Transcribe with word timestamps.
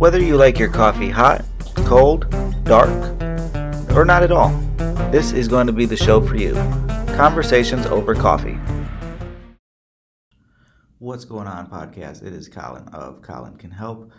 Whether 0.00 0.22
you 0.22 0.38
like 0.38 0.58
your 0.58 0.70
coffee 0.70 1.10
hot, 1.10 1.44
cold, 1.84 2.24
dark, 2.64 2.88
or 3.94 4.06
not 4.06 4.22
at 4.22 4.32
all, 4.32 4.48
this 5.12 5.32
is 5.32 5.46
going 5.46 5.66
to 5.66 5.74
be 5.74 5.84
the 5.84 5.94
show 5.94 6.22
for 6.22 6.36
you. 6.36 6.54
Conversations 7.18 7.84
over 7.84 8.14
coffee. 8.14 8.58
What's 11.00 11.26
going 11.26 11.46
on, 11.46 11.68
podcast? 11.68 12.22
It 12.22 12.32
is 12.32 12.48
Colin 12.48 12.88
of 12.94 13.20
Colin 13.20 13.58
Can 13.58 13.70
Help. 13.70 14.10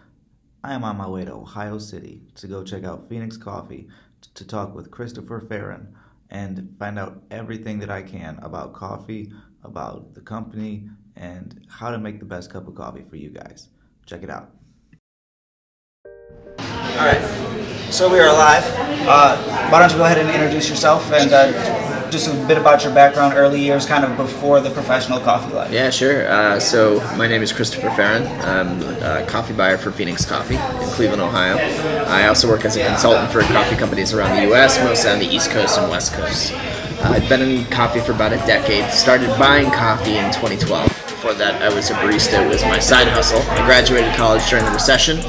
I 0.63 0.75
am 0.75 0.83
on 0.83 0.97
my 0.97 1.09
way 1.09 1.25
to 1.25 1.34
Ohio 1.34 1.80
City 1.80 2.21
to 2.36 2.45
go 2.45 2.63
check 2.63 2.84
out 2.84 3.09
Phoenix 3.09 3.36
Coffee 3.36 3.88
to 4.36 4.45
talk 4.45 4.75
with 4.75 4.91
Christopher 4.91 5.41
Feran 5.41 5.88
and 6.29 6.75
find 6.77 7.00
out 7.00 7.23
everything 7.32 7.79
that 7.79 7.89
I 7.89 8.04
can 8.04 8.38
about 8.43 8.73
coffee, 8.73 9.34
about 9.63 10.13
the 10.13 10.21
company, 10.21 10.88
and 11.16 11.66
how 11.71 11.89
to 11.89 11.98
make 11.98 12.20
the 12.20 12.25
best 12.25 12.52
cup 12.52 12.68
of 12.68 12.75
coffee 12.75 13.02
for 13.02 13.16
you 13.16 13.32
guys. 13.32 13.70
Check 14.05 14.21
it 14.21 14.29
out. 14.29 14.52
All 17.00 17.08
right, 17.08 17.21
so 17.89 18.11
we 18.11 18.20
are 18.20 18.32
live. 18.32 18.64
Uh, 19.07 19.70
why 19.71 19.79
don't 19.79 19.92
you 19.92 19.97
go 19.97 20.04
ahead 20.06 20.20
and 20.20 20.29
introduce 20.29 20.70
yourself 20.70 21.11
and 21.11 21.32
uh, 21.32 22.11
just 22.11 22.28
a 22.28 22.48
bit 22.48 22.57
about 22.57 22.84
your 22.84 22.93
background, 22.93 23.34
early 23.36 23.60
years, 23.60 23.86
kind 23.86 24.04
of 24.04 24.15
before 24.18 24.60
the 24.60 24.70
professional 24.70 25.20
coffee 25.20 25.51
life. 25.54 25.71
Yeah, 25.71 25.89
sure. 25.89 26.28
Uh, 26.28 26.60
so 26.60 27.00
my 27.15 27.28
name 27.28 27.42
is 27.42 27.51
Christopher 27.54 27.88
Feran. 27.89 28.28
I'm 28.43 28.82
a 29.01 29.25
coffee 29.25 29.54
buyer 29.54 29.78
for 29.78 29.92
Phoenix 29.92 30.25
Coffee 30.25 30.56
in 30.56 30.89
Cleveland, 30.92 31.21
Ohio. 31.21 31.56
I 32.08 32.28
also 32.28 32.48
work 32.48 32.66
as 32.66 32.75
a 32.75 32.86
consultant 32.86 33.31
for 33.31 33.42
coffee 33.42 33.78
companies 33.78 34.14
around 34.14 34.36
the 34.36 34.44
U.S., 34.50 34.78
mostly 34.80 35.09
on 35.09 35.20
the 35.20 35.28
East 35.28 35.50
Coast 35.50 35.80
and 35.80 35.89
West 35.89 36.14
Coast. 36.14 36.53
Uh, 36.53 37.14
I've 37.16 37.28
been 37.30 37.42
in 37.42 37.66
coffee 37.72 38.02
for 38.02 38.12
about 38.12 38.34
a 38.34 38.38
decade. 38.45 38.92
Started 38.92 39.30
buying 39.39 39.72
coffee 39.72 40.17
in 40.17 40.26
2012. 40.34 40.88
Before 40.88 41.34
that, 41.36 41.62
I 41.64 41.73
was 41.73 41.89
a 41.89 41.94
barista. 41.95 42.45
It 42.45 42.50
was 42.50 42.62
my 42.64 42.80
side 42.80 43.08
hustle. 43.08 43.42
I 43.42 43.66
graduated 43.66 44.14
college 44.16 44.48
during 44.50 44.66
the 44.66 44.72
recession 44.72 45.20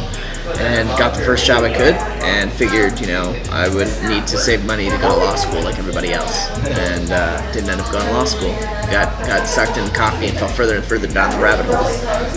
and 0.59 0.89
got 0.99 1.15
the 1.15 1.25
first 1.25 1.47
job 1.47 1.65
I 1.65 1.73
could 1.73 1.95
and 2.25 2.53
figured, 2.53 3.01
you 3.01 3.07
know, 3.07 3.33
I 3.51 3.69
would 3.69 3.89
need 4.09 4.27
to 4.29 4.39
save 4.39 4.65
money 4.65 4.91
to 4.91 4.97
go 4.99 5.09
to 5.09 5.17
law 5.17 5.37
school 5.37 5.63
like 5.63 5.79
everybody 5.79 6.13
else. 6.13 6.49
And 6.69 7.11
uh, 7.11 7.53
didn't 7.53 7.71
end 7.71 7.81
up 7.81 7.93
going 7.93 8.07
to 8.07 8.13
law 8.13 8.25
school. 8.25 8.53
Got 8.91 9.27
got 9.27 9.47
sucked 9.47 9.79
into 9.79 9.93
coffee 9.95 10.27
and 10.27 10.39
fell 10.39 10.49
further 10.49 10.77
and 10.77 10.85
further 10.85 11.07
down 11.07 11.31
the 11.31 11.43
rabbit 11.43 11.67
hole. 11.67 11.87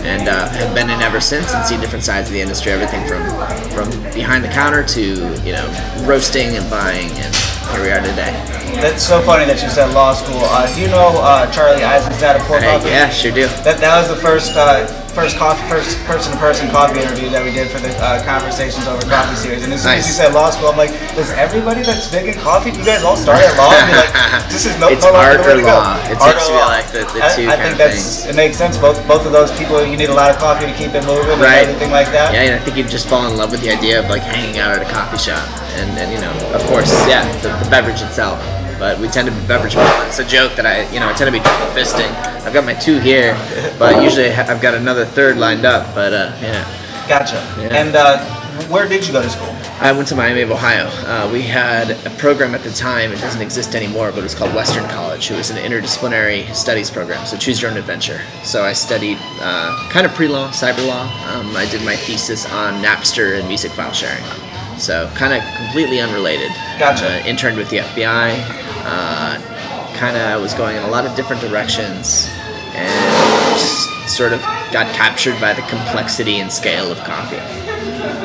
And 0.04 0.28
uh, 0.28 0.48
have 0.48 0.74
been 0.74 0.90
in 0.90 1.00
ever 1.00 1.20
since 1.20 1.52
and 1.52 1.64
seen 1.64 1.80
different 1.80 2.04
sides 2.04 2.28
of 2.28 2.34
the 2.34 2.40
industry, 2.40 2.72
everything 2.72 3.06
from 3.06 3.22
from 3.70 3.90
behind 4.12 4.44
the 4.44 4.48
counter 4.48 4.84
to, 4.84 5.02
you 5.44 5.52
know, 5.52 6.02
roasting 6.06 6.56
and 6.56 6.68
buying 6.70 7.10
and 7.10 7.34
here 7.72 7.82
we 7.82 7.90
are 7.90 8.00
today. 8.00 8.32
That's 8.80 9.02
so 9.02 9.20
funny 9.22 9.44
that 9.46 9.62
you 9.62 9.68
said 9.68 9.92
law 9.92 10.14
school. 10.14 10.40
Uh, 10.40 10.72
do 10.74 10.80
you 10.80 10.88
know 10.88 11.18
uh, 11.20 11.50
Charlie 11.50 11.82
Eisenstadt 11.82 12.36
of 12.36 12.42
Port 12.42 12.62
Hey, 12.62 12.78
yeah, 12.88 13.08
sure 13.10 13.32
do. 13.32 13.46
That, 13.64 13.78
that 13.80 13.98
was 13.98 14.08
the 14.08 14.22
first 14.22 14.56
uh, 14.56 14.86
first 15.16 15.40
coffee 15.40 15.64
first 15.72 15.96
person 16.04 16.28
to 16.32 16.38
person 16.38 16.68
coffee 16.68 17.00
interview 17.00 17.32
that 17.32 17.40
we 17.40 17.48
did 17.50 17.72
for 17.72 17.80
the 17.80 17.88
uh, 18.04 18.20
conversations 18.28 18.84
over 18.84 19.00
coffee 19.08 19.32
series. 19.34 19.64
And 19.64 19.72
as 19.72 19.80
soon 19.82 19.96
as 19.96 20.04
you 20.04 20.12
said 20.12 20.36
law 20.36 20.50
school, 20.52 20.68
I'm 20.68 20.76
like, 20.76 20.92
does 21.16 21.32
everybody 21.32 21.80
that's 21.80 22.04
big 22.12 22.28
in 22.28 22.36
coffee? 22.36 22.68
Do 22.70 22.78
you 22.80 22.84
guys 22.84 23.00
all 23.02 23.16
start 23.16 23.40
at 23.40 23.56
law? 23.56 23.72
And 23.72 23.96
like, 23.96 24.12
this 24.52 24.68
is 24.68 24.76
no, 24.76 24.92
It's 24.92 25.00
no 25.08 25.16
art 25.16 25.40
or 25.40 25.56
law. 25.64 25.96
It 26.04 26.20
Art 26.20 26.36
seems 26.36 26.44
to 26.46 26.52
be 26.52 26.60
law. 26.60 26.68
like 26.68 26.86
the- 26.92 27.08
the 27.16 27.20
I, 27.24 27.28
two 27.32 27.48
I 27.48 27.56
kind 27.56 27.62
think 27.64 27.78
that's 27.80 28.26
it 28.28 28.36
makes 28.36 28.56
sense. 28.60 28.76
Both 28.76 29.00
both 29.08 29.24
of 29.24 29.32
those 29.32 29.48
people, 29.56 29.80
you 29.80 29.96
need 29.96 30.12
a 30.12 30.14
lot 30.14 30.28
of 30.30 30.36
coffee 30.36 30.66
to 30.68 30.74
keep 30.76 30.92
it 30.92 31.02
moving 31.08 31.40
Right. 31.40 31.64
and 31.64 31.72
everything 31.72 31.90
like 31.90 32.12
that. 32.12 32.34
Yeah, 32.36 32.42
and 32.52 32.54
I 32.54 32.60
think 32.60 32.76
you 32.76 32.84
just 32.84 33.08
fall 33.08 33.24
in 33.26 33.36
love 33.40 33.50
with 33.50 33.62
the 33.64 33.72
idea 33.72 33.98
of 33.98 34.12
like 34.12 34.22
hanging 34.22 34.60
out 34.60 34.76
at 34.76 34.84
a 34.84 34.90
coffee 34.92 35.16
shop, 35.18 35.40
and, 35.80 35.96
and 35.96 36.12
you 36.12 36.20
know, 36.20 36.32
of 36.52 36.60
course, 36.68 36.92
yeah, 37.08 37.24
the, 37.40 37.48
the 37.64 37.70
beverage 37.70 38.02
itself. 38.04 38.36
But 38.78 38.98
we 38.98 39.08
tend 39.08 39.28
to 39.28 39.34
be 39.34 39.46
beverage 39.46 39.74
people. 39.74 39.88
It's 40.06 40.18
a 40.18 40.24
joke 40.24 40.54
that 40.56 40.66
I, 40.66 40.88
you 40.92 41.00
know, 41.00 41.08
I 41.08 41.12
tend 41.14 41.28
to 41.28 41.32
be 41.32 41.40
triple 41.40 41.66
fisting. 41.68 42.10
I've 42.44 42.52
got 42.52 42.64
my 42.64 42.74
two 42.74 43.00
here, 43.00 43.34
but 43.78 44.02
usually 44.02 44.30
I've 44.30 44.60
got 44.60 44.74
another 44.74 45.04
third 45.04 45.38
lined 45.38 45.64
up. 45.64 45.94
But 45.94 46.12
uh, 46.12 46.36
yeah, 46.40 46.64
Gotcha. 47.08 47.36
Yeah. 47.60 47.68
And 47.74 47.94
uh, 47.94 48.18
where 48.68 48.88
did 48.88 49.06
you 49.06 49.12
go 49.12 49.22
to 49.22 49.30
school? 49.30 49.54
I 49.78 49.92
went 49.92 50.08
to 50.08 50.16
Miami 50.16 50.40
of 50.40 50.50
Ohio. 50.50 50.88
Uh, 51.06 51.30
we 51.32 51.42
had 51.42 51.90
a 52.06 52.10
program 52.18 52.54
at 52.54 52.62
the 52.62 52.72
time. 52.72 53.12
It 53.12 53.20
doesn't 53.20 53.42
exist 53.42 53.74
anymore, 53.74 54.10
but 54.10 54.20
it 54.20 54.22
was 54.22 54.34
called 54.34 54.54
Western 54.54 54.88
College. 54.88 55.30
It 55.30 55.36
was 55.36 55.50
an 55.50 55.58
interdisciplinary 55.58 56.52
studies 56.54 56.90
program, 56.90 57.24
so 57.26 57.36
choose 57.36 57.60
your 57.62 57.70
own 57.70 57.76
adventure. 57.76 58.20
So 58.42 58.64
I 58.64 58.72
studied 58.72 59.18
uh, 59.40 59.88
kind 59.90 60.06
of 60.06 60.14
pre-law, 60.14 60.50
cyber 60.50 60.86
law. 60.86 61.02
Um, 61.34 61.54
I 61.56 61.66
did 61.70 61.84
my 61.84 61.94
thesis 61.94 62.46
on 62.46 62.82
Napster 62.82 63.38
and 63.38 63.46
music 63.46 63.70
file 63.72 63.92
sharing. 63.92 64.24
So 64.78 65.10
kind 65.14 65.32
of 65.32 65.42
completely 65.56 66.00
unrelated. 66.00 66.50
Gotcha. 66.78 67.20
Uh, 67.22 67.26
interned 67.26 67.56
with 67.56 67.70
the 67.70 67.78
FBI. 67.78 68.65
Uh, 68.88 69.40
kind 69.96 70.16
of 70.16 70.40
was 70.40 70.54
going 70.54 70.76
in 70.76 70.82
a 70.84 70.88
lot 70.88 71.04
of 71.04 71.16
different 71.16 71.42
directions, 71.42 72.30
and 72.74 73.58
just 73.58 73.88
sort 74.08 74.32
of 74.32 74.40
got 74.70 74.86
captured 74.94 75.40
by 75.40 75.52
the 75.52 75.62
complexity 75.62 76.38
and 76.38 76.52
scale 76.52 76.92
of 76.92 76.98
coffee. 76.98 77.42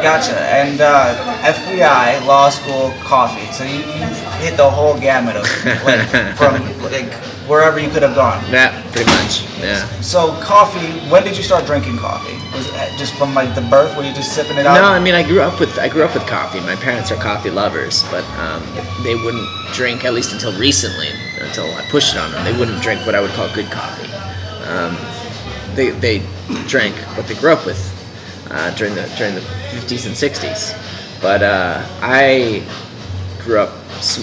Gotcha. 0.01 0.39
And 0.39 0.81
uh, 0.81 1.15
FBI, 1.43 2.25
law 2.25 2.49
school, 2.49 2.91
coffee. 3.03 3.51
So 3.53 3.63
you, 3.63 3.79
you 3.79 4.05
hit 4.41 4.57
the 4.57 4.69
whole 4.69 4.99
gamut 4.99 5.35
of 5.35 5.43
like 5.85 6.07
from 6.37 6.61
like 6.81 7.13
wherever 7.47 7.79
you 7.79 7.89
could 7.89 8.01
have 8.01 8.15
gone. 8.15 8.43
Yeah, 8.51 8.81
pretty 8.91 9.11
much. 9.11 9.45
Yeah. 9.59 9.85
So 10.01 10.33
coffee. 10.41 10.99
When 11.09 11.23
did 11.23 11.37
you 11.37 11.43
start 11.43 11.65
drinking 11.65 11.97
coffee? 11.97 12.33
Was 12.55 12.67
it 12.67 12.97
just 12.97 13.13
from 13.15 13.33
like 13.33 13.53
the 13.53 13.61
birth? 13.61 13.95
Were 13.95 14.03
you 14.03 14.13
just 14.13 14.33
sipping 14.33 14.57
it 14.57 14.65
out? 14.65 14.75
No, 14.75 14.85
I 14.85 14.99
mean 14.99 15.13
I 15.13 15.23
grew 15.23 15.41
up 15.41 15.59
with 15.59 15.77
I 15.77 15.87
grew 15.87 16.03
up 16.03 16.13
with 16.13 16.25
coffee. 16.25 16.59
My 16.61 16.75
parents 16.75 17.11
are 17.11 17.17
coffee 17.21 17.51
lovers, 17.51 18.03
but 18.09 18.23
um, 18.39 18.63
they 19.03 19.15
wouldn't 19.15 19.47
drink 19.73 20.03
at 20.03 20.13
least 20.13 20.33
until 20.33 20.57
recently, 20.57 21.09
until 21.39 21.65
I 21.75 21.85
pushed 21.91 22.15
it 22.15 22.19
on 22.19 22.31
them. 22.31 22.43
They 22.43 22.57
wouldn't 22.57 22.81
drink 22.81 23.05
what 23.05 23.13
I 23.15 23.21
would 23.21 23.31
call 23.31 23.53
good 23.53 23.69
coffee. 23.69 24.09
Um, 24.67 24.97
they 25.75 25.91
they 25.91 26.25
drank 26.67 26.95
what 27.15 27.27
they 27.27 27.35
grew 27.35 27.51
up 27.51 27.65
with 27.65 27.79
uh, 28.51 28.73
during 28.75 28.95
the 28.95 29.11
during 29.17 29.35
the 29.35 29.41
50s 29.41 30.05
and 30.05 30.15
60s. 30.15 31.21
But 31.21 31.43
uh, 31.43 31.85
I 32.01 32.63
grew 33.43 33.59
up 33.59 33.73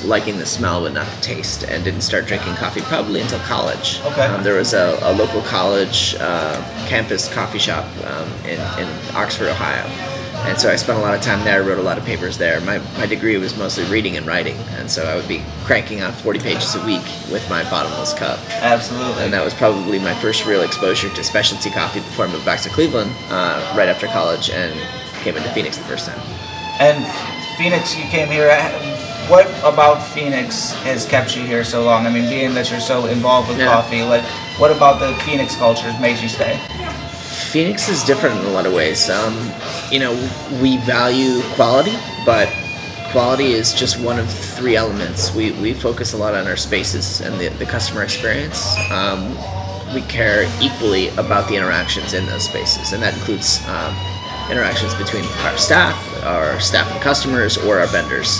liking 0.04 0.38
the 0.38 0.46
smell 0.46 0.82
but 0.82 0.92
not 0.92 1.06
the 1.06 1.20
taste, 1.20 1.64
and 1.64 1.84
didn't 1.84 2.00
start 2.00 2.26
drinking 2.26 2.54
coffee 2.54 2.80
probably 2.82 3.20
until 3.20 3.38
college. 3.40 4.00
Okay. 4.04 4.26
Um, 4.26 4.42
there 4.42 4.54
was 4.54 4.74
a, 4.74 4.98
a 5.02 5.12
local 5.12 5.42
college 5.42 6.16
uh, 6.18 6.56
campus 6.88 7.32
coffee 7.32 7.58
shop 7.58 7.86
um, 8.04 8.28
in, 8.44 8.60
in 8.80 8.88
Oxford, 9.14 9.48
Ohio. 9.48 10.17
And 10.46 10.58
so 10.58 10.70
I 10.70 10.76
spent 10.76 10.98
a 10.98 11.02
lot 11.02 11.14
of 11.14 11.20
time 11.20 11.44
there, 11.44 11.62
I 11.62 11.66
wrote 11.66 11.78
a 11.78 11.82
lot 11.82 11.98
of 11.98 12.04
papers 12.04 12.38
there. 12.38 12.60
My, 12.62 12.78
my 12.96 13.06
degree 13.06 13.36
was 13.36 13.56
mostly 13.58 13.84
reading 13.84 14.16
and 14.16 14.26
writing, 14.26 14.56
and 14.78 14.90
so 14.90 15.04
I 15.04 15.14
would 15.14 15.28
be 15.28 15.42
cranking 15.64 16.00
out 16.00 16.14
40 16.14 16.38
pages 16.40 16.74
a 16.74 16.84
week 16.86 17.02
with 17.30 17.46
my 17.50 17.62
bottomless 17.70 18.14
cup. 18.14 18.38
Absolutely. 18.48 19.24
And 19.24 19.32
that 19.32 19.44
was 19.44 19.52
probably 19.52 19.98
my 19.98 20.14
first 20.14 20.46
real 20.46 20.62
exposure 20.62 21.10
to 21.10 21.24
specialty 21.24 21.70
coffee 21.70 22.00
before 22.00 22.26
I 22.26 22.32
moved 22.32 22.46
back 22.46 22.60
to 22.62 22.70
Cleveland 22.70 23.12
uh, 23.28 23.74
right 23.76 23.88
after 23.88 24.06
college 24.06 24.48
and 24.50 24.72
came 25.22 25.36
into 25.36 25.50
Phoenix 25.50 25.76
the 25.76 25.84
first 25.84 26.06
time. 26.06 26.18
And 26.80 27.04
Phoenix, 27.58 27.96
you 27.96 28.04
came 28.04 28.28
here. 28.28 28.48
What 29.28 29.46
about 29.62 29.96
Phoenix 30.00 30.72
has 30.84 31.04
kept 31.04 31.36
you 31.36 31.42
here 31.42 31.62
so 31.62 31.84
long? 31.84 32.06
I 32.06 32.10
mean, 32.10 32.26
being 32.30 32.54
that 32.54 32.70
you're 32.70 32.80
so 32.80 33.04
involved 33.06 33.48
with 33.50 33.58
Yeah. 33.58 33.66
coffee, 33.66 34.02
like, 34.02 34.22
what 34.58 34.70
about 34.70 34.98
the 35.00 35.12
Phoenix 35.24 35.54
culture 35.56 35.90
has 35.90 36.00
made 36.00 36.16
you 36.22 36.28
stay? 36.30 36.58
Phoenix 37.48 37.88
is 37.88 38.04
different 38.04 38.38
in 38.40 38.44
a 38.44 38.50
lot 38.50 38.66
of 38.66 38.74
ways. 38.74 39.08
Um, 39.08 39.34
you 39.90 39.98
know, 39.98 40.12
we 40.60 40.76
value 40.78 41.40
quality, 41.54 41.96
but 42.26 42.52
quality 43.10 43.52
is 43.52 43.72
just 43.72 43.98
one 43.98 44.18
of 44.18 44.30
three 44.30 44.76
elements. 44.76 45.34
We, 45.34 45.52
we 45.52 45.72
focus 45.72 46.12
a 46.12 46.18
lot 46.18 46.34
on 46.34 46.46
our 46.46 46.56
spaces 46.56 47.22
and 47.22 47.40
the, 47.40 47.48
the 47.48 47.64
customer 47.64 48.02
experience. 48.02 48.76
Um, 48.90 49.30
we 49.94 50.02
care 50.02 50.42
equally 50.60 51.08
about 51.16 51.48
the 51.48 51.56
interactions 51.56 52.12
in 52.12 52.26
those 52.26 52.44
spaces, 52.44 52.92
and 52.92 53.02
that 53.02 53.14
includes 53.14 53.60
um, 53.66 53.96
interactions 54.52 54.94
between 54.96 55.24
our 55.24 55.56
staff, 55.56 55.96
our 56.24 56.60
staff 56.60 56.92
and 56.92 57.00
customers, 57.00 57.56
or 57.56 57.78
our 57.78 57.86
vendors. 57.86 58.38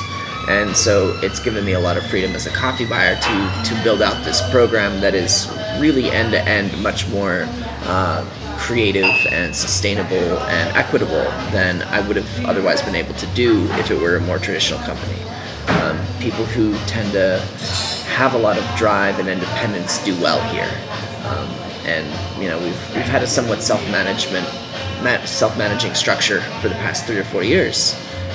And 0.48 0.76
so 0.76 1.18
it's 1.22 1.40
given 1.40 1.64
me 1.64 1.72
a 1.72 1.80
lot 1.80 1.96
of 1.96 2.06
freedom 2.06 2.32
as 2.32 2.46
a 2.46 2.50
coffee 2.50 2.86
buyer 2.86 3.16
to, 3.16 3.62
to 3.64 3.82
build 3.82 4.02
out 4.02 4.22
this 4.24 4.46
program 4.50 5.00
that 5.00 5.14
is 5.14 5.48
really 5.78 6.10
end 6.10 6.32
to 6.32 6.42
end, 6.46 6.82
much 6.82 7.08
more 7.08 7.46
uh, 7.84 8.26
creative 8.58 9.14
and 9.30 9.54
sustainable 9.54 10.38
and 10.40 10.76
equitable 10.76 11.24
than 11.52 11.82
I 11.82 12.06
would 12.06 12.16
have 12.16 12.44
otherwise 12.44 12.82
been 12.82 12.94
able 12.94 13.14
to 13.14 13.26
do 13.28 13.64
if 13.72 13.90
it 13.90 13.98
were 14.00 14.16
a 14.16 14.20
more 14.20 14.38
traditional 14.38 14.80
company. 14.80 15.22
Um, 15.68 15.98
people 16.20 16.44
who 16.44 16.74
tend 16.86 17.12
to 17.12 17.38
have 18.08 18.34
a 18.34 18.38
lot 18.38 18.58
of 18.58 18.64
drive 18.76 19.18
and 19.18 19.28
independence 19.28 20.02
do 20.04 20.14
well 20.20 20.40
here. 20.52 20.68
Um, 21.28 21.48
and 21.86 22.42
you 22.42 22.48
know 22.48 22.58
we've, 22.58 22.94
we've 22.94 23.04
had 23.04 23.22
a 23.22 23.26
somewhat 23.26 23.62
self-management 23.62 24.46
self-managing 25.26 25.94
structure 25.94 26.40
for 26.60 26.68
the 26.68 26.74
past 26.74 27.06
three 27.06 27.18
or 27.18 27.24
four 27.24 27.42
years 27.42 27.94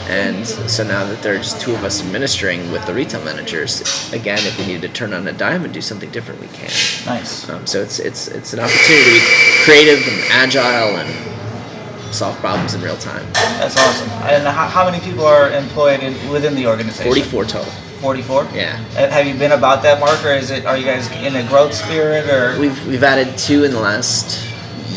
and 0.09 0.45
so 0.45 0.83
now 0.83 1.05
that 1.05 1.21
there 1.21 1.33
are 1.35 1.37
just 1.37 1.61
two 1.61 1.73
of 1.73 1.83
us 1.83 2.01
administering 2.03 2.71
with 2.71 2.85
the 2.85 2.93
retail 2.93 3.23
managers 3.23 3.81
again 4.13 4.37
if 4.39 4.57
we 4.59 4.65
needed 4.65 4.81
to 4.81 4.89
turn 4.89 5.13
on 5.13 5.27
a 5.27 5.33
dime 5.33 5.63
and 5.63 5.73
do 5.73 5.81
something 5.81 6.09
different 6.11 6.39
we 6.41 6.47
can 6.47 6.69
Nice. 7.05 7.49
um, 7.49 7.65
so 7.65 7.81
it's 7.81 7.99
it's 7.99 8.27
it's 8.27 8.53
an 8.53 8.59
opportunity 8.59 9.03
to 9.05 9.11
be 9.11 9.21
creative 9.63 9.99
and 10.07 10.21
agile 10.31 10.97
and 10.97 12.13
solve 12.13 12.35
problems 12.37 12.73
in 12.73 12.81
real 12.81 12.97
time 12.97 13.25
That's 13.33 13.75
awesome. 13.77 14.09
And 14.29 14.43
how, 14.45 14.67
how 14.67 14.85
many 14.89 15.03
people 15.03 15.25
are 15.25 15.49
employed 15.51 16.01
in, 16.01 16.13
within 16.29 16.53
the 16.53 16.67
organization? 16.67 17.05
44 17.05 17.45
total 17.45 17.71
44? 18.01 18.43
Yeah. 18.53 18.75
Have 19.09 19.25
you 19.25 19.33
been 19.33 19.53
about 19.53 19.81
that 19.83 19.99
mark, 20.01 20.23
or 20.25 20.33
is 20.33 20.51
it? 20.51 20.65
Are 20.65 20.75
you 20.77 20.83
guys 20.85 21.09
in 21.23 21.37
a 21.37 21.47
growth 21.47 21.73
spirit, 21.73 22.29
or? 22.29 22.59
We've 22.59 22.85
we've 22.85 23.01
added 23.01 23.37
two 23.37 23.63
in 23.63 23.71
the 23.71 23.79
last 23.79 24.45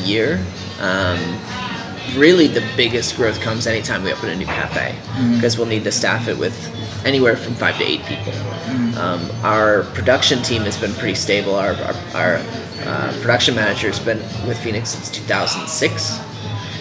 year. 0.04 0.44
Um, 0.80 1.16
really 2.14 2.46
the 2.46 2.66
biggest 2.76 3.16
growth 3.16 3.40
comes 3.40 3.66
anytime 3.66 4.02
we 4.02 4.12
open 4.12 4.30
a 4.30 4.36
new 4.36 4.46
cafe 4.46 4.96
because 5.34 5.56
we'll 5.58 5.66
need 5.66 5.84
to 5.84 5.92
staff 5.92 6.28
it 6.28 6.38
with 6.38 6.54
anywhere 7.04 7.36
from 7.36 7.54
five 7.54 7.76
to 7.78 7.84
eight 7.84 8.04
people. 8.04 8.32
Um, 8.98 9.30
our 9.42 9.84
production 9.94 10.42
team 10.42 10.62
has 10.62 10.78
been 10.78 10.92
pretty 10.94 11.14
stable. 11.14 11.54
Our, 11.54 11.74
our, 11.74 11.94
our 12.14 12.34
uh, 12.84 13.18
production 13.20 13.54
manager 13.54 13.88
has 13.88 14.00
been 14.00 14.18
with 14.46 14.58
Phoenix 14.58 14.90
since 14.90 15.10
2006, 15.10 16.20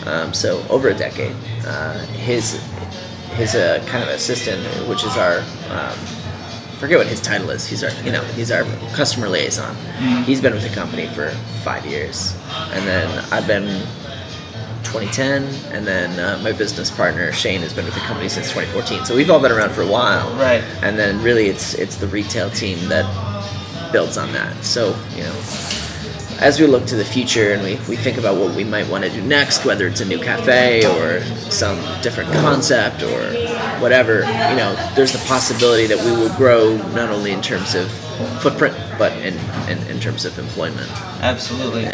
um, 0.07 0.33
so 0.33 0.65
over 0.69 0.89
a 0.89 0.93
decade. 0.93 1.35
Uh, 1.65 1.97
his 2.07 2.61
his 3.35 3.53
uh, 3.55 3.83
kind 3.87 4.03
of 4.03 4.09
assistant, 4.09 4.61
which 4.87 5.03
is 5.03 5.17
our 5.17 5.39
um, 5.69 5.97
forget 6.79 6.97
what 6.97 7.07
his 7.07 7.21
title 7.21 7.49
is. 7.49 7.67
He's 7.67 7.83
our 7.83 7.91
you 8.03 8.11
know 8.11 8.23
he's 8.35 8.51
our 8.51 8.63
customer 8.93 9.27
liaison. 9.27 9.75
He's 10.23 10.41
been 10.41 10.53
with 10.53 10.63
the 10.63 10.73
company 10.73 11.07
for 11.07 11.29
five 11.63 11.85
years, 11.85 12.35
and 12.71 12.85
then 12.87 13.25
I've 13.31 13.47
been 13.47 13.85
2010, 14.85 15.43
and 15.73 15.85
then 15.85 16.19
uh, 16.19 16.41
my 16.41 16.51
business 16.51 16.89
partner 16.89 17.31
Shane 17.31 17.61
has 17.61 17.73
been 17.73 17.85
with 17.85 17.93
the 17.93 17.99
company 18.01 18.29
since 18.29 18.47
2014. 18.49 19.05
So 19.05 19.15
we've 19.15 19.29
all 19.29 19.41
been 19.41 19.51
around 19.51 19.71
for 19.71 19.81
a 19.81 19.87
while, 19.87 20.29
Right. 20.35 20.63
And 20.81 20.97
then 20.97 21.21
really, 21.21 21.47
it's 21.47 21.73
it's 21.75 21.97
the 21.97 22.07
retail 22.07 22.49
team 22.49 22.77
that 22.89 23.05
builds 23.91 24.17
on 24.17 24.31
that. 24.33 24.63
So 24.63 24.95
you 25.15 25.23
know, 25.23 25.35
as 26.39 26.59
we 26.59 26.67
look 26.67 26.85
to 26.87 26.95
the 26.95 27.05
future 27.05 27.53
and 27.53 27.63
we, 27.63 27.75
we 27.87 27.95
think 27.95 28.17
about 28.17 28.37
what 28.37 28.55
we 28.55 28.63
might 28.63 28.87
want 28.89 29.03
to 29.03 29.09
do 29.09 29.21
next, 29.21 29.65
whether 29.65 29.87
it's 29.87 30.01
a 30.01 30.05
new 30.05 30.19
cafe 30.19 30.85
or 30.85 31.21
some 31.49 31.77
different 32.01 32.31
concept 32.33 33.03
or 33.03 33.21
whatever, 33.81 34.19
you 34.19 34.55
know, 34.55 34.75
there's 34.95 35.13
the 35.13 35.23
possibility 35.27 35.87
that 35.87 36.03
we 36.03 36.11
will 36.11 36.33
grow 36.35 36.75
not 36.93 37.09
only 37.09 37.31
in 37.31 37.41
terms 37.41 37.75
of 37.75 37.89
footprint 38.41 38.75
but 38.97 39.11
in, 39.17 39.33
in, 39.69 39.77
in 39.87 39.99
terms 39.99 40.25
of 40.25 40.37
employment. 40.39 40.89
Absolutely. 41.21 41.85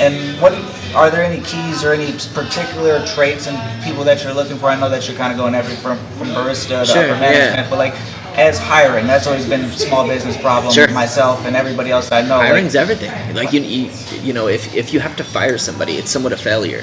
And 0.00 0.40
what 0.40 0.52
are 0.94 1.10
there 1.10 1.22
any 1.24 1.42
keys 1.44 1.84
or 1.84 1.92
any 1.92 2.12
particular 2.34 3.04
traits 3.06 3.46
in 3.46 3.54
people 3.84 4.04
that 4.04 4.22
you're 4.24 4.34
looking 4.34 4.56
for? 4.58 4.66
I 4.66 4.78
know 4.78 4.88
that 4.88 5.06
you're 5.08 5.16
kind 5.16 5.32
of 5.32 5.38
going 5.38 5.54
every 5.54 5.76
from 5.76 5.98
from 6.18 6.28
barista 6.28 6.80
to 6.80 6.86
Sure, 6.86 7.04
upper 7.04 7.20
management, 7.20 7.56
yeah. 7.64 7.70
but 7.70 7.78
like 7.78 7.94
as 8.38 8.58
hiring, 8.58 9.06
that's 9.06 9.26
always 9.26 9.46
been 9.46 9.60
a 9.60 9.72
small 9.72 10.08
business 10.08 10.36
problem 10.38 10.72
Sure. 10.72 10.88
myself 10.92 11.44
and 11.44 11.54
everybody 11.54 11.90
else 11.90 12.10
I 12.10 12.22
know. 12.22 12.38
like- 12.38 12.48
Hiring's 12.48 12.74
everything. 12.74 13.10
Like 13.34 13.52
you, 13.52 13.60
you, 13.60 13.90
you 14.22 14.32
know, 14.32 14.48
if, 14.48 14.74
if 14.74 14.92
you 14.94 15.00
have 15.00 15.16
to 15.16 15.24
fire 15.24 15.58
somebody, 15.58 15.96
it's 15.96 16.10
somewhat 16.10 16.32
a 16.32 16.36
failure 16.38 16.82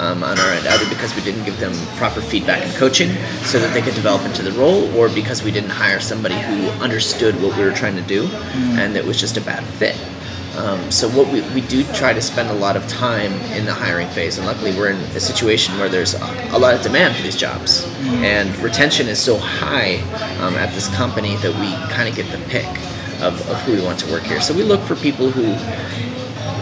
um, 0.00 0.24
on 0.24 0.38
our 0.38 0.50
end, 0.50 0.66
either 0.66 0.88
because 0.88 1.14
we 1.14 1.22
didn't 1.22 1.44
give 1.44 1.58
them 1.60 1.72
proper 1.96 2.20
feedback 2.20 2.62
and 2.62 2.74
coaching 2.76 3.10
so 3.44 3.58
that 3.58 3.72
they 3.74 3.82
could 3.82 3.94
develop 3.94 4.24
into 4.24 4.42
the 4.42 4.52
role, 4.52 4.92
or 4.96 5.08
because 5.08 5.42
we 5.42 5.50
didn't 5.50 5.70
hire 5.70 6.00
somebody 6.00 6.34
who 6.34 6.68
understood 6.82 7.34
what 7.42 7.56
we 7.56 7.64
were 7.64 7.72
trying 7.72 7.96
to 7.96 8.02
do, 8.02 8.26
and 8.80 8.96
it 8.96 9.04
was 9.04 9.20
just 9.20 9.36
a 9.36 9.40
bad 9.40 9.62
fit. 9.64 9.96
Um, 10.56 10.90
so 10.90 11.08
what 11.10 11.32
we, 11.32 11.42
we 11.54 11.60
do 11.60 11.84
try 11.92 12.12
to 12.12 12.20
spend 12.20 12.50
a 12.50 12.54
lot 12.54 12.76
of 12.76 12.86
time 12.88 13.32
in 13.52 13.64
the 13.66 13.72
hiring 13.72 14.08
phase, 14.08 14.36
and 14.36 14.46
luckily 14.46 14.72
we're 14.76 14.90
in 14.90 14.96
a 14.96 15.20
situation 15.20 15.78
where 15.78 15.88
there's 15.88 16.14
a, 16.14 16.48
a 16.50 16.58
lot 16.58 16.74
of 16.74 16.82
demand 16.82 17.14
for 17.14 17.22
these 17.22 17.36
jobs, 17.36 17.86
and 18.22 18.54
retention 18.58 19.06
is 19.06 19.18
so 19.18 19.36
high 19.38 20.00
um, 20.40 20.54
at 20.54 20.74
this 20.74 20.88
company 20.96 21.36
that 21.36 21.54
we 21.60 21.70
kind 21.94 22.08
of 22.08 22.16
get 22.16 22.30
the 22.32 22.44
pick 22.48 22.66
of, 23.22 23.48
of 23.48 23.60
who 23.62 23.72
we 23.72 23.82
want 23.82 23.98
to 24.00 24.10
work 24.10 24.22
here. 24.22 24.40
So 24.40 24.52
we 24.52 24.62
look 24.62 24.80
for 24.80 24.96
people 24.96 25.30
who 25.30 25.54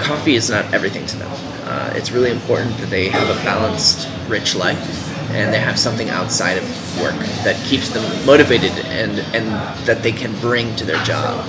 coffee 0.03 0.35
is 0.35 0.51
not 0.51 0.73
everything 0.75 1.07
to 1.07 1.17
them. 1.17 1.31
Uh, 1.69 1.93
it's 1.95 2.11
really 2.11 2.31
important 2.31 2.75
that 2.79 2.89
they 2.89 3.11
have 3.11 3.29
a 3.29 3.45
balanced, 3.45 4.09
rich 4.27 4.55
life, 4.55 5.07
and 5.33 5.53
they 5.53 5.61
have 5.61 5.79
something 5.79 6.09
outside 6.09 6.57
of 6.57 6.65
work 6.99 7.15
that 7.45 7.63
keeps 7.67 7.91
them 7.91 8.03
motivated 8.25 8.73
and 8.87 9.19
and 9.35 9.47
that 9.87 10.03
they 10.03 10.11
can 10.11 10.33
bring 10.41 10.75
to 10.77 10.85
their 10.87 11.03
job. 11.05 11.45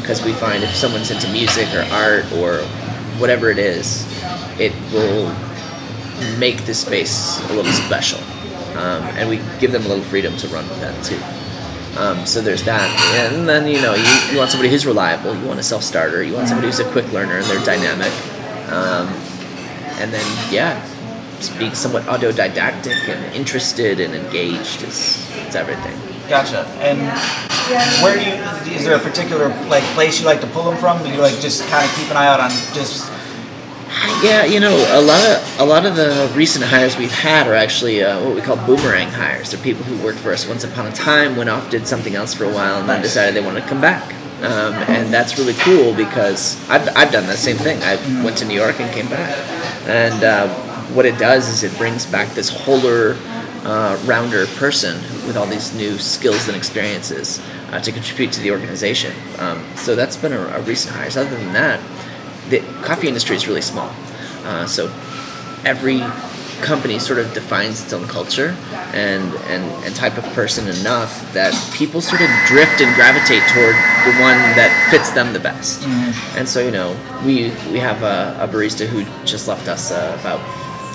Because 0.00 0.24
we 0.24 0.32
find 0.32 0.64
if 0.64 0.74
someone's 0.74 1.12
into 1.12 1.30
music 1.30 1.72
or 1.72 1.86
art 1.92 2.24
or 2.32 2.62
whatever 3.20 3.48
it 3.48 3.58
is, 3.58 4.04
it 4.58 4.72
will 4.92 5.32
make 6.36 6.64
the 6.66 6.74
space 6.74 7.38
a 7.50 7.52
little 7.54 7.72
special, 7.72 8.18
um, 8.76 9.04
and 9.14 9.28
we 9.28 9.36
give 9.60 9.70
them 9.70 9.84
a 9.84 9.88
little 9.88 10.02
freedom 10.04 10.36
to 10.38 10.48
run 10.48 10.68
with 10.68 10.80
that 10.80 11.04
too. 11.04 11.20
Um, 11.96 12.26
so 12.26 12.40
there's 12.40 12.64
that, 12.64 12.90
and 13.14 13.48
then 13.48 13.68
you 13.68 13.80
know 13.80 13.94
you, 13.94 14.32
you 14.32 14.36
want 14.36 14.50
somebody 14.50 14.68
who's 14.68 14.84
reliable. 14.84 15.36
You 15.36 15.46
want 15.46 15.60
a 15.60 15.62
self-starter. 15.62 16.24
You 16.24 16.34
want 16.34 16.48
somebody 16.48 16.66
who's 16.66 16.80
a 16.80 16.90
quick 16.90 17.12
learner 17.12 17.38
and 17.38 17.46
they're 17.46 17.64
dynamic. 17.64 18.12
Um, 18.72 19.06
and 20.00 20.12
then 20.12 20.52
yeah, 20.52 20.80
being 21.58 21.74
somewhat 21.74 22.02
autodidactic 22.04 23.08
and 23.08 23.34
interested 23.34 24.00
and 24.00 24.14
engaged 24.14 24.82
is 24.82 25.30
it's 25.46 25.54
everything. 25.54 25.96
Gotcha. 26.28 26.66
And 26.78 27.00
where 28.02 28.14
do 28.14 28.24
you? 28.24 28.76
Is 28.76 28.84
there 28.84 28.96
a 28.96 29.00
particular 29.00 29.48
like 29.68 29.84
place 29.94 30.20
you 30.20 30.26
like 30.26 30.40
to 30.40 30.46
pull 30.48 30.64
them 30.64 30.76
from? 30.78 31.02
Do 31.02 31.10
you 31.10 31.20
like 31.20 31.38
just 31.40 31.66
kind 31.68 31.84
of 31.84 31.94
keep 31.96 32.10
an 32.10 32.16
eye 32.16 32.26
out 32.26 32.40
on 32.40 32.50
just? 32.72 33.10
Yeah, 34.22 34.44
you 34.44 34.60
know, 34.60 34.74
a 34.92 35.02
lot 35.02 35.20
of 35.24 35.60
a 35.60 35.64
lot 35.64 35.84
of 35.84 35.96
the 35.96 36.30
recent 36.34 36.64
hires 36.64 36.96
we've 36.96 37.10
had 37.10 37.48
are 37.48 37.54
actually 37.54 38.02
uh, 38.02 38.22
what 38.24 38.34
we 38.34 38.40
call 38.40 38.56
boomerang 38.64 39.08
hires. 39.08 39.50
They're 39.50 39.62
people 39.62 39.82
who 39.84 40.02
worked 40.04 40.18
for 40.20 40.32
us 40.32 40.46
once 40.46 40.62
upon 40.64 40.86
a 40.86 40.92
time, 40.92 41.36
went 41.36 41.50
off, 41.50 41.70
did 41.70 41.86
something 41.86 42.14
else 42.14 42.32
for 42.32 42.44
a 42.44 42.52
while, 42.52 42.80
and 42.80 42.88
then 42.88 43.02
decided 43.02 43.34
they 43.34 43.44
wanted 43.44 43.62
to 43.62 43.68
come 43.68 43.80
back. 43.80 44.14
Um, 44.40 44.74
and 44.88 45.12
that's 45.12 45.38
really 45.38 45.54
cool 45.54 45.94
because 45.94 46.56
I've, 46.70 46.88
I've 46.96 47.12
done 47.12 47.26
the 47.26 47.36
same 47.36 47.56
thing. 47.56 47.82
I 47.82 47.96
went 48.24 48.38
to 48.38 48.46
New 48.46 48.54
York 48.54 48.80
and 48.80 48.90
came 48.94 49.08
back, 49.08 49.36
and 49.86 50.24
uh, 50.24 50.48
what 50.94 51.04
it 51.04 51.18
does 51.18 51.48
is 51.48 51.62
it 51.62 51.76
brings 51.76 52.06
back 52.06 52.28
this 52.34 52.48
wholer, 52.48 53.16
uh, 53.64 54.00
rounder 54.06 54.46
person 54.46 54.96
with 55.26 55.36
all 55.36 55.46
these 55.46 55.74
new 55.74 55.98
skills 55.98 56.48
and 56.48 56.56
experiences 56.56 57.40
uh, 57.70 57.80
to 57.80 57.92
contribute 57.92 58.32
to 58.32 58.40
the 58.40 58.50
organization. 58.50 59.14
Um, 59.38 59.64
so 59.76 59.94
that's 59.94 60.16
been 60.16 60.32
a, 60.32 60.40
a 60.40 60.60
recent 60.62 60.94
hire. 60.94 61.08
Other 61.08 61.36
than 61.36 61.52
that, 61.52 61.80
the 62.48 62.60
coffee 62.82 63.08
industry 63.08 63.36
is 63.36 63.46
really 63.46 63.60
small. 63.60 63.92
Uh, 64.44 64.66
so 64.66 64.86
every 65.64 66.00
company 66.62 66.98
sort 66.98 67.18
of 67.18 67.32
defines 67.34 67.82
its 67.82 67.92
own 67.92 68.06
culture 68.06 68.56
and, 68.92 69.32
and, 69.50 69.64
and 69.84 69.94
type 69.96 70.16
of 70.18 70.24
person 70.32 70.66
enough 70.68 71.32
that 71.32 71.52
people 71.74 72.00
sort 72.00 72.20
of 72.22 72.28
drift 72.46 72.80
and 72.80 72.94
gravitate 72.94 73.42
toward 73.48 73.74
the 74.06 74.14
one 74.20 74.38
that 74.56 74.88
fits 74.90 75.10
them 75.10 75.32
the 75.32 75.40
best. 75.40 75.82
And 76.36 76.48
so, 76.48 76.60
you 76.64 76.70
know, 76.70 76.96
we, 77.24 77.50
we 77.72 77.78
have 77.78 78.02
a, 78.02 78.36
a 78.40 78.48
barista 78.48 78.86
who 78.86 79.04
just 79.24 79.48
left 79.48 79.68
us 79.68 79.90
uh, 79.90 80.16
about 80.20 80.40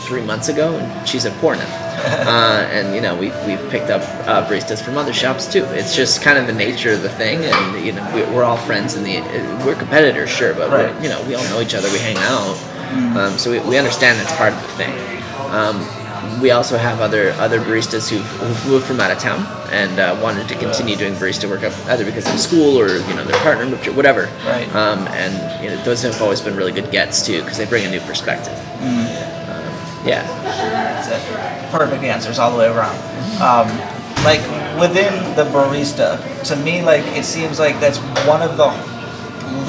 three 0.06 0.22
months 0.22 0.50
ago, 0.50 0.78
and 0.78 1.08
she's 1.08 1.26
at 1.26 1.34
Pour 1.40 1.56
now. 1.56 1.82
uh, 2.28 2.68
and 2.72 2.94
you 2.94 3.02
know, 3.02 3.16
we've, 3.18 3.36
we've 3.48 3.70
picked 3.72 3.90
up 3.90 4.02
uh, 4.28 4.48
baristas 4.48 4.84
from 4.84 4.98
other 4.98 5.14
shops 5.14 5.52
too. 5.52 5.64
It's 5.70 5.96
just 5.96 6.22
kind 6.22 6.38
of 6.38 6.46
the 6.46 6.54
nature 6.54 6.92
of 6.92 7.02
the 7.02 7.10
thing, 7.10 7.40
and 7.44 7.86
you 7.86 7.92
know, 7.92 8.06
we, 8.14 8.22
we're 8.36 8.44
all 8.44 8.58
friends 8.58 8.96
in 8.96 9.04
the. 9.04 9.22
We're 9.66 9.76
competitors, 9.76 10.30
sure, 10.30 10.54
but 10.54 10.70
Right. 10.70 10.94
we're, 10.96 11.02
you 11.04 11.10
know, 11.10 11.24
we 11.28 11.34
all 11.34 11.44
know 11.46 11.60
each 11.62 11.74
other. 11.74 11.90
We 11.92 11.98
hang 11.98 12.18
out, 12.18 12.56
um, 13.18 13.38
so 13.40 13.50
we, 13.50 13.60
we 13.68 13.78
understand 13.80 14.20
that's 14.20 14.36
part 14.38 14.54
of 14.54 14.62
the 14.62 14.68
thing. 14.78 14.94
Um, 15.51 16.42
we 16.42 16.51
also 16.51 16.77
have 16.77 17.01
other 17.01 17.31
other 17.33 17.59
baristas 17.59 18.09
who've, 18.09 18.25
who've 18.25 18.68
moved 18.68 18.86
from 18.86 19.00
out 19.00 19.11
of 19.11 19.19
town 19.19 19.45
and 19.71 19.99
uh, 19.99 20.19
wanted 20.21 20.47
to 20.49 20.56
continue 20.56 20.95
doing 20.95 21.14
barista 21.14 21.49
work 21.49 21.64
up 21.64 21.73
either 21.87 22.04
because 22.04 22.28
of 22.31 22.40
school 22.40 22.80
or 22.80 22.87
you 22.87 23.14
know 23.16 23.23
their 23.23 23.40
partner 23.42 23.66
moved 23.66 23.87
or 23.87 23.94
whatever. 23.94 24.23
Right. 24.45 24.68
Um, 24.75 25.07
and 25.09 25.64
you 25.64 25.69
know 25.69 25.81
those 25.83 26.02
have 26.02 26.21
always 26.21 26.42
been 26.42 26.56
really 26.56 26.71
good 26.71 26.92
gets 26.92 27.25
too 27.25 27.42
because 27.42 27.57
they 27.57 27.66
bring 27.66 27.85
a 27.85 27.90
new 27.90 28.02
perspective. 28.02 28.57
Um, 28.81 29.06
yeah. 30.06 30.23
That's 30.44 31.07
it. 31.09 31.71
Perfect 31.71 32.04
answers 32.04 32.40
all 32.40 32.52
the 32.52 32.57
way 32.57 32.68
around. 32.68 32.95
Um, 33.42 33.68
like 34.23 34.42
within 34.80 35.14
the 35.35 35.45
barista, 35.45 36.19
to 36.45 36.56
me, 36.57 36.81
like 36.81 37.06
it 37.18 37.25
seems 37.25 37.59
like 37.59 37.80
that's 37.80 37.97
one 38.28 38.42
of 38.42 38.57
the 38.57 38.68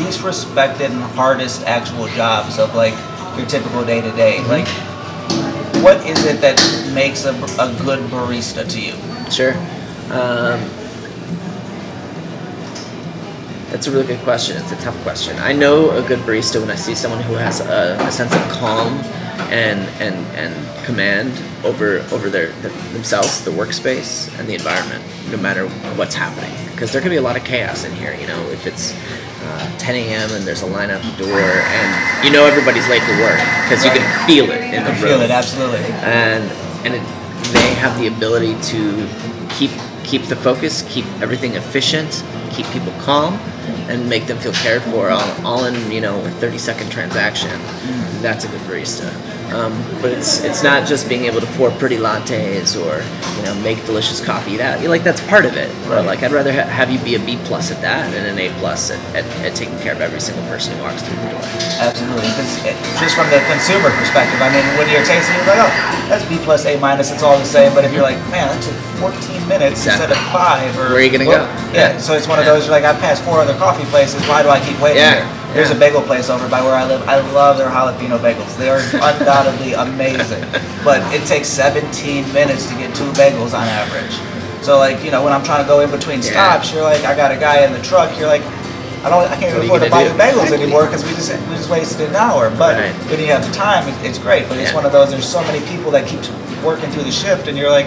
least 0.02 0.22
respected 0.22 0.90
and 0.90 1.02
hardest 1.14 1.62
actual 1.64 2.06
jobs 2.08 2.58
of 2.58 2.74
like 2.74 2.94
your 3.36 3.46
typical 3.46 3.84
day 3.84 4.00
to 4.00 4.10
day. 4.12 4.42
Like, 4.46 4.66
what 5.82 6.04
is 6.06 6.24
it 6.26 6.40
that 6.40 6.56
makes 6.94 7.24
a, 7.24 7.30
a 7.30 7.74
good 7.84 8.00
barista 8.10 8.68
to 8.68 8.80
you? 8.80 8.94
Sure. 9.30 9.54
Um, 10.12 10.60
that's 13.70 13.86
a 13.88 13.90
really 13.90 14.06
good 14.06 14.20
question. 14.20 14.56
It's 14.56 14.72
a 14.72 14.76
tough 14.76 14.96
question. 15.02 15.36
I 15.38 15.52
know 15.52 15.90
a 15.90 16.06
good 16.06 16.20
barista 16.20 16.60
when 16.60 16.70
I 16.70 16.76
see 16.76 16.94
someone 16.94 17.22
who 17.22 17.34
has 17.34 17.60
a, 17.60 17.96
a 18.00 18.12
sense 18.12 18.34
of 18.34 18.40
calm 18.52 18.94
and 19.50 19.80
and 20.00 20.16
and 20.36 20.84
command 20.86 21.32
over 21.64 21.98
over 22.12 22.30
their, 22.30 22.48
their 22.62 22.70
themselves, 22.92 23.44
the 23.44 23.50
workspace, 23.50 24.36
and 24.38 24.48
the 24.48 24.54
environment, 24.54 25.04
no 25.30 25.36
matter 25.36 25.68
what's 25.96 26.14
happening. 26.14 26.52
Because 26.72 26.92
there 26.92 27.00
can 27.00 27.10
be 27.10 27.16
a 27.16 27.22
lot 27.22 27.36
of 27.36 27.44
chaos 27.44 27.84
in 27.84 27.92
here. 27.92 28.14
You 28.14 28.26
know, 28.26 28.40
if 28.50 28.66
it's 28.66 28.92
uh, 29.46 29.78
10 29.78 29.94
a.m. 29.94 30.30
and 30.32 30.44
there's 30.44 30.62
a 30.62 30.66
line 30.66 30.90
out 30.90 31.02
the 31.02 31.24
door, 31.24 31.38
and 31.38 32.24
you 32.24 32.30
know 32.32 32.44
everybody's 32.44 32.88
late 32.88 33.02
for 33.02 33.16
work 33.22 33.38
because 33.64 33.84
you 33.84 33.90
can 33.90 34.26
feel 34.26 34.50
it 34.50 34.62
in 34.74 34.84
the 34.84 34.90
room 34.90 35.00
feel 35.00 35.20
it 35.22 35.30
absolutely. 35.30 35.78
and 36.02 36.44
and 36.84 36.94
it, 36.94 37.02
they 37.52 37.74
have 37.74 37.98
the 37.98 38.06
ability 38.08 38.60
to 38.62 39.08
keep 39.50 39.70
keep 40.04 40.22
the 40.24 40.36
focus, 40.36 40.84
keep 40.88 41.04
everything 41.20 41.54
efficient, 41.54 42.24
keep 42.50 42.66
people 42.66 42.92
calm, 43.00 43.34
and 43.88 44.08
make 44.08 44.26
them 44.26 44.38
feel 44.38 44.52
cared 44.52 44.82
for 44.82 45.10
all, 45.10 45.46
all 45.46 45.64
in 45.64 45.90
you 45.90 46.00
know 46.00 46.18
a 46.24 46.30
30 46.30 46.58
second 46.58 46.90
transaction. 46.90 47.50
that's 48.22 48.44
a 48.44 48.48
good 48.48 48.60
barista. 48.62 49.10
Um, 49.54 49.72
but 50.02 50.10
it's 50.10 50.42
it's 50.42 50.62
not 50.62 50.86
just 50.86 51.08
being 51.08 51.24
able 51.24 51.40
to 51.40 51.46
pour 51.54 51.70
pretty 51.78 51.96
lattes 51.96 52.74
or 52.74 52.98
you 53.38 53.42
know 53.46 53.54
make 53.62 53.78
delicious 53.86 54.18
coffee. 54.24 54.56
That 54.56 54.82
like 54.90 55.04
that's 55.04 55.20
part 55.28 55.44
of 55.46 55.56
it. 55.56 55.70
But 55.86 56.02
Right. 56.02 56.06
like 56.06 56.22
I'd 56.24 56.32
rather 56.32 56.52
ha- 56.52 56.66
have 56.66 56.90
you 56.90 56.98
be 56.98 57.14
a 57.14 57.20
B 57.20 57.38
plus 57.44 57.70
at 57.70 57.80
that 57.80 58.12
and 58.12 58.26
an 58.26 58.38
A 58.38 58.50
plus 58.58 58.90
at, 58.90 58.98
at, 59.14 59.24
at 59.46 59.54
taking 59.54 59.78
care 59.78 59.92
of 59.94 60.00
every 60.00 60.20
single 60.20 60.42
person 60.50 60.74
who 60.76 60.82
walks 60.82 61.02
through 61.02 61.16
the 61.22 61.30
door. 61.30 61.40
Absolutely, 61.78 62.26
just 62.98 63.14
from 63.14 63.28
the 63.30 63.38
consumer 63.46 63.90
perspective, 63.94 64.40
I 64.42 64.50
mean, 64.50 64.64
when 64.80 64.88
you're 64.90 65.04
tasting, 65.04 65.36
you're 65.36 65.46
like, 65.46 65.62
oh, 65.62 65.72
that's 66.08 66.24
B 66.26 66.38
plus, 66.42 66.64
A 66.66 66.78
minus, 66.80 67.12
it's 67.12 67.22
all 67.22 67.38
the 67.38 67.44
same. 67.44 67.72
But 67.74 67.84
if 67.84 67.92
you're 67.92 68.02
like, 68.02 68.18
man, 68.34 68.48
that 68.48 68.58
took 68.64 68.74
14 68.98 69.46
minutes 69.48 69.84
instead 69.86 70.10
of 70.10 70.18
five, 70.34 70.74
or 70.76 70.90
Where 70.90 70.98
are 70.98 71.00
you 71.00 71.12
gonna 71.12 71.28
well, 71.28 71.44
go? 71.46 71.72
Yeah, 71.72 71.92
Yeah. 71.94 71.98
so 71.98 72.14
it's 72.14 72.26
one 72.26 72.38
of 72.40 72.46
those. 72.46 72.64
You're 72.66 72.72
like, 72.74 72.84
I've 72.84 72.98
passed 72.98 73.22
four 73.22 73.38
other 73.38 73.54
coffee 73.54 73.84
places. 73.94 74.20
Why 74.26 74.42
do 74.42 74.48
I 74.48 74.58
keep 74.58 74.80
waiting 74.80 74.98
Yeah, 75.04 75.22
here? 75.22 75.45
There's 75.56 75.70
a 75.70 75.74
bagel 75.78 76.02
place 76.02 76.28
over 76.30 76.48
by 76.48 76.60
where 76.62 76.74
I 76.74 76.84
live. 76.86 77.02
I 77.08 77.18
love 77.32 77.56
their 77.58 77.68
jalapeno 77.70 78.18
bagels. 78.18 78.56
They 78.56 78.68
are 78.68 78.78
undoubtedly 78.92 79.72
amazing, 79.72 80.44
but 80.84 81.00
it 81.14 81.26
takes 81.26 81.48
17 81.48 82.32
minutes 82.32 82.66
to 82.68 82.74
get 82.74 82.94
two 82.94 83.10
bagels 83.12 83.54
on 83.54 83.64
average. 83.66 84.14
So 84.64 84.78
like, 84.78 85.02
you 85.04 85.10
know, 85.10 85.24
when 85.24 85.32
I'm 85.32 85.42
trying 85.44 85.62
to 85.64 85.68
go 85.68 85.80
in 85.80 85.90
between 85.90 86.22
stops, 86.22 86.72
you're 86.72 86.82
like, 86.82 87.04
I 87.04 87.16
got 87.16 87.32
a 87.32 87.36
guy 87.36 87.64
in 87.64 87.72
the 87.72 87.82
truck. 87.82 88.16
You're 88.18 88.28
like. 88.28 88.42
I 89.04 89.08
don't. 89.10 89.22
I 89.30 89.36
can't 89.38 89.54
even 89.54 89.66
afford 89.66 89.82
to 89.82 89.90
buy 89.90 90.02
do? 90.02 90.08
the 90.10 90.18
bagels 90.18 90.50
anymore 90.50 90.84
because 90.86 91.04
we 91.04 91.10
just 91.14 91.30
we 91.48 91.54
just 91.54 91.70
wasted 91.70 92.08
an 92.08 92.16
hour. 92.16 92.50
But 92.50 92.74
Right. 92.76 92.92
when 93.08 93.20
you 93.20 93.26
have 93.26 93.46
the 93.46 93.52
time, 93.52 93.84
it's 94.04 94.18
great. 94.18 94.48
But 94.48 94.58
it's 94.58 94.70
Yeah. 94.70 94.74
one 94.74 94.84
of 94.84 94.90
those. 94.90 95.10
There's 95.10 95.28
so 95.28 95.40
many 95.42 95.64
people 95.68 95.92
that 95.92 96.08
keep 96.08 96.18
working 96.64 96.90
through 96.90 97.04
the 97.04 97.12
shift, 97.12 97.46
and 97.46 97.56
you're 97.56 97.70
like, 97.70 97.86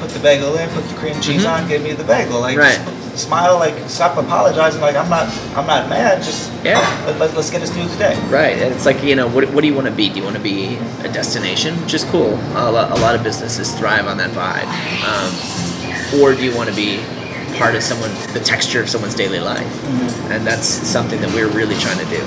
put 0.00 0.08
the 0.10 0.20
bagel 0.20 0.54
in, 0.56 0.66
put 0.70 0.88
the 0.88 0.94
cream 0.94 1.20
cheese 1.20 1.44
Mhm. 1.44 1.52
on, 1.62 1.68
give 1.68 1.82
me 1.82 1.92
the 1.92 2.04
bagel. 2.04 2.40
Like, 2.40 2.56
Right. 2.56 2.78
Smile. 3.18 3.58
Like, 3.58 3.88
stop 3.88 4.16
apologizing. 4.16 4.80
Like, 4.80 4.96
I'm 4.96 5.08
not. 5.08 5.28
I'm 5.56 5.66
not 5.66 5.88
mad. 5.88 6.22
Just 6.22 6.52
Yeah. 6.64 6.78
Let, 7.06 7.18
let, 7.18 7.36
us 7.36 7.50
get 7.50 7.62
us 7.62 7.70
through 7.70 7.86
the 7.86 7.96
day. 7.96 8.14
Right, 8.28 8.56
and 8.58 8.74
it's 8.74 8.86
like 8.86 9.02
you 9.02 9.16
know, 9.16 9.28
what, 9.28 9.48
what 9.50 9.62
do 9.62 9.66
you 9.66 9.74
want 9.74 9.86
to 9.86 9.92
be? 9.92 10.08
Do 10.08 10.16
you 10.16 10.24
want 10.24 10.36
to 10.36 10.42
be 10.42 10.76
a 11.00 11.12
destination, 11.12 11.80
which 11.82 11.94
is 11.94 12.04
cool? 12.04 12.34
A 12.56 12.70
lot, 12.70 12.90
a 12.90 13.00
lot 13.00 13.14
of 13.14 13.22
businesses 13.22 13.72
thrive 13.74 14.06
on 14.06 14.16
that 14.18 14.30
vibe, 14.30 14.68
um, 15.04 16.20
or 16.20 16.34
do 16.34 16.44
you 16.44 16.54
want 16.56 16.70
to 16.70 16.76
be 16.76 17.02
part 17.56 17.74
of 17.74 17.82
someone, 17.82 18.10
the 18.32 18.40
texture 18.40 18.80
of 18.80 18.88
someone's 18.88 19.14
daily 19.14 19.40
life? 19.40 19.84
And 20.30 20.46
that's 20.46 20.66
something 20.66 21.20
that 21.20 21.32
we're 21.32 21.48
really 21.48 21.76
trying 21.76 21.98
to 21.98 22.10
do. 22.10 22.22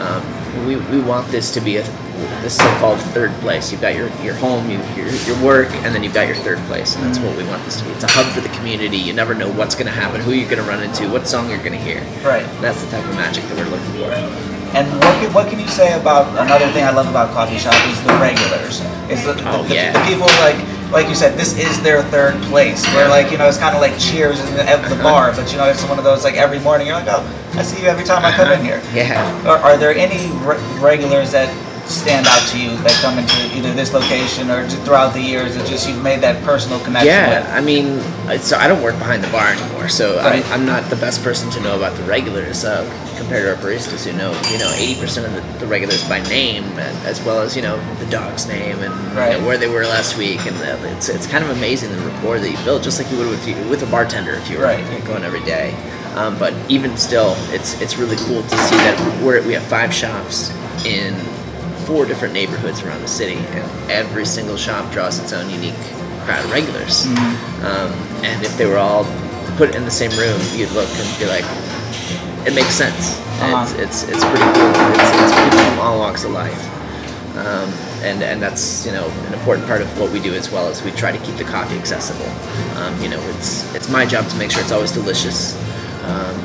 Um, 0.00 0.66
we, 0.66 0.76
we 0.76 1.00
want 1.00 1.28
this 1.28 1.52
to 1.54 1.60
be 1.60 1.78
a 1.78 2.03
this 2.42 2.56
so-called 2.56 3.00
third 3.12 3.32
place. 3.40 3.72
You've 3.72 3.80
got 3.80 3.94
your, 3.94 4.08
your 4.22 4.34
home, 4.34 4.70
you, 4.70 4.78
your, 4.96 5.08
your 5.08 5.42
work, 5.42 5.70
and 5.70 5.94
then 5.94 6.02
you've 6.02 6.14
got 6.14 6.26
your 6.26 6.36
third 6.36 6.58
place, 6.66 6.94
and 6.96 7.04
that's 7.04 7.18
what 7.18 7.36
we 7.36 7.44
want 7.44 7.64
this 7.64 7.80
to 7.80 7.84
be. 7.84 7.90
It's 7.92 8.04
a 8.04 8.10
hub 8.10 8.26
for 8.32 8.40
the 8.40 8.54
community. 8.56 8.98
You 8.98 9.12
never 9.12 9.34
know 9.34 9.50
what's 9.50 9.74
going 9.74 9.86
to 9.86 9.92
happen, 9.92 10.20
who 10.20 10.32
you're 10.32 10.48
going 10.48 10.62
to 10.62 10.68
run 10.68 10.82
into, 10.82 11.08
what 11.08 11.26
song 11.26 11.48
you're 11.48 11.58
going 11.58 11.72
to 11.72 11.78
hear. 11.78 12.00
Right. 12.22 12.46
That's 12.60 12.82
the 12.82 12.90
type 12.90 13.04
of 13.04 13.14
magic 13.14 13.44
that 13.44 13.56
we're 13.56 13.70
looking 13.70 13.92
for. 13.92 14.10
And 14.74 14.90
what 14.90 15.14
can, 15.22 15.32
what 15.32 15.48
can 15.48 15.60
you 15.60 15.68
say 15.68 15.98
about 15.98 16.28
another 16.36 16.66
thing 16.72 16.82
I 16.82 16.90
love 16.90 17.08
about 17.08 17.32
coffee 17.32 17.58
shop 17.58 17.74
is 17.86 18.02
the 18.02 18.12
regulars. 18.18 18.80
Is 19.08 19.24
the, 19.24 19.34
Oh, 19.46 19.62
the, 19.62 19.74
yeah. 19.74 19.92
the 19.92 20.02
people 20.10 20.26
like 20.42 20.58
like 20.90 21.08
you 21.08 21.14
said, 21.14 21.36
this 21.36 21.58
is 21.58 21.82
their 21.82 22.02
third 22.04 22.40
place. 22.44 22.86
Where 22.94 23.08
like 23.08 23.30
you 23.30 23.38
know 23.38 23.48
it's 23.48 23.58
kind 23.58 23.74
of 23.74 23.80
like 23.80 23.98
Cheers 23.98 24.40
in 24.40 24.54
the, 24.54 24.62
at 24.62 24.82
the 24.88 24.94
uh-huh. 24.94 25.02
bar, 25.02 25.32
but 25.34 25.50
you 25.50 25.58
know 25.58 25.68
it's 25.68 25.84
one 25.84 25.98
of 25.98 26.04
those 26.04 26.24
like 26.24 26.34
every 26.34 26.58
morning 26.58 26.86
you're 26.86 26.96
like, 26.96 27.08
oh, 27.08 27.22
I 27.54 27.62
see 27.62 27.82
you 27.82 27.88
every 27.88 28.04
time 28.04 28.24
I 28.24 28.32
come 28.32 28.48
in 28.48 28.60
uh-huh. 28.60 28.80
here. 28.90 29.04
Yeah. 29.04 29.48
Are, 29.48 29.58
are 29.58 29.76
there 29.76 29.94
any 29.94 30.30
re- 30.44 30.58
regulars 30.80 31.32
that 31.32 31.48
stand 31.86 32.26
out 32.26 32.40
to 32.48 32.58
you 32.58 32.70
that 32.78 32.92
come 33.02 33.18
into 33.18 33.34
either 33.56 33.72
this 33.74 33.92
location 33.92 34.50
or 34.50 34.66
throughout 34.84 35.12
the 35.12 35.20
years 35.20 35.54
that 35.54 35.66
just 35.66 35.88
you've 35.88 36.02
made 36.02 36.20
that 36.22 36.42
personal 36.44 36.78
connection 36.80 37.08
Yeah, 37.08 37.40
with? 37.40 37.50
I 37.50 37.60
mean, 37.60 38.00
so 38.40 38.56
I 38.56 38.66
don't 38.68 38.82
work 38.82 38.98
behind 38.98 39.22
the 39.22 39.28
bar 39.30 39.48
anymore, 39.52 39.88
so 39.88 40.16
Right. 40.16 40.44
I'm, 40.46 40.52
I'm 40.60 40.66
not 40.66 40.88
the 40.90 40.96
best 40.96 41.22
person 41.22 41.50
to 41.50 41.60
know 41.60 41.76
about 41.76 41.96
the 41.96 42.02
regulars 42.04 42.64
uh, 42.64 42.84
compared 43.18 43.44
to 43.44 43.50
our 43.50 43.56
baristas 43.56 44.04
who 44.10 44.16
know, 44.16 44.32
you 44.50 44.58
know, 44.58 44.70
80% 44.70 45.24
of 45.26 45.32
the, 45.34 45.58
the 45.60 45.66
regulars 45.66 46.02
by 46.08 46.20
name, 46.28 46.64
as 47.04 47.22
well 47.22 47.40
as 47.40 47.54
you 47.54 47.62
know 47.62 47.76
the 47.96 48.06
dog's 48.06 48.46
name 48.48 48.78
and 48.78 48.94
you 49.10 49.38
know, 49.40 49.46
where 49.46 49.58
they 49.58 49.68
were 49.68 49.84
last 49.84 50.16
week, 50.16 50.44
and 50.46 50.56
uh, 50.56 50.78
it's 50.96 51.08
it's 51.08 51.26
kind 51.26 51.44
of 51.44 51.50
amazing 51.50 51.92
the 51.92 51.98
rapport 52.06 52.38
that 52.38 52.50
you 52.50 52.56
build, 52.64 52.82
just 52.82 53.00
like 53.00 53.10
you 53.12 53.18
would 53.18 53.28
with 53.28 53.46
you, 53.46 53.54
with 53.68 53.82
a 53.82 53.86
bartender 53.90 54.32
if 54.32 54.48
you 54.50 54.58
were 54.58 54.64
Right. 54.64 54.84
you 54.92 54.98
know, 54.98 55.04
going 55.06 55.24
every 55.24 55.44
day. 55.44 55.74
Um, 56.16 56.38
but 56.38 56.54
even 56.70 56.96
still, 56.96 57.34
it's 57.50 57.80
it's 57.82 57.98
really 57.98 58.16
cool 58.16 58.42
to 58.42 58.56
see 58.56 58.76
that 58.76 59.22
we're 59.22 59.44
we 59.46 59.52
have 59.52 59.64
five 59.64 59.92
shops 59.92 60.50
in 60.86 61.14
four 61.86 62.06
different 62.06 62.34
neighborhoods 62.34 62.82
around 62.82 63.00
the 63.02 63.08
city, 63.08 63.36
and 63.36 63.90
every 63.90 64.24
single 64.24 64.56
shop 64.56 64.90
draws 64.92 65.18
its 65.18 65.32
own 65.32 65.50
unique 65.50 65.74
crowd 66.24 66.44
of 66.44 66.50
regulars. 66.50 67.06
Um, 67.64 67.92
and 68.24 68.42
if 68.44 68.56
they 68.56 68.66
were 68.66 68.78
all 68.78 69.04
put 69.56 69.74
in 69.74 69.84
the 69.84 69.90
same 69.90 70.10
room, 70.12 70.40
you'd 70.54 70.70
look 70.72 70.88
and 70.88 71.18
be 71.18 71.26
like, 71.26 71.44
it 72.46 72.54
makes 72.54 72.74
sense. 72.74 73.20
Uh-huh. 73.40 73.62
It's, 73.78 74.02
it's 74.02 74.02
it's 74.04 74.24
pretty 74.24 74.44
cool. 74.54 74.72
It's, 74.94 75.10
it's 75.10 75.34
people 75.42 75.58
from 75.58 75.78
all 75.80 75.98
walks 75.98 76.24
of 76.24 76.30
life. 76.30 76.70
Um, 77.36 77.68
and, 78.04 78.22
and 78.22 78.40
that's 78.40 78.86
you 78.86 78.92
know 78.92 79.08
an 79.26 79.34
important 79.34 79.66
part 79.66 79.82
of 79.82 79.98
what 79.98 80.12
we 80.12 80.20
do 80.20 80.34
as 80.34 80.50
well 80.50 80.68
as 80.68 80.84
we 80.84 80.92
try 80.92 81.10
to 81.10 81.18
keep 81.24 81.36
the 81.36 81.44
coffee 81.44 81.76
accessible. 81.76 82.30
Um, 82.78 83.00
you 83.02 83.08
know 83.08 83.20
it's 83.30 83.74
it's 83.74 83.88
my 83.88 84.06
job 84.06 84.28
to 84.28 84.36
make 84.36 84.50
sure 84.50 84.62
it's 84.62 84.72
always 84.72 84.92
delicious. 84.92 85.56
Um, 86.04 86.36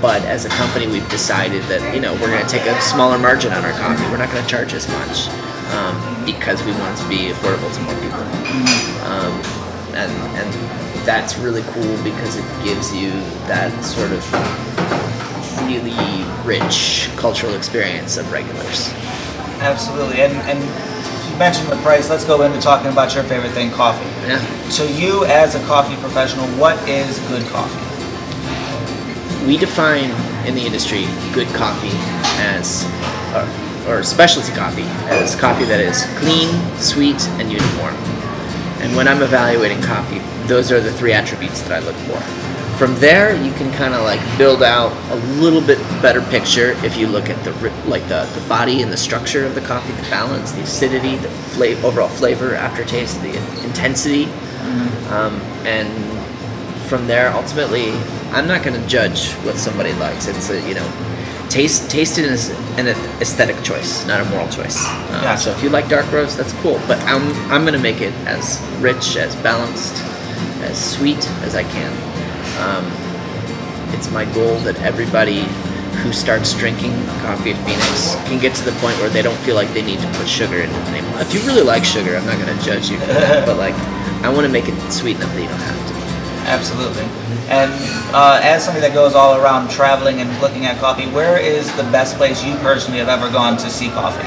but 0.00 0.22
as 0.24 0.44
a 0.44 0.48
company, 0.50 0.86
we've 0.86 1.08
decided 1.10 1.62
that 1.64 1.94
you 1.94 2.00
know 2.00 2.14
we're 2.14 2.30
going 2.30 2.44
to 2.44 2.50
take 2.50 2.66
a 2.66 2.80
smaller 2.80 3.18
margin 3.18 3.52
on 3.52 3.64
our 3.64 3.72
coffee. 3.72 4.02
We're 4.10 4.16
not 4.16 4.30
going 4.30 4.42
to 4.42 4.48
charge 4.48 4.72
as 4.72 4.88
much 4.88 5.28
um, 5.74 6.24
because 6.24 6.64
we 6.64 6.72
want 6.72 6.98
it 6.98 7.02
to 7.02 7.08
be 7.08 7.28
affordable 7.30 7.72
to 7.74 7.80
more 7.82 7.94
people. 8.00 8.24
Um, 9.06 9.34
and 9.94 10.12
and 10.38 10.50
that's 11.04 11.36
really 11.38 11.62
cool 11.62 12.02
because 12.02 12.36
it 12.36 12.44
gives 12.64 12.94
you 12.94 13.10
that 13.46 13.72
sort 13.84 14.12
of 14.12 14.24
really 15.66 16.24
rich 16.44 17.08
cultural 17.16 17.54
experience 17.54 18.16
of 18.16 18.30
regulars. 18.32 18.92
Absolutely. 19.60 20.22
And 20.22 20.32
and 20.48 20.58
you 21.30 21.38
mentioned 21.38 21.68
the 21.68 21.76
price. 21.82 22.08
Let's 22.08 22.24
go 22.24 22.42
into 22.42 22.60
talking 22.60 22.90
about 22.90 23.14
your 23.14 23.24
favorite 23.24 23.52
thing, 23.52 23.70
coffee. 23.70 24.08
Yeah. 24.26 24.40
So 24.70 24.84
you, 24.84 25.24
as 25.26 25.54
a 25.54 25.64
coffee 25.66 25.96
professional, 25.96 26.46
what 26.58 26.76
is 26.88 27.18
good 27.28 27.46
coffee? 27.48 27.89
We 29.46 29.56
define 29.56 30.10
in 30.46 30.54
the 30.54 30.64
industry 30.64 31.04
good 31.32 31.48
coffee 31.48 31.96
as, 32.40 32.84
or, 33.86 33.98
or 33.98 34.02
specialty 34.02 34.52
coffee 34.52 34.84
as 35.08 35.34
coffee 35.34 35.64
that 35.64 35.80
is 35.80 36.04
clean, 36.18 36.50
sweet, 36.76 37.20
and 37.40 37.50
uniform. 37.50 37.94
And 38.80 38.96
when 38.96 39.08
I'm 39.08 39.22
evaluating 39.22 39.82
coffee, 39.82 40.18
those 40.46 40.72
are 40.72 40.80
the 40.80 40.92
three 40.92 41.12
attributes 41.12 41.60
that 41.62 41.72
I 41.72 41.78
look 41.84 41.96
for. 41.96 42.20
From 42.78 42.94
there, 42.96 43.36
you 43.36 43.52
can 43.52 43.70
kind 43.74 43.92
of 43.92 44.04
like 44.04 44.20
build 44.38 44.62
out 44.62 44.90
a 45.12 45.16
little 45.38 45.60
bit 45.60 45.78
better 46.00 46.22
picture 46.22 46.70
if 46.82 46.96
you 46.96 47.06
look 47.08 47.28
at 47.28 47.42
the 47.44 47.52
like 47.86 48.02
the, 48.08 48.24
the 48.34 48.48
body 48.48 48.80
and 48.80 48.90
the 48.90 48.96
structure 48.96 49.44
of 49.44 49.54
the 49.54 49.60
coffee, 49.60 49.92
the 49.92 50.08
balance, 50.08 50.52
the 50.52 50.62
acidity, 50.62 51.16
the 51.16 51.28
flavor, 51.28 51.86
overall 51.86 52.08
flavor, 52.08 52.54
aftertaste, 52.54 53.20
the 53.20 53.36
intensity, 53.64 54.24
um, 55.10 55.34
and 55.66 55.88
from 56.90 57.06
there, 57.06 57.32
ultimately, 57.32 57.92
I'm 58.32 58.48
not 58.48 58.64
going 58.64 58.78
to 58.78 58.86
judge 58.88 59.30
what 59.46 59.56
somebody 59.56 59.92
likes. 59.94 60.26
It's 60.26 60.50
a 60.50 60.60
you 60.68 60.74
know, 60.74 61.46
taste 61.48 61.88
taste 61.88 62.18
is 62.18 62.50
an 62.78 62.88
aesthetic 63.22 63.62
choice, 63.62 64.04
not 64.06 64.20
a 64.20 64.24
moral 64.30 64.48
choice. 64.48 64.76
Uh, 64.84 65.20
Gotcha. 65.22 65.40
So 65.42 65.50
if 65.52 65.62
you 65.62 65.70
like 65.70 65.88
dark 65.88 66.10
roast, 66.10 66.36
that's 66.36 66.52
cool. 66.54 66.80
But 66.88 66.98
I'm 67.04 67.22
I'm 67.50 67.62
going 67.62 67.74
to 67.74 67.80
make 67.90 68.00
it 68.00 68.12
as 68.26 68.60
rich, 68.80 69.16
as 69.16 69.36
balanced, 69.36 70.02
as 70.66 70.76
sweet 70.76 71.22
as 71.46 71.54
I 71.54 71.62
can. 71.62 71.92
Um, 72.58 72.84
it's 73.94 74.10
my 74.10 74.24
goal 74.34 74.58
that 74.66 74.76
everybody 74.82 75.42
who 76.02 76.12
starts 76.12 76.54
drinking 76.54 76.92
coffee 77.22 77.52
at 77.52 77.58
Phoenix 77.66 78.14
can 78.28 78.40
get 78.40 78.54
to 78.56 78.64
the 78.64 78.72
point 78.80 78.96
where 78.98 79.10
they 79.10 79.22
don't 79.22 79.38
feel 79.46 79.54
like 79.54 79.68
they 79.74 79.82
need 79.82 80.00
to 80.00 80.08
put 80.18 80.26
sugar 80.26 80.58
in 80.58 80.70
it 80.70 80.84
anymore. 80.90 81.20
If 81.20 81.34
you 81.34 81.40
really 81.40 81.62
like 81.62 81.84
sugar, 81.84 82.16
I'm 82.16 82.26
not 82.26 82.38
going 82.44 82.56
to 82.56 82.64
judge 82.64 82.90
you 82.90 82.98
for 82.98 83.12
that. 83.14 83.46
But 83.48 83.58
like, 83.58 83.74
I 84.24 84.28
want 84.28 84.46
to 84.46 84.52
make 84.52 84.66
it 84.68 84.74
sweet 84.90 85.16
enough 85.16 85.32
that 85.34 85.42
you 85.42 85.48
don't 85.48 85.58
have 85.70 85.86
to. 85.88 85.89
Absolutely. 86.50 87.04
And 87.48 87.72
uh, 88.14 88.40
as 88.42 88.64
somebody 88.64 88.86
that 88.86 88.94
goes 88.94 89.14
all 89.14 89.40
around 89.40 89.70
traveling 89.70 90.20
and 90.20 90.28
looking 90.40 90.66
at 90.66 90.78
coffee, 90.78 91.06
where 91.06 91.38
is 91.38 91.70
the 91.76 91.84
best 91.84 92.16
place 92.16 92.44
you 92.44 92.54
personally 92.56 92.98
have 92.98 93.08
ever 93.08 93.30
gone 93.30 93.56
to 93.58 93.70
see 93.70 93.88
coffee? 93.90 94.26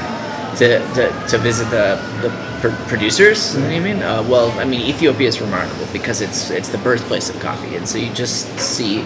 to, 0.56 0.78
to, 0.94 1.26
to 1.28 1.38
visit 1.38 1.68
the, 1.70 2.00
the 2.22 2.30
pr- 2.60 2.88
producers. 2.88 3.54
You 3.54 3.80
mean? 3.80 4.02
Uh, 4.02 4.24
well, 4.28 4.50
I 4.58 4.64
mean 4.64 4.80
Ethiopia 4.82 5.28
is 5.28 5.40
remarkable 5.40 5.86
because 5.92 6.20
it's 6.20 6.50
it's 6.50 6.68
the 6.68 6.78
birthplace 6.78 7.28
of 7.28 7.38
coffee, 7.40 7.76
and 7.76 7.88
so 7.88 7.98
you 7.98 8.12
just 8.12 8.46
see, 8.58 9.04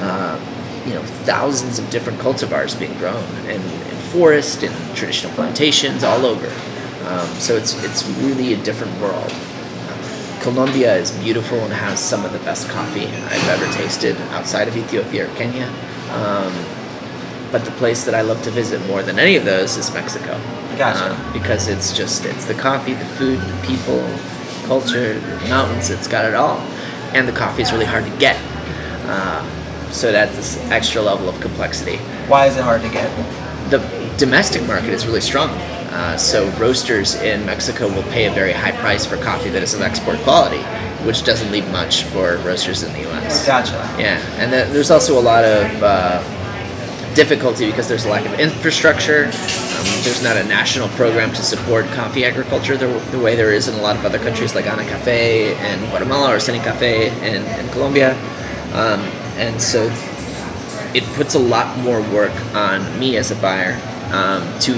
uh, 0.00 0.38
you 0.86 0.94
know, 0.94 1.02
thousands 1.24 1.78
of 1.78 1.88
different 1.90 2.18
cultivars 2.18 2.78
being 2.78 2.96
grown 2.98 3.24
in, 3.46 3.60
in 3.60 3.96
forest, 4.12 4.62
in 4.62 4.72
traditional 4.94 5.32
plantations, 5.34 6.02
all 6.02 6.26
over. 6.26 6.46
Um, 7.08 7.28
so 7.38 7.56
it's 7.56 7.82
it's 7.84 8.06
really 8.20 8.54
a 8.54 8.62
different 8.62 8.98
world. 9.00 9.32
Colombia 10.40 10.96
is 10.96 11.10
beautiful 11.12 11.58
and 11.58 11.72
has 11.72 12.00
some 12.00 12.24
of 12.24 12.32
the 12.32 12.38
best 12.40 12.68
coffee 12.68 13.06
I've 13.06 13.48
ever 13.48 13.72
tasted 13.74 14.16
outside 14.32 14.68
of 14.68 14.76
Ethiopia 14.76 15.30
or 15.30 15.34
Kenya. 15.36 15.66
Um, 16.12 16.52
but 17.52 17.64
the 17.64 17.72
place 17.72 18.04
that 18.04 18.14
I 18.14 18.22
love 18.22 18.42
to 18.44 18.50
visit 18.50 18.84
more 18.86 19.02
than 19.02 19.18
any 19.18 19.36
of 19.36 19.44
those 19.44 19.76
is 19.76 19.92
Mexico. 19.92 20.40
Gotcha. 20.78 21.12
Uh, 21.12 21.32
because 21.32 21.68
it's 21.68 21.92
just 21.92 22.24
it's 22.24 22.46
the 22.46 22.54
coffee, 22.54 22.94
the 22.94 23.04
food, 23.04 23.38
the 23.40 23.66
people, 23.66 24.00
culture, 24.66 25.18
the 25.20 25.48
mountains. 25.48 25.90
It's 25.90 26.08
got 26.08 26.24
it 26.24 26.34
all, 26.34 26.58
and 27.12 27.28
the 27.28 27.32
coffee 27.32 27.62
is 27.62 27.72
really 27.72 27.84
hard 27.84 28.04
to 28.04 28.16
get. 28.18 28.36
Uh, 29.04 29.44
so 29.90 30.12
that's 30.12 30.36
this 30.36 30.56
extra 30.70 31.02
level 31.02 31.28
of 31.28 31.38
complexity. 31.40 31.96
Why 32.28 32.46
is 32.46 32.56
it 32.56 32.62
hard 32.62 32.82
to 32.82 32.88
get? 32.88 33.10
The 33.70 33.78
domestic 34.16 34.62
market 34.66 34.90
is 34.90 35.06
really 35.06 35.20
strong. 35.20 35.50
Uh, 35.90 36.16
so 36.16 36.48
roasters 36.52 37.16
in 37.16 37.44
Mexico 37.44 37.88
will 37.88 38.04
pay 38.04 38.26
a 38.26 38.32
very 38.32 38.52
high 38.52 38.72
price 38.72 39.04
for 39.04 39.16
coffee 39.16 39.50
that 39.50 39.62
is 39.62 39.74
of 39.74 39.80
export 39.80 40.18
quality, 40.20 40.62
which 41.04 41.24
doesn't 41.24 41.50
leave 41.50 41.68
much 41.72 42.04
for 42.04 42.36
roasters 42.38 42.82
in 42.82 42.92
the 42.92 43.00
U.S. 43.00 43.46
Gotcha. 43.46 43.72
Yeah, 43.98 44.18
and 44.38 44.52
then 44.52 44.72
there's 44.72 44.90
also 44.90 45.18
a 45.18 45.20
lot 45.20 45.44
of 45.44 45.82
uh, 45.82 46.22
difficulty 47.14 47.66
because 47.66 47.88
there's 47.88 48.04
a 48.04 48.08
lack 48.08 48.24
of 48.24 48.38
infrastructure. 48.38 49.24
Um, 49.24 49.86
there's 50.04 50.22
not 50.22 50.36
a 50.36 50.44
national 50.44 50.88
program 50.90 51.32
to 51.32 51.42
support 51.42 51.86
coffee 51.86 52.24
agriculture 52.24 52.76
the, 52.76 52.86
the 53.10 53.18
way 53.18 53.34
there 53.34 53.52
is 53.52 53.66
in 53.66 53.74
a 53.74 53.82
lot 53.82 53.96
of 53.96 54.04
other 54.04 54.18
countries 54.18 54.54
like 54.54 54.66
Anacafé 54.66 55.56
in 55.56 55.90
Guatemala 55.90 56.34
or 56.34 56.36
Cenicafé 56.36 57.10
in, 57.22 57.42
in 57.58 57.68
Colombia. 57.72 58.14
Um, 58.74 59.00
and 59.36 59.60
so 59.60 59.90
it 60.94 61.04
puts 61.14 61.34
a 61.34 61.38
lot 61.38 61.76
more 61.78 62.00
work 62.12 62.34
on 62.54 62.98
me 62.98 63.16
as 63.16 63.30
a 63.30 63.36
buyer 63.36 63.74
um, 64.12 64.42
to 64.60 64.74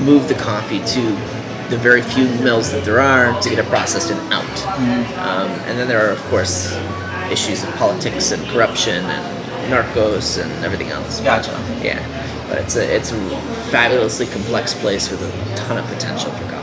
move 0.00 0.28
the 0.28 0.34
coffee 0.34 0.78
to 0.78 1.02
the 1.70 1.76
very 1.76 2.02
few 2.02 2.24
mills 2.42 2.70
that 2.72 2.84
there 2.84 3.00
are 3.00 3.40
to 3.40 3.48
get 3.48 3.58
it 3.58 3.66
processed 3.66 4.10
and 4.10 4.32
out. 4.32 4.66
Um, 5.18 5.48
and 5.66 5.78
then 5.78 5.86
there 5.88 6.04
are, 6.04 6.10
of 6.10 6.20
course, 6.24 6.76
issues 7.30 7.62
of 7.62 7.70
politics 7.76 8.32
and 8.32 8.44
corruption 8.48 9.04
and 9.04 9.72
narcos 9.72 10.42
and 10.42 10.64
everything 10.64 10.88
else. 10.88 11.20
Gotcha. 11.20 11.52
Yeah, 11.82 12.00
but 12.48 12.58
it's 12.58 12.76
a 12.76 12.96
it's 12.96 13.12
a 13.12 13.40
fabulously 13.70 14.26
complex 14.26 14.74
place 14.74 15.10
with 15.10 15.22
a 15.22 15.54
ton 15.56 15.78
of 15.78 15.86
potential 15.86 16.30
for 16.32 16.44
coffee. 16.50 16.59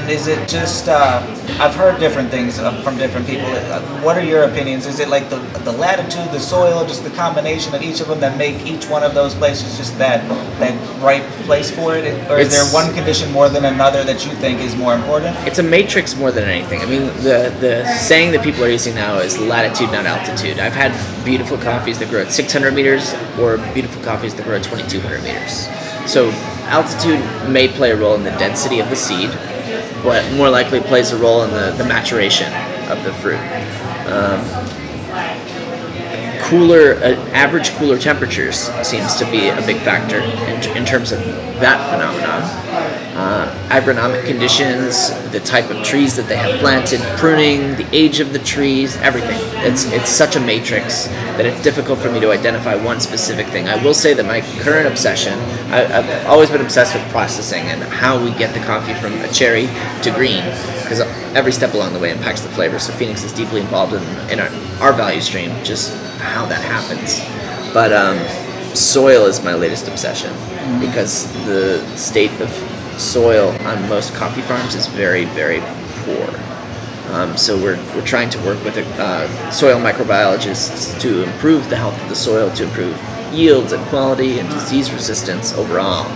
And 0.00 0.10
is 0.10 0.28
it 0.28 0.48
just? 0.48 0.88
Uh, 0.88 1.20
I've 1.60 1.74
heard 1.74 2.00
different 2.00 2.30
things 2.30 2.58
uh, 2.58 2.72
from 2.82 2.96
different 2.96 3.26
people. 3.26 3.44
Uh, 3.46 3.82
What 4.00 4.16
are 4.16 4.24
your 4.24 4.44
opinions? 4.44 4.86
Is 4.86 4.98
it 4.98 5.08
like 5.10 5.28
the 5.28 5.36
the 5.68 5.72
latitude, 5.72 6.32
the 6.32 6.40
soil, 6.40 6.86
just 6.86 7.04
the 7.04 7.10
combination 7.10 7.74
of 7.74 7.82
each 7.82 8.00
of 8.00 8.08
them 8.08 8.18
that 8.20 8.38
make 8.38 8.64
each 8.64 8.88
one 8.88 9.02
of 9.02 9.12
those 9.12 9.34
places 9.34 9.76
just 9.76 9.98
that 9.98 10.26
that 10.58 10.72
right 11.02 11.22
place 11.44 11.70
for 11.70 11.94
it, 11.94 12.04
or 12.30 12.38
is 12.38 12.48
there 12.50 12.64
one 12.72 12.94
condition 12.94 13.30
more 13.30 13.50
than 13.50 13.66
another 13.66 14.02
that 14.04 14.24
you 14.24 14.32
think 14.36 14.60
is 14.60 14.74
more 14.74 14.94
important? 14.94 15.36
It's 15.46 15.58
a 15.58 15.62
matrix 15.62 16.16
more 16.16 16.32
than 16.32 16.44
anything. 16.48 16.80
I 16.80 16.86
mean, 16.86 17.04
the 17.28 17.52
the 17.60 17.84
saying 18.08 18.32
that 18.32 18.42
people 18.42 18.64
are 18.64 18.72
using 18.72 18.94
now 18.94 19.18
is 19.18 19.36
latitude, 19.38 19.92
not 19.92 20.06
altitude. 20.06 20.58
I've 20.58 20.78
had 20.84 20.92
beautiful 21.26 21.58
coffees 21.58 21.98
that 21.98 22.08
grow 22.08 22.22
at 22.22 22.32
600 22.32 22.72
meters, 22.72 23.12
or 23.38 23.58
beautiful 23.74 24.02
coffees 24.02 24.32
that 24.36 24.46
grow 24.46 24.56
at 24.56 24.64
2,200 24.64 25.22
meters. 25.22 25.68
So 26.10 26.30
altitude 26.72 27.20
may 27.52 27.68
play 27.68 27.90
a 27.90 27.96
role 27.96 28.14
in 28.14 28.24
the 28.24 28.36
density 28.38 28.80
of 28.80 28.88
the 28.88 28.96
seed, 28.96 29.28
but 30.02 30.30
more 30.34 30.50
likely 30.50 30.80
plays 30.80 31.12
a 31.12 31.16
role 31.16 31.42
in 31.42 31.50
the, 31.50 31.72
the 31.76 31.84
maturation 31.84 32.52
of 32.90 33.02
the 33.04 33.12
fruit. 33.14 33.38
Um, 34.06 34.40
cooler, 36.42 36.94
uh, 36.94 37.14
average 37.32 37.70
cooler 37.76 37.98
temperatures 37.98 38.56
seems 38.82 39.14
to 39.16 39.24
be 39.30 39.48
a 39.48 39.62
big 39.66 39.78
factor 39.78 40.18
in, 40.18 40.76
in 40.76 40.84
terms 40.84 41.12
of 41.12 41.20
that 41.60 41.78
phenomenon. 41.90 42.42
Uh, 43.20 43.46
agronomic 43.68 44.24
conditions, 44.24 45.10
the 45.30 45.40
type 45.40 45.68
of 45.68 45.84
trees 45.84 46.16
that 46.16 46.26
they 46.26 46.36
have 46.36 46.58
planted, 46.58 46.98
pruning, 47.18 47.76
the 47.76 47.86
age 47.92 48.18
of 48.18 48.32
the 48.32 48.38
trees, 48.38 48.96
everything. 49.02 49.38
It's 49.68 49.84
it's 49.92 50.08
such 50.08 50.36
a 50.36 50.40
matrix 50.40 51.06
that 51.36 51.44
it's 51.44 51.62
difficult 51.62 51.98
for 51.98 52.10
me 52.10 52.18
to 52.20 52.30
identify 52.30 52.74
one 52.76 52.98
specific 52.98 53.46
thing. 53.48 53.68
I 53.68 53.76
will 53.84 53.92
say 53.92 54.14
that 54.14 54.24
my 54.24 54.40
current 54.64 54.88
obsession, 54.88 55.34
I, 55.70 55.80
I've 55.98 56.26
always 56.32 56.48
been 56.48 56.62
obsessed 56.62 56.94
with 56.94 57.06
processing 57.10 57.64
and 57.72 57.82
how 57.82 58.16
we 58.24 58.30
get 58.42 58.54
the 58.54 58.64
coffee 58.64 58.94
from 58.94 59.12
a 59.20 59.28
cherry 59.28 59.66
to 60.04 60.10
green, 60.12 60.42
because 60.80 61.00
every 61.36 61.52
step 61.52 61.74
along 61.74 61.92
the 61.92 61.98
way 61.98 62.10
impacts 62.10 62.40
the 62.40 62.52
flavor. 62.56 62.78
So 62.78 62.90
Phoenix 62.94 63.22
is 63.22 63.34
deeply 63.34 63.60
involved 63.60 63.92
in, 63.92 64.02
in 64.32 64.40
our, 64.40 64.48
our 64.80 64.92
value 64.94 65.20
stream, 65.20 65.50
just 65.62 65.92
how 66.20 66.46
that 66.46 66.62
happens. 66.64 67.20
But 67.74 67.92
um, 67.92 68.16
soil 68.74 69.26
is 69.26 69.44
my 69.44 69.54
latest 69.54 69.88
obsession 69.88 70.32
because 70.80 71.28
the 71.44 71.84
state 71.98 72.32
of 72.40 72.50
soil 72.98 73.50
on 73.66 73.88
most 73.88 74.14
coffee 74.14 74.42
farms 74.42 74.74
is 74.74 74.86
very, 74.86 75.24
very 75.26 75.60
poor. 76.04 76.40
Um, 77.12 77.36
so 77.36 77.56
we're, 77.56 77.76
we're 77.94 78.06
trying 78.06 78.30
to 78.30 78.38
work 78.38 78.62
with 78.62 78.76
uh, 78.76 79.50
soil 79.50 79.80
microbiologists 79.80 81.00
to 81.00 81.24
improve 81.24 81.68
the 81.68 81.76
health 81.76 82.00
of 82.00 82.08
the 82.08 82.14
soil, 82.14 82.50
to 82.52 82.64
improve 82.64 82.96
yields 83.32 83.72
and 83.72 83.84
quality 83.86 84.38
and 84.38 84.48
disease 84.50 84.92
resistance 84.92 85.52
overall, 85.54 86.06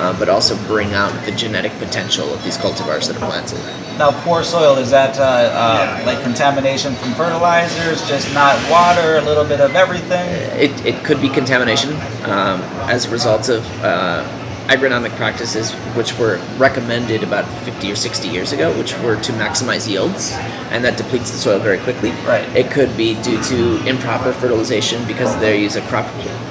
uh, 0.00 0.18
but 0.18 0.28
also 0.28 0.56
bring 0.66 0.94
out 0.94 1.12
the 1.26 1.32
genetic 1.32 1.72
potential 1.72 2.32
of 2.32 2.42
these 2.44 2.56
cultivars 2.56 3.08
that 3.08 3.16
are 3.20 3.26
planted. 3.26 3.58
Now, 3.98 4.12
poor 4.22 4.44
soil 4.44 4.78
is 4.78 4.90
that 4.90 5.18
uh, 5.18 5.22
uh, 5.22 6.02
like 6.06 6.22
contamination 6.22 6.94
from 6.94 7.12
fertilizers, 7.14 8.06
just 8.08 8.32
not 8.32 8.54
water, 8.70 9.16
a 9.16 9.22
little 9.22 9.44
bit 9.44 9.60
of 9.60 9.74
everything. 9.74 10.28
It, 10.58 10.86
it 10.86 11.04
could 11.04 11.20
be 11.20 11.28
contamination 11.28 11.92
um, 12.24 12.62
as 12.88 13.06
a 13.06 13.10
result 13.10 13.48
of 13.48 13.66
uh, 13.82 14.24
agronomic 14.68 15.16
practices 15.16 15.72
which 15.96 16.16
were 16.18 16.38
recommended 16.58 17.22
about 17.22 17.46
50 17.64 17.90
or 17.90 17.96
60 17.96 18.28
years 18.28 18.52
ago, 18.52 18.76
which 18.76 18.96
were 18.98 19.16
to 19.22 19.32
maximize 19.32 19.88
yields, 19.88 20.32
and 20.70 20.84
that 20.84 20.98
depletes 20.98 21.30
the 21.30 21.38
soil 21.38 21.58
very 21.58 21.78
quickly. 21.78 22.10
Right. 22.26 22.44
It 22.54 22.70
could 22.70 22.94
be 22.96 23.14
due 23.22 23.42
to 23.44 23.86
improper 23.86 24.32
fertilization 24.32 25.06
because 25.06 25.34
they 25.40 25.60
use 25.60 25.76
a 25.76 25.80
crop 25.82 26.06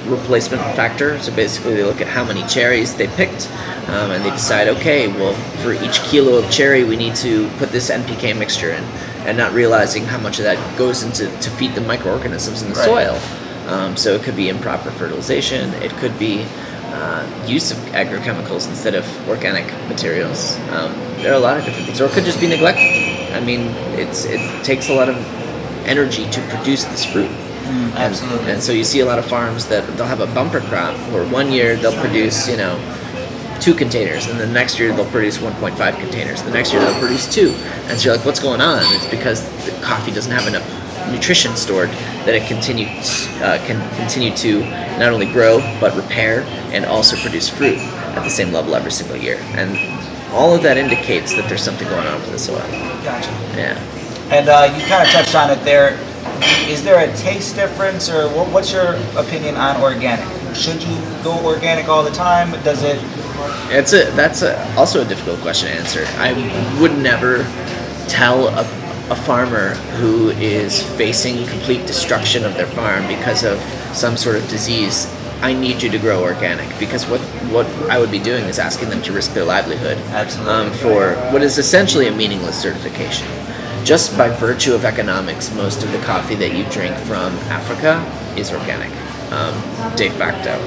replacement 0.06 0.62
factor. 0.74 1.18
So 1.20 1.34
basically, 1.34 1.74
they 1.74 1.84
look 1.84 2.00
at 2.00 2.08
how 2.08 2.24
many 2.24 2.42
cherries 2.48 2.94
they 2.96 3.06
picked, 3.06 3.48
um, 3.88 4.10
and 4.10 4.24
they 4.24 4.30
decide, 4.30 4.66
okay, 4.68 5.06
well, 5.06 5.34
for 5.62 5.72
each 5.72 6.00
kilo 6.02 6.38
of 6.38 6.50
cherry, 6.50 6.82
we 6.82 6.96
need 6.96 7.14
to 7.16 7.48
put 7.58 7.70
this 7.70 7.88
NPK 7.88 8.36
mixture 8.36 8.70
in, 8.70 8.82
and 9.26 9.38
not 9.38 9.52
realizing 9.52 10.04
how 10.04 10.18
much 10.18 10.38
of 10.38 10.44
that 10.44 10.58
goes 10.76 11.04
into 11.04 11.26
to 11.40 11.50
feed 11.50 11.74
the 11.76 11.80
microorganisms 11.82 12.62
in 12.62 12.70
the 12.70 12.74
Right. 12.74 12.84
soil. 12.84 13.20
Um, 13.68 13.96
so 13.96 14.14
it 14.14 14.22
could 14.22 14.34
be 14.34 14.48
improper 14.48 14.90
fertilization. 14.90 15.74
It 15.74 15.92
could 15.98 16.18
be 16.18 16.46
uh, 16.88 17.44
use 17.46 17.70
of 17.70 17.78
agrochemicals 17.92 18.68
instead 18.68 18.94
of 18.94 19.04
organic 19.28 19.66
materials. 19.88 20.56
Um, 20.70 20.92
there 21.22 21.32
are 21.32 21.36
a 21.36 21.40
lot 21.40 21.58
of 21.58 21.64
different 21.64 21.86
things, 21.86 22.00
or 22.00 22.06
it 22.06 22.12
could 22.12 22.24
just 22.24 22.40
be 22.40 22.46
neglect. 22.46 22.78
I 22.78 23.40
mean, 23.40 23.68
it's 23.98 24.24
it 24.24 24.40
takes 24.64 24.88
a 24.88 24.94
lot 24.94 25.08
of 25.08 25.16
energy 25.84 26.28
to 26.30 26.40
produce 26.48 26.84
this 26.84 27.04
fruit. 27.04 27.30
And- 27.30 27.94
absolutely. 27.94 28.52
And, 28.52 28.62
so 28.62 28.72
you 28.72 28.84
see 28.84 29.00
a 29.00 29.06
lot 29.06 29.18
of 29.18 29.26
farms 29.26 29.66
that 29.66 29.86
they'll 29.96 30.06
have 30.06 30.20
a 30.20 30.26
bumper 30.28 30.60
crop 30.60 30.96
where 31.12 31.26
one 31.28 31.52
year 31.52 31.76
they'll 31.76 32.00
produce, 32.00 32.48
you 32.48 32.56
know, 32.56 32.78
two 33.60 33.74
containers, 33.74 34.26
and 34.28 34.38
the 34.38 34.46
next 34.46 34.78
year 34.78 34.94
they'll 34.94 35.10
produce 35.10 35.38
1.5 35.38 35.76
containers. 35.98 36.42
The 36.42 36.50
next 36.50 36.72
year 36.72 36.80
they'll 36.80 37.00
produce 37.00 37.32
two. 37.32 37.50
And 37.88 37.98
so 37.98 38.08
you're 38.08 38.16
like, 38.16 38.24
what's 38.24 38.40
going 38.40 38.60
on? 38.60 38.82
It's 38.94 39.06
because 39.08 39.42
the 39.66 39.72
coffee 39.82 40.12
doesn't 40.12 40.32
have 40.32 40.46
enough 40.46 40.66
nutrition 41.10 41.56
stored 41.56 41.90
that 42.24 42.34
it 42.34 42.46
continues 42.46 43.26
uh, 43.42 43.62
can 43.66 43.78
continue 43.96 44.34
to 44.36 44.60
not 44.98 45.12
only 45.12 45.26
grow 45.26 45.58
but 45.80 45.94
repair 45.96 46.42
and 46.72 46.84
also 46.84 47.16
produce 47.16 47.48
fruit 47.48 47.78
at 47.78 48.22
the 48.24 48.30
same 48.30 48.52
level 48.52 48.74
every 48.74 48.90
single 48.90 49.16
year. 49.16 49.38
And 49.54 49.76
all 50.32 50.54
of 50.54 50.62
that 50.62 50.76
indicates 50.76 51.34
that 51.34 51.48
there's 51.48 51.62
something 51.62 51.88
going 51.88 52.06
on 52.06 52.20
with 52.20 52.32
the 52.32 52.38
soil. 52.38 52.58
Gotcha. 53.02 53.30
Yeah. 53.56 53.78
And 54.30 54.48
uh, 54.48 54.74
you 54.76 54.84
kind 54.86 55.02
of 55.02 55.08
touched 55.08 55.34
on 55.34 55.50
it 55.50 55.62
there. 55.64 55.98
Is 56.68 56.84
there 56.84 57.08
a 57.08 57.16
taste 57.16 57.54
difference, 57.54 58.10
or 58.10 58.28
what, 58.28 58.52
what's 58.52 58.70
your 58.72 58.94
opinion 59.16 59.56
on 59.56 59.80
organic? 59.80 60.26
Should 60.54 60.82
you 60.82 60.96
go 61.24 61.38
organic 61.44 61.88
all 61.88 62.04
the 62.04 62.10
time? 62.10 62.52
Does 62.62 62.82
it? 62.82 63.00
It's 63.70 63.92
a 63.92 64.10
that's 64.12 64.42
a, 64.42 64.58
also 64.76 65.02
a 65.02 65.04
difficult 65.04 65.40
question 65.40 65.68
to 65.68 65.74
answer. 65.74 66.04
I 66.18 66.32
would 66.80 66.98
never 66.98 67.44
tell 68.08 68.48
a, 68.48 68.62
a 69.10 69.16
farmer 69.16 69.70
who 70.00 70.30
is 70.30 70.82
facing 70.96 71.46
complete 71.46 71.86
destruction 71.86 72.44
of 72.44 72.54
their 72.54 72.66
farm 72.66 73.06
because 73.06 73.42
of 73.42 73.58
some 73.94 74.16
sort 74.16 74.36
of 74.36 74.46
disease. 74.48 75.12
I 75.40 75.52
need 75.54 75.82
you 75.82 75.90
to 75.90 75.98
grow 75.98 76.22
organic 76.22 76.68
because 76.78 77.06
what 77.06 77.20
what 77.52 77.66
I 77.88 77.98
would 77.98 78.10
be 78.10 78.18
doing 78.18 78.44
is 78.44 78.58
asking 78.58 78.90
them 78.90 79.00
to 79.02 79.12
risk 79.12 79.34
their 79.34 79.44
livelihood 79.44 79.96
um, 80.46 80.70
for 80.72 81.14
what 81.32 81.42
is 81.42 81.58
essentially 81.58 82.08
a 82.08 82.12
meaningless 82.12 82.60
certification. 82.60 83.26
Just 83.84 84.18
by 84.18 84.28
virtue 84.28 84.74
of 84.74 84.84
economics, 84.84 85.54
most 85.54 85.82
of 85.82 85.92
the 85.92 85.98
coffee 86.00 86.34
that 86.34 86.54
you 86.54 86.64
drink 86.64 86.94
from 87.06 87.32
Africa 87.48 88.04
is 88.36 88.52
organic, 88.52 88.90
um, 89.32 89.54
de 89.96 90.10
facto. 90.10 90.58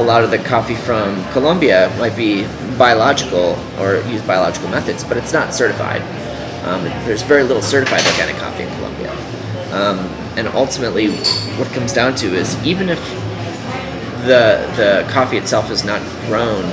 A 0.00 0.02
lot 0.02 0.24
of 0.24 0.30
the 0.30 0.38
coffee 0.38 0.74
from 0.74 1.22
Colombia 1.32 1.94
might 1.98 2.16
be 2.16 2.46
biological 2.78 3.58
or 3.78 3.96
use 4.08 4.22
biological 4.22 4.68
methods, 4.70 5.04
but 5.04 5.16
it's 5.16 5.32
not 5.32 5.52
certified. 5.52 6.02
Um, 6.64 6.84
there's 7.06 7.22
very 7.22 7.42
little 7.42 7.62
certified 7.62 8.04
organic 8.06 8.36
coffee 8.36 8.64
in 8.64 8.74
Colombia. 8.76 9.12
Um, 9.72 9.98
and 10.36 10.48
ultimately, 10.48 11.10
what 11.58 11.68
comes 11.72 11.92
down 11.92 12.14
to 12.16 12.34
is 12.34 12.56
even 12.64 12.88
if 12.88 13.00
the 14.24 14.64
the 14.76 15.06
coffee 15.12 15.36
itself 15.36 15.70
is 15.70 15.84
not 15.84 16.00
grown 16.26 16.64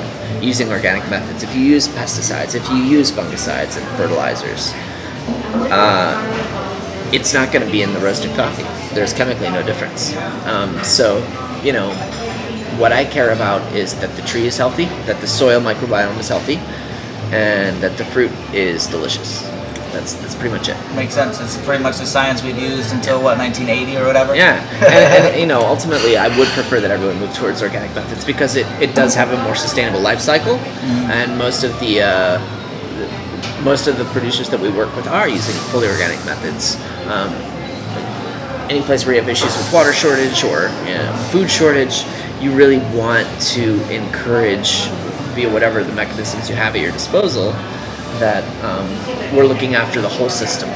using 0.41 0.69
organic 0.71 1.07
methods. 1.09 1.43
If 1.43 1.53
you 1.55 1.61
use 1.61 1.87
pesticides, 1.87 2.55
if 2.55 2.67
you 2.69 2.77
use 2.77 3.11
fungicides 3.11 3.77
and 3.77 3.97
fertilizers, 3.97 4.71
uh, 5.69 7.09
it's 7.13 7.33
not 7.33 7.51
going 7.51 7.65
to 7.65 7.71
be 7.71 7.81
in 7.81 7.93
the 7.93 7.99
roasted 7.99 8.35
coffee. 8.35 8.63
There's 8.95 9.13
chemically 9.13 9.49
no 9.49 9.61
difference. 9.63 10.15
Um, 10.45 10.81
so, 10.83 11.17
you 11.63 11.73
know, 11.73 11.93
what 12.77 12.91
I 12.91 13.05
care 13.05 13.31
about 13.31 13.61
is 13.75 13.95
that 13.99 14.15
the 14.15 14.21
tree 14.23 14.47
is 14.47 14.57
healthy, 14.57 14.85
that 15.05 15.19
the 15.21 15.27
soil 15.27 15.59
microbiome 15.61 16.17
is 16.17 16.29
healthy, 16.29 16.55
and 17.35 17.81
that 17.83 17.97
the 17.97 18.05
fruit 18.05 18.31
is 18.53 18.87
delicious. 18.87 19.50
That's 19.91 20.13
that's 20.13 20.35
pretty 20.35 20.51
much 20.55 20.69
it. 20.69 20.77
Makes 20.95 21.13
sense. 21.13 21.39
It's 21.41 21.57
pretty 21.65 21.83
much 21.83 21.97
the 21.97 22.05
science 22.05 22.41
we've 22.43 22.57
used 22.57 22.93
until 22.93 23.21
what 23.21 23.37
1980 23.37 23.97
or 23.97 24.05
whatever. 24.07 24.35
Yeah, 24.35 24.55
and, 24.85 25.25
and 25.33 25.39
you 25.39 25.45
know, 25.45 25.61
ultimately, 25.61 26.17
I 26.17 26.35
would 26.37 26.47
prefer 26.49 26.79
that 26.79 26.91
everyone 26.91 27.19
move 27.19 27.33
towards 27.35 27.61
organic 27.61 27.93
methods 27.93 28.23
because 28.23 28.55
it, 28.55 28.65
it 28.81 28.95
does 28.95 29.13
have 29.15 29.31
a 29.31 29.43
more 29.43 29.55
sustainable 29.55 29.99
life 29.99 30.19
cycle, 30.19 30.55
and 31.11 31.37
most 31.37 31.63
of 31.63 31.77
the 31.79 32.01
uh, 32.01 32.37
the- 32.97 33.61
most 33.63 33.87
of 33.87 33.97
the 33.97 34.05
producers 34.05 34.49
that 34.49 34.59
we 34.59 34.69
work 34.69 34.95
with 34.95 35.07
are 35.07 35.27
using 35.27 35.55
fully 35.71 35.87
organic 35.87 36.23
methods. 36.25 36.75
Um, 37.07 37.29
any 38.69 38.81
place 38.81 39.05
where 39.05 39.13
you 39.15 39.19
have 39.21 39.29
issues 39.29 39.55
with 39.57 39.73
water 39.73 39.91
shortage 39.91 40.43
or 40.45 40.69
you 40.87 40.93
know, 40.95 41.27
food 41.31 41.49
shortage, 41.49 42.05
you 42.39 42.51
really 42.53 42.77
want 42.97 43.27
to 43.41 43.75
encourage 43.93 44.85
via 45.35 45.51
whatever 45.51 45.83
the 45.83 45.91
mechanisms 45.93 46.49
you 46.49 46.55
have 46.55 46.73
at 46.75 46.81
your 46.81 46.91
disposal 46.91 47.51
that 48.19 48.43
um, 48.63 48.87
we're 49.35 49.45
looking 49.45 49.75
after 49.75 50.01
the 50.01 50.09
whole 50.09 50.29
system. 50.29 50.69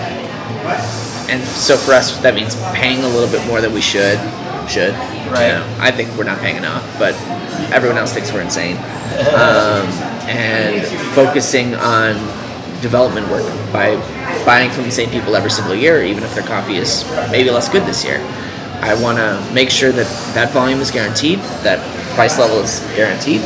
And 1.28 1.44
so 1.44 1.78
for 1.78 1.94
us 1.94 2.18
that 2.20 2.36
means 2.36 2.56
paying 2.74 3.04
a 3.04 3.08
little 3.08 3.30
bit 3.30 3.46
more 3.48 3.62
than 3.62 3.74
we 3.74 3.82
should 3.82 4.20
should. 4.70 4.94
Right. 5.30 5.48
You 5.48 5.54
know, 5.54 5.76
i 5.80 5.92
think 5.92 6.16
we're 6.18 6.24
not 6.24 6.40
paying 6.40 6.58
enough 6.58 6.84
but 6.98 7.14
everyone 7.72 7.98
else 7.98 8.14
thinks 8.14 8.32
we're 8.32 8.42
insane. 8.42 8.78
Um, 9.34 9.86
and 10.28 10.86
focusing 11.14 11.76
on 11.76 12.16
development 12.82 13.30
work 13.30 13.46
by 13.72 13.96
buying 14.46 14.70
from 14.72 14.84
the 14.84 14.92
same 14.92 15.10
people 15.10 15.36
every 15.36 15.52
single 15.52 15.76
year 15.76 16.04
even 16.04 16.24
if 16.24 16.34
their 16.36 16.46
coffee 16.46 16.76
is 16.76 17.06
maybe 17.32 17.50
less 17.50 17.70
good 17.70 17.84
this 17.84 18.04
year. 18.04 18.20
I 18.82 18.94
want 19.02 19.18
to 19.18 19.54
make 19.54 19.70
sure 19.70 19.92
that 19.92 20.08
that 20.36 20.52
volume 20.52 20.80
is 20.80 20.92
guaranteed 20.92 21.40
that 21.64 21.80
price 22.16 22.38
level 22.38 22.60
is 22.60 22.80
guaranteed 22.96 23.42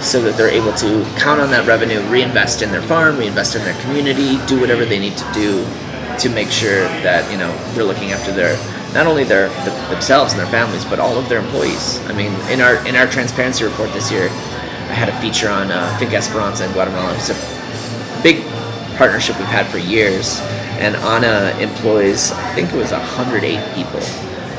so 0.00 0.20
that 0.22 0.36
they're 0.36 0.50
able 0.50 0.72
to 0.74 1.04
count 1.16 1.40
on 1.40 1.50
that 1.50 1.66
revenue 1.66 2.00
reinvest 2.08 2.62
in 2.62 2.70
their 2.70 2.82
farm 2.82 3.16
reinvest 3.16 3.56
in 3.56 3.62
their 3.62 3.80
community 3.82 4.38
do 4.46 4.60
whatever 4.60 4.84
they 4.84 4.98
need 4.98 5.16
to 5.16 5.32
do 5.32 5.64
to 6.18 6.28
make 6.28 6.48
sure 6.48 6.82
that 7.02 7.30
you 7.30 7.38
know 7.38 7.50
they're 7.74 7.84
looking 7.84 8.12
after 8.12 8.32
their 8.32 8.56
not 8.94 9.06
only 9.06 9.24
their 9.24 9.48
th- 9.48 9.90
themselves 9.90 10.32
and 10.32 10.40
their 10.40 10.48
families, 10.48 10.84
but 10.84 10.98
all 10.98 11.18
of 11.18 11.28
their 11.28 11.40
employees. 11.40 12.00
I 12.06 12.12
mean, 12.12 12.32
in 12.50 12.60
our 12.60 12.84
in 12.86 12.96
our 12.96 13.06
transparency 13.06 13.64
report 13.64 13.92
this 13.92 14.10
year, 14.10 14.24
I 14.28 14.94
had 14.94 15.08
a 15.08 15.20
feature 15.20 15.48
on 15.48 15.70
uh, 15.70 15.96
Finca 15.98 16.16
Esperanza 16.16 16.66
in 16.66 16.72
Guatemala. 16.72 17.14
It's 17.14 17.30
a 17.30 18.22
big 18.22 18.44
partnership 18.96 19.38
we've 19.38 19.46
had 19.46 19.66
for 19.66 19.78
years, 19.78 20.40
and 20.80 20.96
Ana 20.96 21.56
employs 21.60 22.32
I 22.32 22.54
think 22.54 22.72
it 22.72 22.76
was 22.76 22.92
108 22.92 23.74
people, 23.74 24.00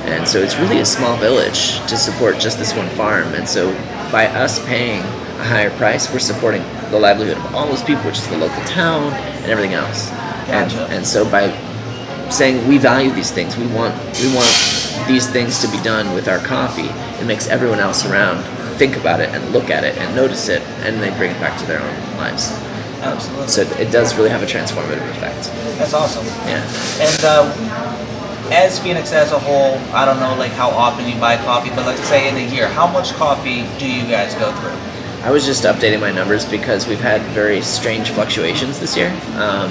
and 0.08 0.28
so 0.28 0.40
it's 0.40 0.56
really 0.58 0.80
a 0.80 0.86
small 0.86 1.18
village 1.18 1.80
to 1.88 1.98
support 1.98 2.40
just 2.40 2.58
this 2.60 2.74
one 2.74 2.90
farm. 2.90 3.34
And 3.34 3.48
so 3.48 3.72
by 4.12 4.28
us 4.28 4.64
paying 4.66 5.02
a 5.40 5.44
higher 5.44 5.70
price, 5.72 6.12
we're 6.12 6.20
supporting 6.20 6.62
the 6.92 7.00
livelihood 7.00 7.38
of 7.38 7.56
all 7.56 7.68
those 7.68 7.84
people, 7.84 8.04
which 8.04 8.18
is 8.18 8.28
the 8.28 8.38
local 8.38 8.62
town 8.66 9.14
and 9.14 9.46
everything 9.46 9.74
else. 9.74 10.10
And, 10.50 10.70
Gotcha. 10.70 10.94
and 10.94 11.06
so 11.06 11.30
by 11.30 11.50
saying 12.30 12.68
we 12.68 12.78
value 12.78 13.12
these 13.12 13.32
things, 13.32 13.58
we 13.58 13.68
want 13.68 13.96
we 14.20 14.34
want 14.34 14.50
these 15.08 15.28
things 15.28 15.60
to 15.62 15.68
be 15.70 15.82
done 15.84 16.14
with 16.14 16.28
our 16.28 16.40
coffee. 16.40 16.90
It 17.22 17.26
makes 17.26 17.48
everyone 17.48 17.80
else 17.80 18.06
around 18.06 18.44
think 18.78 18.96
about 18.96 19.20
it 19.20 19.30
and 19.30 19.52
look 19.52 19.70
at 19.70 19.84
it 19.84 19.98
and 19.98 20.16
notice 20.16 20.48
it, 20.48 20.62
and 20.84 21.02
they 21.02 21.10
bring 21.18 21.32
it 21.32 21.40
back 21.40 21.60
to 21.60 21.66
their 21.66 21.82
own 21.82 22.18
lives. 22.18 22.52
Absolutely. 23.02 23.48
So 23.48 23.62
it 23.80 23.92
does 23.92 24.16
really 24.16 24.30
have 24.30 24.44
a 24.44 24.46
transformative 24.46 25.10
effect. 25.12 25.52
That's 25.78 25.94
awesome. 25.94 26.26
Yeah. 26.48 26.64
And 27.00 27.24
uh, 27.24 28.50
as 28.52 28.80
Phoenix 28.80 29.12
as 29.14 29.32
a 29.32 29.40
whole, 29.40 29.78
I 29.94 30.06
don't 30.06 30.20
know 30.20 30.36
like 30.36 30.52
how 30.52 30.70
often 30.70 31.08
you 31.08 31.16
buy 31.20 31.38
coffee, 31.38 31.70
but 31.70 31.86
let's 31.86 32.04
say 32.08 32.28
in 32.28 32.36
a 32.36 32.54
year, 32.54 32.68
how 32.68 32.88
much 32.88 33.14
coffee 33.14 33.68
do 33.78 33.90
you 33.90 34.04
guys 34.04 34.34
go 34.36 34.52
through? 34.60 34.89
I 35.22 35.32
was 35.32 35.46
just 35.46 35.64
updating 35.66 36.00
my 36.00 36.12
numbers 36.12 36.46
because 36.46 36.88
we've 36.88 37.00
had 37.00 37.22
very 37.34 37.62
strange 37.62 38.10
fluctuations 38.12 38.80
this 38.80 38.96
year. 38.96 39.10
Um, 39.36 39.70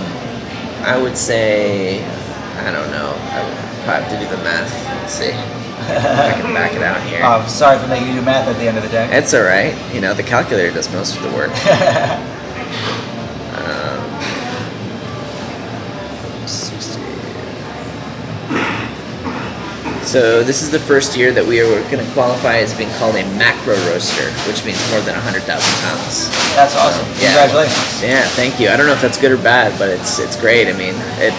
I 0.84 0.98
would 1.00 1.16
say, 1.16 2.04
I 2.04 2.70
don't 2.70 2.90
know. 2.90 3.14
I 3.16 3.82
probably 3.84 4.04
have 4.04 4.10
to 4.10 4.18
do 4.18 4.36
the 4.36 4.42
math. 4.44 4.72
Let's 5.00 5.14
see. 5.14 5.24
if 5.30 6.04
I 6.04 6.40
can 6.40 6.52
back 6.52 6.74
it 6.74 6.82
out 6.82 7.00
here. 7.02 7.22
Uh, 7.22 7.46
sorry 7.46 7.78
for 7.78 7.88
making 7.88 8.08
you 8.08 8.14
do 8.16 8.22
math 8.22 8.46
at 8.46 8.56
the 8.58 8.68
end 8.68 8.76
of 8.76 8.82
the 8.82 8.90
day. 8.90 9.08
It's 9.10 9.32
all 9.32 9.42
right. 9.42 9.74
You 9.94 10.00
know, 10.02 10.12
the 10.12 10.22
calculator 10.22 10.70
does 10.72 10.92
most 10.92 11.16
of 11.16 11.22
the 11.22 11.30
work. 11.30 11.50
So 20.08 20.42
this 20.42 20.62
is 20.62 20.70
the 20.70 20.78
first 20.78 21.18
year 21.18 21.32
that 21.32 21.44
we 21.46 21.60
are 21.60 21.68
going 21.92 22.00
to 22.02 22.12
qualify 22.12 22.56
as 22.64 22.72
being 22.72 22.88
called 22.96 23.14
a 23.16 23.24
macro 23.36 23.76
roaster, 23.92 24.24
which 24.48 24.64
means 24.64 24.80
more 24.90 25.00
than 25.04 25.12
100,000 25.12 25.44
pounds. 25.44 26.32
That's 26.56 26.72
awesome. 26.80 27.04
Yeah. 27.20 27.36
Congratulations. 27.44 28.00
Yeah, 28.02 28.24
thank 28.32 28.58
you. 28.58 28.70
I 28.70 28.78
don't 28.78 28.86
know 28.86 28.94
if 28.96 29.02
that's 29.02 29.20
good 29.20 29.32
or 29.32 29.36
bad, 29.36 29.78
but 29.78 29.90
it's 29.90 30.18
it's 30.18 30.34
great. 30.34 30.66
I 30.66 30.72
mean, 30.72 30.94
it 31.20 31.36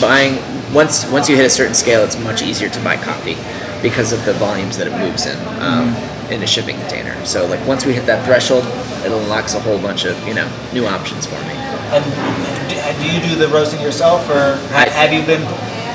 buying 0.00 0.38
once 0.72 1.10
once 1.10 1.28
you 1.28 1.34
hit 1.34 1.44
a 1.44 1.50
certain 1.50 1.74
scale, 1.74 2.04
it's 2.04 2.16
much 2.20 2.40
easier 2.40 2.68
to 2.70 2.80
buy 2.84 2.94
coffee 2.96 3.34
because 3.82 4.12
of 4.12 4.24
the 4.24 4.34
volumes 4.34 4.78
that 4.78 4.86
it 4.86 4.94
moves 4.96 5.26
in 5.26 5.36
um, 5.58 5.90
in 6.30 6.40
a 6.40 6.46
shipping 6.46 6.78
container. 6.86 7.18
So 7.26 7.46
like 7.50 7.66
once 7.66 7.84
we 7.84 7.94
hit 7.94 8.06
that 8.06 8.24
threshold, 8.24 8.62
it 9.02 9.10
unlocks 9.10 9.54
a 9.54 9.60
whole 9.60 9.78
bunch 9.82 10.04
of 10.04 10.14
you 10.22 10.34
know 10.34 10.46
new 10.72 10.86
options 10.86 11.26
for 11.26 11.34
me. 11.50 11.58
And 11.90 12.96
do, 13.02 13.10
you 13.10 13.20
do 13.20 13.34
the 13.34 13.48
roasting 13.48 13.80
yourself, 13.80 14.28
or 14.30 14.54
I- 14.74 14.88
have 14.88 15.12
you 15.12 15.26
been 15.26 15.42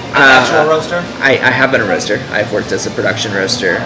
an 0.09 0.15
Uh, 0.15 0.41
actual 0.41 0.69
roaster? 0.69 0.95
I, 1.21 1.31
I 1.37 1.51
have 1.51 1.71
been 1.71 1.81
a 1.81 1.85
roaster. 1.85 2.19
I've 2.31 2.51
worked 2.51 2.71
as 2.71 2.85
a 2.87 2.91
production 2.91 3.33
roaster. 3.33 3.77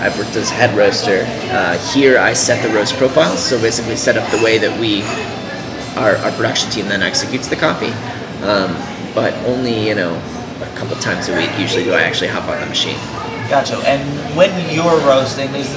I've 0.00 0.16
worked 0.18 0.34
as 0.36 0.50
head 0.50 0.76
roaster. 0.76 1.24
Uh, 1.50 1.78
here, 1.92 2.18
I 2.18 2.32
set 2.32 2.62
the 2.66 2.74
roast 2.74 2.96
profiles, 2.96 3.38
so 3.38 3.60
basically 3.60 3.96
set 3.96 4.16
up 4.16 4.28
the 4.30 4.42
way 4.42 4.58
that 4.58 4.78
we, 4.80 5.02
our, 6.00 6.16
our 6.24 6.32
production 6.32 6.70
team, 6.70 6.88
then 6.88 7.02
executes 7.02 7.48
the 7.48 7.56
coffee. 7.56 7.92
Um, 8.42 8.74
but 9.14 9.32
only 9.46 9.88
you 9.88 9.94
know 9.94 10.14
a 10.62 10.76
couple 10.76 10.96
times 10.96 11.28
a 11.28 11.36
week. 11.36 11.50
Usually, 11.58 11.84
do 11.84 11.92
I 11.92 12.02
actually 12.02 12.28
hop 12.28 12.48
on 12.48 12.58
the 12.60 12.66
machine? 12.66 12.96
Gotcha. 13.48 13.76
And 13.86 14.02
when 14.36 14.50
you're 14.74 14.98
roasting, 15.06 15.54
is 15.54 15.68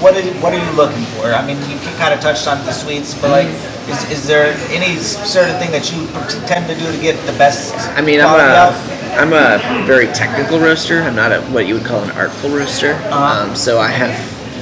what 0.00 0.16
is 0.16 0.24
what 0.42 0.54
are 0.54 0.62
you 0.64 0.72
looking 0.76 1.04
for? 1.16 1.26
I 1.32 1.44
mean, 1.44 1.58
you 1.68 1.76
kind 1.98 2.14
of 2.14 2.20
touched 2.20 2.46
on 2.48 2.64
the 2.64 2.72
sweets, 2.72 3.12
but 3.20 3.30
like, 3.30 3.48
is, 3.90 4.00
is 4.10 4.26
there 4.26 4.54
any 4.70 4.96
certain 4.96 5.58
thing 5.60 5.72
that 5.72 5.90
you 5.92 6.06
tend 6.46 6.66
to 6.70 6.74
do 6.78 6.90
to 6.90 6.98
get 7.02 7.16
the 7.26 7.36
best? 7.36 7.74
I 7.98 8.00
mean, 8.00 8.20
I'm 8.20 8.38
a? 8.40 8.72
I'm 9.16 9.32
a 9.32 9.86
very 9.86 10.06
technical 10.08 10.58
roaster. 10.58 11.00
I'm 11.00 11.14
not 11.14 11.30
a 11.30 11.40
what 11.42 11.68
you 11.68 11.74
would 11.74 11.84
call 11.84 12.02
an 12.02 12.10
artful 12.10 12.50
roaster. 12.50 12.94
Uh-huh. 12.94 13.48
Um, 13.48 13.56
so 13.56 13.78
I 13.78 13.88
have 13.88 14.12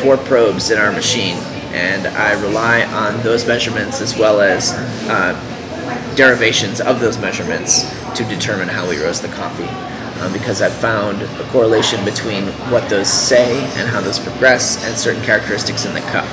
four 0.03 0.19
probes 0.19 0.71
in 0.71 0.79
our 0.79 0.93
machine, 0.93 1.37
and 1.73 2.07
I 2.07 2.38
rely 2.41 2.85
on 2.85 3.23
those 3.23 3.47
measurements 3.47 4.03
as 4.03 4.17
well 4.17 4.43
as 4.43 4.73
uh, 5.09 5.33
derivations 6.17 6.83
of 6.83 7.01
those 7.01 7.19
measurements 7.19 7.91
to 8.15 8.25
determine 8.25 8.69
how 8.69 8.87
we 8.88 9.01
roast 9.03 9.23
the 9.23 9.29
coffee. 9.29 9.69
Um, 10.21 10.33
because 10.35 10.61
I've 10.61 10.75
found 10.75 11.23
a 11.23 11.45
correlation 11.51 12.05
between 12.05 12.49
what 12.71 12.88
those 12.91 13.09
say 13.09 13.59
and 13.77 13.88
how 13.88 14.01
those 14.03 14.19
progress 14.19 14.85
and 14.85 14.97
certain 14.97 15.23
characteristics 15.23 15.87
in 15.87 15.95
the 15.95 16.01
cup. 16.01 16.29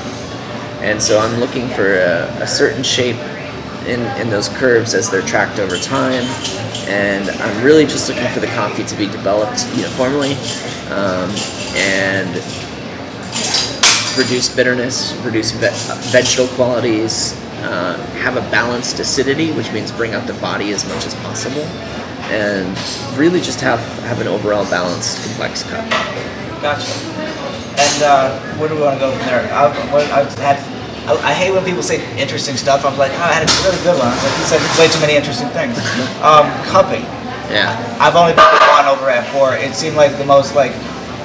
And 0.81 1.01
so 1.01 1.19
I'm 1.19 1.39
looking 1.39 1.69
for 1.69 1.95
a, 1.95 2.25
a 2.41 2.47
certain 2.47 2.83
shape 2.83 3.17
in, 3.89 4.01
in 4.21 4.29
those 4.29 4.47
curves 4.49 4.93
as 4.93 5.09
they're 5.09 5.21
tracked 5.21 5.59
over 5.59 5.77
time. 5.77 6.23
And 6.87 7.29
I'm 7.29 7.63
really 7.63 7.85
just 7.85 8.09
looking 8.09 8.27
for 8.29 8.39
the 8.39 8.47
coffee 8.47 8.83
to 8.83 8.95
be 8.95 9.05
developed 9.07 9.65
uniformly 9.75 10.33
um, 10.91 11.29
and 11.75 12.29
produce 14.15 14.53
bitterness, 14.53 15.19
produce 15.21 15.51
ve- 15.51 15.69
vegetal 16.11 16.47
qualities, 16.49 17.33
uh, 17.61 17.97
have 18.19 18.37
a 18.37 18.41
balanced 18.51 18.99
acidity, 18.99 19.51
which 19.51 19.71
means 19.71 19.91
bring 19.91 20.13
out 20.13 20.25
the 20.27 20.33
body 20.35 20.71
as 20.71 20.87
much 20.87 21.05
as 21.05 21.13
possible, 21.15 21.63
and 22.31 22.77
really 23.17 23.41
just 23.41 23.61
have, 23.61 23.79
have 24.03 24.19
an 24.21 24.27
overall 24.27 24.65
balanced, 24.69 25.23
complex 25.25 25.63
cup. 25.63 25.89
Gotcha. 26.61 26.91
And 27.77 28.03
uh, 28.03 28.39
where 28.57 28.67
do 28.67 28.75
we 28.75 28.81
want 28.81 28.95
to 28.95 28.99
go 28.99 29.11
from 29.11 29.25
there? 29.27 29.53
I've, 29.53 30.11
I've 30.11 30.39
had. 30.39 30.78
I, 31.09 31.17
I 31.29 31.33
hate 31.33 31.49
when 31.51 31.65
people 31.65 31.81
say 31.81 31.97
interesting 32.21 32.55
stuff. 32.55 32.85
I'm 32.85 32.97
like, 32.97 33.11
oh, 33.17 33.25
I 33.25 33.33
had 33.33 33.41
a 33.41 33.51
really 33.65 33.81
good 33.81 33.97
one. 33.97 34.05
I 34.07 34.13
was 34.13 34.21
like, 34.21 34.37
you 34.37 34.45
said 34.45 34.61
way 34.77 34.87
too 34.93 35.01
many 35.01 35.17
interesting 35.17 35.49
things. 35.49 35.73
Um, 36.21 36.45
cupping. 36.69 37.01
Yeah. 37.49 37.73
I've 37.97 38.13
only 38.15 38.37
been 38.37 38.45
one 38.45 38.85
over 38.85 39.09
at 39.09 39.25
four. 39.33 39.55
It 39.57 39.73
seemed 39.73 39.97
like 39.97 40.17
the 40.21 40.25
most 40.25 40.53
like 40.53 40.71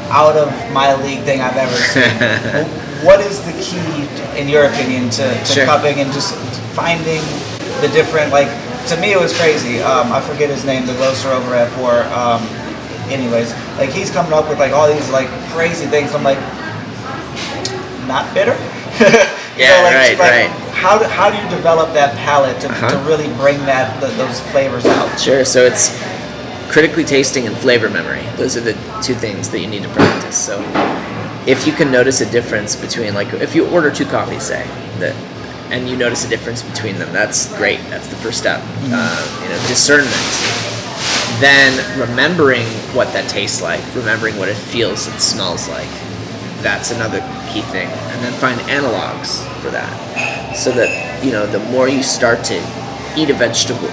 out 0.08 0.36
of 0.40 0.48
my 0.72 0.96
league 1.04 1.20
thing 1.28 1.42
I've 1.44 1.56
ever 1.60 1.76
seen. 1.92 2.08
what 3.04 3.20
is 3.20 3.44
the 3.44 3.52
key, 3.60 4.08
in 4.40 4.48
your 4.48 4.64
opinion, 4.64 5.10
to, 5.20 5.28
to 5.28 5.44
Sure. 5.44 5.66
cupping 5.66 6.00
and 6.00 6.10
just 6.12 6.32
finding 6.72 7.20
the 7.84 7.88
different 7.92 8.32
like? 8.32 8.48
To 8.88 8.96
me, 9.00 9.12
it 9.12 9.20
was 9.20 9.36
crazy. 9.36 9.80
Um, 9.80 10.12
I 10.12 10.20
forget 10.20 10.48
his 10.50 10.64
name, 10.64 10.86
the 10.86 10.92
roaster 10.94 11.28
over 11.28 11.54
at 11.54 11.72
four. 11.76 12.04
Um, 12.12 12.40
anyways, 13.12 13.52
like 13.76 13.90
he's 13.90 14.10
coming 14.10 14.32
up 14.32 14.48
with 14.48 14.58
like 14.58 14.72
all 14.72 14.88
these 14.92 15.08
like 15.10 15.28
crazy 15.52 15.86
things. 15.86 16.14
I'm 16.14 16.22
like, 16.24 16.40
not 18.08 18.32
bitter. 18.34 18.56
Yeah, 19.56 19.82
like, 19.82 19.94
right, 19.94 20.18
like, 20.18 20.30
right. 20.50 20.50
How 20.74 20.98
do, 20.98 21.04
how 21.06 21.30
do 21.30 21.36
you 21.38 21.48
develop 21.48 21.92
that 21.94 22.16
palate 22.16 22.60
to, 22.62 22.68
to 22.68 22.74
Uh-huh. 22.74 23.08
really 23.08 23.28
bring 23.38 23.58
that 23.66 24.00
th 24.00 24.12
those 24.18 24.40
flavors 24.52 24.84
out? 24.84 25.08
Sure. 25.20 25.44
So 25.44 25.64
it's 25.64 25.94
critically 26.72 27.04
tasting 27.04 27.46
and 27.46 27.56
flavor 27.56 27.88
memory. 27.88 28.24
Those 28.36 28.56
are 28.56 28.60
the 28.60 28.74
two 29.02 29.14
things 29.14 29.50
that 29.50 29.60
you 29.60 29.68
need 29.68 29.82
to 29.84 29.88
practice. 29.90 30.36
So 30.36 30.58
if 31.46 31.66
you 31.66 31.72
can 31.72 31.90
notice 31.92 32.20
a 32.20 32.26
difference 32.30 32.74
between 32.74 33.14
like 33.14 33.32
if 33.34 33.54
you 33.54 33.68
order 33.68 33.90
two 33.90 34.06
coffees, 34.06 34.42
say 34.44 34.66
that 34.98 35.14
and 35.70 35.88
you 35.88 35.96
notice 35.96 36.24
a 36.26 36.28
difference 36.28 36.62
between 36.62 36.98
them. 36.98 37.12
That's 37.12 37.46
great. 37.56 37.78
That's 37.90 38.08
the 38.08 38.16
first 38.16 38.38
step. 38.38 38.60
Uh, 38.90 39.22
you 39.42 39.48
know, 39.48 39.58
discernment. 39.68 40.10
Then 41.40 41.72
remembering 41.98 42.66
what 42.94 43.12
that 43.12 43.28
tastes 43.28 43.60
like, 43.62 43.82
remembering 43.94 44.36
what 44.36 44.48
it 44.48 44.56
feels 44.56 45.06
and 45.08 45.20
smells 45.20 45.68
like. 45.68 45.90
That's 46.64 46.90
another 46.92 47.20
key 47.52 47.60
thing. 47.60 47.88
And 47.88 48.24
then 48.24 48.32
find 48.40 48.58
analogs 48.62 49.44
for 49.60 49.68
that. 49.68 50.56
So 50.56 50.72
that, 50.72 51.22
you 51.22 51.30
know, 51.30 51.46
the 51.46 51.58
more 51.70 51.88
you 51.88 52.02
start 52.02 52.42
to 52.44 52.56
eat 53.16 53.28
a 53.28 53.34
vegetable 53.34 53.92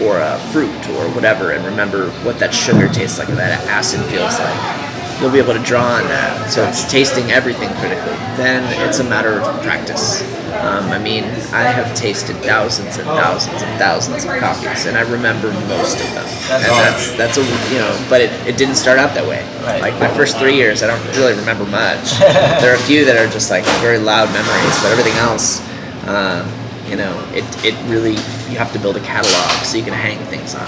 or 0.00 0.20
a 0.20 0.38
fruit 0.52 0.70
or 0.90 1.10
whatever 1.10 1.50
and 1.50 1.64
remember 1.64 2.10
what 2.22 2.38
that 2.38 2.54
sugar 2.54 2.88
tastes 2.88 3.18
like 3.18 3.28
and 3.28 3.38
that 3.38 3.66
acid 3.66 4.00
feels 4.06 4.38
like, 4.38 4.83
you'll 5.20 5.32
be 5.32 5.38
able 5.38 5.54
to 5.54 5.62
draw 5.62 5.96
on 5.96 6.04
that. 6.08 6.50
So 6.50 6.66
it's 6.66 6.90
tasting 6.90 7.30
everything 7.30 7.70
critically. 7.80 8.14
Then 8.36 8.62
it's 8.86 8.98
a 8.98 9.04
matter 9.04 9.40
of 9.40 9.62
practice. 9.62 10.22
Um, 10.54 10.90
I 10.92 10.98
mean, 10.98 11.24
I 11.52 11.62
have 11.66 11.94
tasted 11.96 12.36
thousands 12.36 12.96
and 12.96 13.06
thousands 13.06 13.62
and 13.62 13.78
thousands 13.78 14.24
of 14.24 14.38
coffees, 14.38 14.86
and 14.86 14.96
I 14.96 15.02
remember 15.10 15.52
most 15.68 15.98
of 15.98 16.06
them. 16.14 16.24
That's 16.48 16.64
and 16.64 16.72
that's 16.72 17.12
that's 17.16 17.38
a 17.38 17.44
you 17.72 17.80
know, 17.80 18.06
but 18.08 18.20
it, 18.20 18.30
it 18.46 18.56
didn't 18.56 18.76
start 18.76 18.98
out 18.98 19.14
that 19.14 19.26
way. 19.26 19.42
Like 19.80 19.98
my 19.98 20.08
first 20.08 20.38
three 20.38 20.54
years, 20.54 20.82
I 20.82 20.86
don't 20.86 21.04
really 21.16 21.34
remember 21.34 21.64
much. 21.66 22.18
there 22.62 22.72
are 22.72 22.76
a 22.76 22.86
few 22.86 23.04
that 23.04 23.16
are 23.16 23.30
just 23.30 23.50
like 23.50 23.64
very 23.82 23.98
loud 23.98 24.32
memories, 24.32 24.76
but 24.80 24.92
everything 24.92 25.18
else, 25.18 25.60
uh, 26.06 26.46
you 26.88 26.96
know, 26.96 27.12
it 27.34 27.44
it 27.64 27.74
really 27.90 28.16
you 28.50 28.58
have 28.58 28.72
to 28.72 28.78
build 28.78 28.96
a 28.96 29.00
catalog 29.00 29.50
so 29.64 29.76
you 29.76 29.84
can 29.84 29.92
hang 29.92 30.18
things 30.26 30.54
on. 30.54 30.66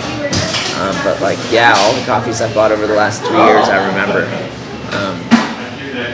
Um, 0.81 0.95
but 1.05 1.21
like 1.21 1.39
yeah, 1.51 1.75
all 1.77 1.95
the 1.95 2.05
coffees 2.05 2.41
I've 2.41 2.55
bought 2.55 2.73
over 2.73 2.87
the 2.87 2.95
last 2.95 3.23
three 3.23 3.39
years, 3.39 3.69
I 3.69 3.87
remember. 3.89 4.25
Um, 4.97 5.37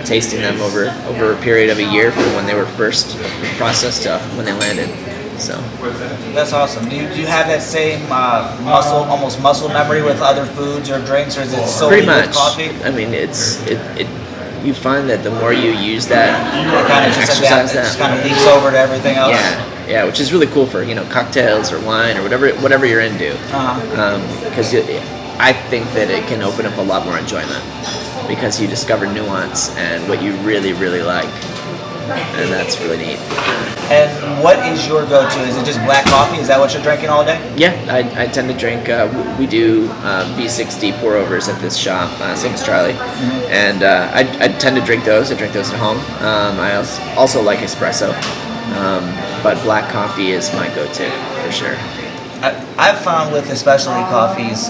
tasting 0.05 0.41
them 0.41 0.61
over 0.61 0.91
over 1.09 1.33
a 1.33 1.37
period 1.43 1.71
of 1.71 1.79
a 1.79 1.85
year 1.93 2.13
from 2.13 2.25
when 2.35 2.47
they 2.47 2.55
were 2.55 2.67
first 2.67 3.17
processed 3.57 4.05
to 4.05 4.19
when 4.37 4.45
they 4.45 4.53
landed. 4.53 4.89
So 5.41 5.61
That's 6.35 6.53
awesome. 6.53 6.89
Do 6.89 6.95
you, 6.95 7.09
do 7.09 7.21
you 7.21 7.27
have 7.27 7.49
that 7.49 7.63
same 7.63 8.07
uh, 8.11 8.57
muscle, 8.63 8.99
almost 8.99 9.41
muscle 9.43 9.69
memory 9.69 10.03
with 10.03 10.21
other 10.21 10.47
foods 10.47 10.89
or 10.89 11.05
drinks, 11.05 11.37
or 11.37 11.41
is 11.41 11.53
it 11.53 11.67
solely 11.67 12.03
pretty 12.03 12.07
much. 12.07 12.33
coffee? 12.33 12.71
I 12.85 12.91
mean, 12.93 13.13
it's 13.13 13.61
it, 13.67 13.79
it. 14.01 14.22
You 14.65 14.75
find 14.75 15.09
that 15.11 15.25
the 15.25 15.31
more 15.31 15.53
you 15.53 15.73
use 15.73 16.07
that, 16.07 16.31
It 16.55 16.89
kind 16.89 17.05
of 17.11 17.15
just, 17.19 17.31
exercise 17.33 17.73
adapt, 17.73 17.75
it 17.75 17.83
just 17.83 17.99
kind 17.99 18.19
of 18.19 18.25
leaks 18.25 18.47
over 18.47 18.71
to 18.71 18.79
everything 18.79 19.17
else. 19.17 19.33
yeah, 19.33 19.89
yeah, 19.89 20.05
which 20.05 20.21
is 20.21 20.33
really 20.33 20.47
cool 20.47 20.67
for 20.67 20.83
you 20.85 20.95
know 20.95 21.05
cocktails 21.07 21.73
or 21.73 21.81
wine 21.85 22.17
or 22.17 22.23
whatever 22.23 22.51
whatever 22.63 22.87
you're 22.87 23.01
into. 23.01 23.33
Uh-huh. 23.55 24.19
Because 24.49 24.73
I 25.41 25.53
think 25.71 25.87
that 25.95 26.11
it 26.11 26.27
can 26.29 26.43
open 26.43 26.65
up 26.67 26.77
a 26.79 26.83
lot 26.83 27.05
more 27.05 27.19
enjoyment 27.19 27.63
because 28.29 28.61
you 28.61 28.69
discover 28.69 29.07
nuance 29.13 29.75
and 29.77 30.09
what 30.09 30.23
you 30.23 30.33
really 30.47 30.73
really 30.75 31.03
like, 31.03 31.29
and 32.11 32.53
that's 32.53 32.81
really 32.81 32.99
neat. 32.99 33.19
And 33.91 34.43
what 34.43 34.59
is 34.67 34.87
your 34.87 35.05
go-to? 35.07 35.41
Is 35.41 35.57
it 35.57 35.65
just 35.67 35.79
black 35.81 36.05
coffee? 36.07 36.39
Is 36.39 36.49
that 36.49 36.59
what 36.59 36.73
you're 36.73 36.83
drinking 36.83 37.11
all 37.11 37.25
day? 37.25 37.39
Yeah, 37.57 37.73
I, 37.91 38.23
I 38.23 38.27
tend 38.27 38.49
to 38.49 38.57
drink. 38.57 38.89
Uh, 38.89 39.37
we 39.39 39.47
do 39.47 39.89
uh, 40.03 40.25
V60 40.37 40.99
pour 41.01 41.15
overs 41.15 41.49
at 41.49 41.61
this 41.61 41.77
shop, 41.77 42.11
uh, 42.21 42.35
same 42.35 42.53
as 42.53 42.65
Charlie, 42.65 42.95
and 43.51 43.83
uh, 43.83 44.11
I, 44.15 44.21
I 44.45 44.49
tend 44.49 44.77
to 44.77 44.85
drink 44.85 45.05
those. 45.05 45.31
I 45.31 45.37
drink 45.37 45.53
those 45.53 45.71
at 45.71 45.79
home. 45.79 45.99
Um, 46.25 46.59
I 46.59 46.77
also, 46.77 47.03
also 47.19 47.43
like 47.43 47.59
espresso, 47.59 48.15
um, 48.77 49.05
but 49.43 49.63
black 49.63 49.91
coffee 49.93 50.31
is 50.31 50.53
my 50.55 50.69
go-to 50.75 51.11
for 51.45 51.53
sure. 51.53 51.77
I, 52.41 52.57
I've 52.79 53.01
found 53.01 53.33
with 53.33 53.49
the 53.49 53.57
specialty 53.57 54.03
coffees, 54.05 54.69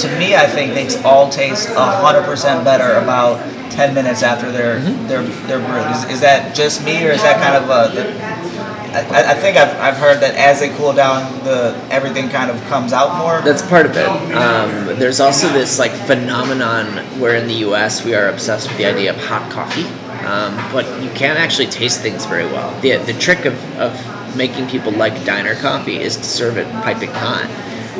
to 0.00 0.18
me, 0.18 0.34
I 0.34 0.46
think 0.46 0.72
they 0.74 1.02
all 1.02 1.28
taste 1.28 1.68
hundred 1.68 2.22
percent 2.22 2.64
better 2.64 2.94
about 2.94 3.38
ten 3.72 3.94
minutes 3.94 4.22
after 4.22 4.50
they're 4.52 4.78
Mm-hmm. 4.80 5.06
they're 5.08 5.22
they're 5.46 5.58
brewed. 5.66 5.96
Is, 5.96 6.16
is 6.16 6.20
that 6.20 6.54
just 6.54 6.84
me, 6.84 7.04
or 7.06 7.10
is 7.10 7.22
that 7.22 7.40
kind 7.42 7.56
of 7.56 7.70
a? 7.70 7.94
The, 7.94 8.52
I, 8.92 9.32
I 9.32 9.34
think 9.34 9.56
I've, 9.56 9.74
I've 9.80 9.96
heard 9.96 10.20
that 10.20 10.34
as 10.34 10.60
they 10.60 10.68
cool 10.76 10.92
down, 10.92 11.42
the 11.44 11.74
everything 11.90 12.28
kind 12.28 12.50
of 12.50 12.60
comes 12.68 12.92
out 12.92 13.16
more. 13.16 13.40
That's 13.40 13.62
part 13.62 13.86
of 13.86 13.96
it. 13.96 14.06
Um, 14.36 14.98
there's 14.98 15.18
also 15.20 15.48
this 15.48 15.78
like 15.78 15.92
phenomenon 15.92 16.98
where 17.18 17.34
in 17.36 17.46
the 17.48 17.54
U.S. 17.66 18.04
we 18.04 18.14
are 18.14 18.28
obsessed 18.28 18.68
with 18.68 18.76
the 18.76 18.84
idea 18.84 19.10
of 19.10 19.16
hot 19.16 19.50
coffee, 19.50 19.84
um, 20.26 20.54
but 20.72 20.84
you 21.02 21.10
can't 21.10 21.38
actually 21.38 21.68
taste 21.68 22.00
things 22.02 22.26
very 22.26 22.44
well. 22.44 22.78
The 22.82 22.96
the 22.98 23.14
trick 23.14 23.46
of, 23.46 23.54
of 23.78 24.36
making 24.36 24.68
people 24.68 24.92
like 24.92 25.24
diner 25.24 25.54
coffee 25.54 25.96
is 25.96 26.16
to 26.16 26.24
serve 26.24 26.56
it 26.58 26.66
piping 26.82 27.10
hot 27.12 27.48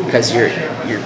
because 0.05 0.35
you're 0.35 0.49
you're 0.87 1.03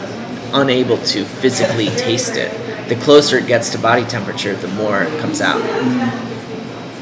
unable 0.52 0.98
to 0.98 1.24
physically 1.24 1.88
taste 1.90 2.36
it. 2.36 2.50
The 2.88 2.96
closer 2.96 3.38
it 3.38 3.46
gets 3.46 3.70
to 3.70 3.78
body 3.78 4.04
temperature, 4.04 4.54
the 4.54 4.68
more 4.68 5.02
it 5.02 5.20
comes 5.20 5.40
out 5.40 5.60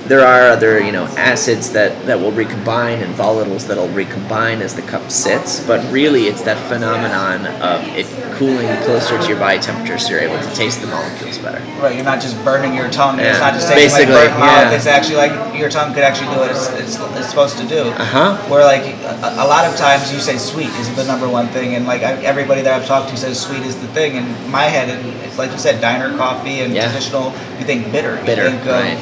there 0.07 0.21
are 0.21 0.51
other 0.51 0.81
you 0.81 0.93
know 0.93 1.05
acids 1.17 1.71
that 1.73 2.05
that 2.07 2.19
will 2.21 2.33
recombine 2.33 2.99
and 3.01 3.15
volatiles 3.15 3.67
that'll 3.67 3.89
recombine 3.89 4.61
as 4.61 4.75
the 4.75 4.83
cup 4.83 5.11
sits 5.11 5.61
but 5.67 5.81
really 5.93 6.25
it's 6.27 6.43
that 6.43 6.59
phenomenon 6.69 7.47
of 7.63 7.81
it 7.97 8.05
cooling 8.37 8.69
closer 8.85 9.17
to 9.21 9.29
your 9.29 9.39
body 9.39 9.59
temperature 9.59 9.97
so 9.99 10.11
you're 10.11 10.21
able 10.21 10.39
to 10.43 10.55
taste 10.55 10.81
the 10.83 10.87
molecules 10.89 11.39
better 11.39 11.61
Right, 11.81 11.97
you're 11.97 12.05
not 12.05 12.21
just 12.23 12.43
burning 12.45 12.73
your 12.75 12.89
tongue. 12.91 13.19
It's 13.19 13.27
Yeah, 13.39 13.45
not 13.45 13.53
just 13.55 13.67
like 13.69 13.77
basically, 13.77 14.15
burnt 14.15 14.39
mouth. 14.39 14.71
yeah. 14.71 14.77
It's 14.77 14.87
actually 14.87 15.17
like 15.17 15.59
your 15.59 15.69
tongue 15.69 15.93
could 15.93 16.03
actually 16.05 16.31
do 16.33 16.39
what 16.41 16.51
it's, 16.51 16.71
it's, 16.71 16.97
it's 17.19 17.29
supposed 17.29 17.59
to 17.59 17.67
do. 17.67 17.91
Uh-huh. 17.91 18.37
Where 18.49 18.65
like 18.65 18.83
a, 18.87 19.43
a 19.43 19.47
lot 19.47 19.67
of 19.67 19.77
times 19.77 20.11
you 20.13 20.19
say 20.21 20.39
sweet 20.39 20.69
is 20.81 20.89
the 20.97 21.05
number 21.05 21.29
one 21.29 21.49
thing, 21.49 21.75
and 21.75 21.85
like 21.85 22.03
I, 22.03 22.13
everybody 22.23 22.63
that 22.63 22.73
I've 22.73 22.87
talked 22.87 23.11
to 23.11 23.17
says 23.19 23.39
sweet 23.39 23.63
is 23.65 23.77
the 23.81 23.89
thing. 23.89 24.17
and 24.17 24.27
my 24.51 24.63
head, 24.65 24.89
it's 25.27 25.37
like 25.37 25.51
you 25.53 25.59
said, 25.59 25.81
diner 25.83 26.17
coffee 26.17 26.61
and 26.61 26.73
Yeah. 26.73 26.87
traditional. 26.89 27.33
You 27.59 27.67
think 27.67 27.93
bitter. 27.93 28.19
You 28.21 28.25
Bitter, 28.25 28.49
think 28.49 28.61
of 28.63 28.67
right. 28.69 28.97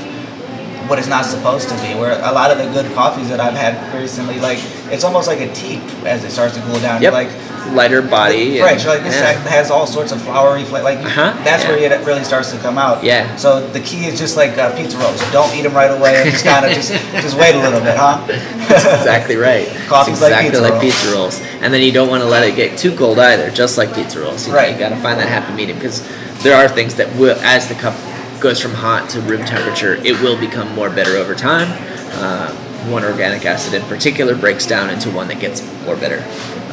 What 0.92 0.98
it's 0.98 1.08
not 1.08 1.24
supposed 1.24 1.70
to 1.70 1.74
be. 1.76 1.94
Where 1.98 2.12
a 2.20 2.32
lot 2.32 2.50
of 2.50 2.58
the 2.58 2.68
good 2.70 2.92
coffees 2.94 3.30
that 3.30 3.40
I've 3.40 3.54
had 3.54 3.72
recently, 3.98 4.38
like 4.40 4.58
it's 4.92 5.04
almost 5.04 5.26
like 5.26 5.40
a 5.40 5.50
tea 5.54 5.76
as 6.04 6.22
it 6.22 6.30
starts 6.30 6.54
to 6.56 6.60
cool 6.68 6.78
down. 6.80 7.00
yep 7.00 7.12
You're 7.14 7.24
like 7.24 7.32
lighter 7.72 8.02
body 8.02 8.60
Right, 8.60 8.72
and- 8.72 8.80
so 8.82 8.88
like 8.90 9.02
this 9.04 9.14
yeah. 9.14 9.32
has 9.48 9.70
all 9.70 9.86
sorts 9.86 10.12
of 10.12 10.20
flowery 10.20 10.64
flavor. 10.64 10.84
Like 10.84 10.98
Uh-huh, 10.98 11.32
that's 11.44 11.62
yeah. 11.64 11.70
where 11.70 11.78
it 12.00 12.04
really 12.06 12.24
starts 12.24 12.50
to 12.52 12.58
come 12.58 12.76
out. 12.76 13.02
Yeah. 13.02 13.34
So 13.36 13.66
the 13.68 13.80
key 13.80 14.04
is 14.04 14.18
just 14.18 14.36
like 14.36 14.58
uh, 14.58 14.76
pizza 14.76 14.98
rolls. 14.98 15.18
Don't 15.32 15.48
eat 15.56 15.62
them 15.62 15.72
right 15.72 15.90
away. 15.90 16.12
Just 16.30 16.44
kind 16.44 16.66
of 16.66 16.72
just 16.72 16.90
just 17.24 17.38
wait 17.38 17.54
a 17.54 17.58
little 17.62 17.80
bit, 17.80 17.96
huh? 17.96 18.20
That's 18.68 18.84
exactly 18.84 19.36
right. 19.36 19.66
Coffee's 19.88 20.20
it's 20.20 20.22
like 20.22 20.32
exactly 20.44 20.50
pizza 20.50 20.60
like 20.62 20.72
rolls. 20.72 20.84
pizza 20.84 21.12
rolls. 21.14 21.40
And 21.62 21.72
then 21.72 21.80
you 21.80 21.92
don't 21.92 22.10
want 22.10 22.22
to 22.22 22.28
let 22.28 22.42
it 22.46 22.54
get 22.54 22.76
too 22.76 22.94
cold 22.94 23.18
either, 23.18 23.50
just 23.50 23.78
like 23.78 23.94
pizza 23.94 24.20
rolls. 24.20 24.46
You, 24.46 24.52
know, 24.52 24.58
Right. 24.58 24.72
you 24.74 24.78
got 24.78 24.90
to 24.90 24.96
find 24.96 25.18
that 25.20 25.28
happy 25.28 25.54
medium 25.54 25.78
because 25.78 26.02
there 26.42 26.56
are 26.56 26.68
things 26.68 26.96
that 26.96 27.08
will, 27.16 27.38
as 27.40 27.68
the 27.68 27.74
cup 27.74 27.94
goes 28.42 28.60
from 28.60 28.72
hot 28.72 29.08
to 29.10 29.20
room 29.22 29.44
temperature, 29.44 29.94
it 29.94 30.20
will 30.20 30.38
become 30.38 30.74
more 30.74 30.90
bitter 30.90 31.12
over 31.16 31.34
time. 31.34 31.68
Uh, 32.14 32.52
one 32.90 33.04
organic 33.04 33.46
acid 33.46 33.74
in 33.74 33.82
particular 33.88 34.34
breaks 34.36 34.66
down 34.66 34.90
into 34.90 35.08
one 35.10 35.28
that 35.28 35.38
gets 35.40 35.62
more 35.86 35.96
bitter. 35.96 36.22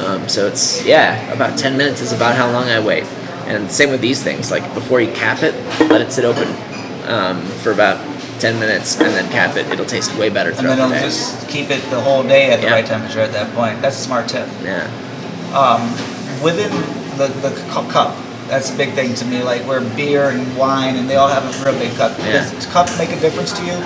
Um, 0.04 0.28
so 0.28 0.46
it's 0.48 0.84
yeah, 0.84 1.32
about 1.32 1.56
ten 1.58 1.76
minutes 1.76 2.00
is 2.00 2.12
about 2.12 2.34
how 2.36 2.50
long 2.50 2.64
I 2.68 2.80
wait. 2.84 3.04
And 3.46 3.70
same 3.70 3.90
with 3.90 4.00
these 4.00 4.22
things. 4.22 4.50
Like 4.50 4.62
before 4.74 5.00
you 5.00 5.12
cap 5.12 5.42
it, 5.42 5.54
let 5.88 6.00
it 6.00 6.10
sit 6.12 6.24
open 6.24 6.48
um, 7.08 7.40
for 7.62 7.70
about 7.72 7.98
ten 8.40 8.58
minutes, 8.58 8.96
and 9.00 9.08
then 9.14 9.30
cap 9.30 9.56
it. 9.56 9.66
It'll 9.68 9.86
taste 9.86 10.14
way 10.16 10.28
better 10.30 10.50
And 10.50 10.58
throughout 10.58 10.76
then 10.76 10.88
the 10.90 10.94
day. 10.96 11.02
just 11.02 11.48
keep 11.48 11.70
it 11.70 11.82
the 11.90 12.00
whole 12.00 12.22
day 12.24 12.50
at 12.50 12.60
the 12.60 12.66
Yeah. 12.66 12.72
right 12.74 12.86
temperature 12.86 13.20
at 13.20 13.32
that 13.32 13.54
point. 13.54 13.80
That's 13.82 13.96
a 13.98 14.02
smart 14.02 14.28
tip. 14.28 14.48
Yeah. 14.64 14.86
Um, 15.54 15.82
within 16.42 16.70
the 17.18 17.28
the 17.42 17.50
cu- 17.70 17.88
cup, 17.90 18.16
that's 18.50 18.70
a 18.74 18.76
big 18.76 18.92
thing 18.94 19.14
to 19.14 19.24
me. 19.24 19.42
Like 19.42 19.62
where 19.62 19.80
beer 19.96 20.30
and 20.30 20.56
wine 20.56 20.96
and 20.96 21.08
they 21.08 21.16
all 21.16 21.28
have 21.28 21.44
a 21.44 21.64
real 21.64 21.78
big 21.78 21.96
cup. 21.96 22.18
Yeah. 22.18 22.50
Does 22.50 22.66
cup 22.66 22.88
make 22.98 23.10
a 23.10 23.20
difference 23.20 23.52
to 23.52 23.64
you? 23.64 23.78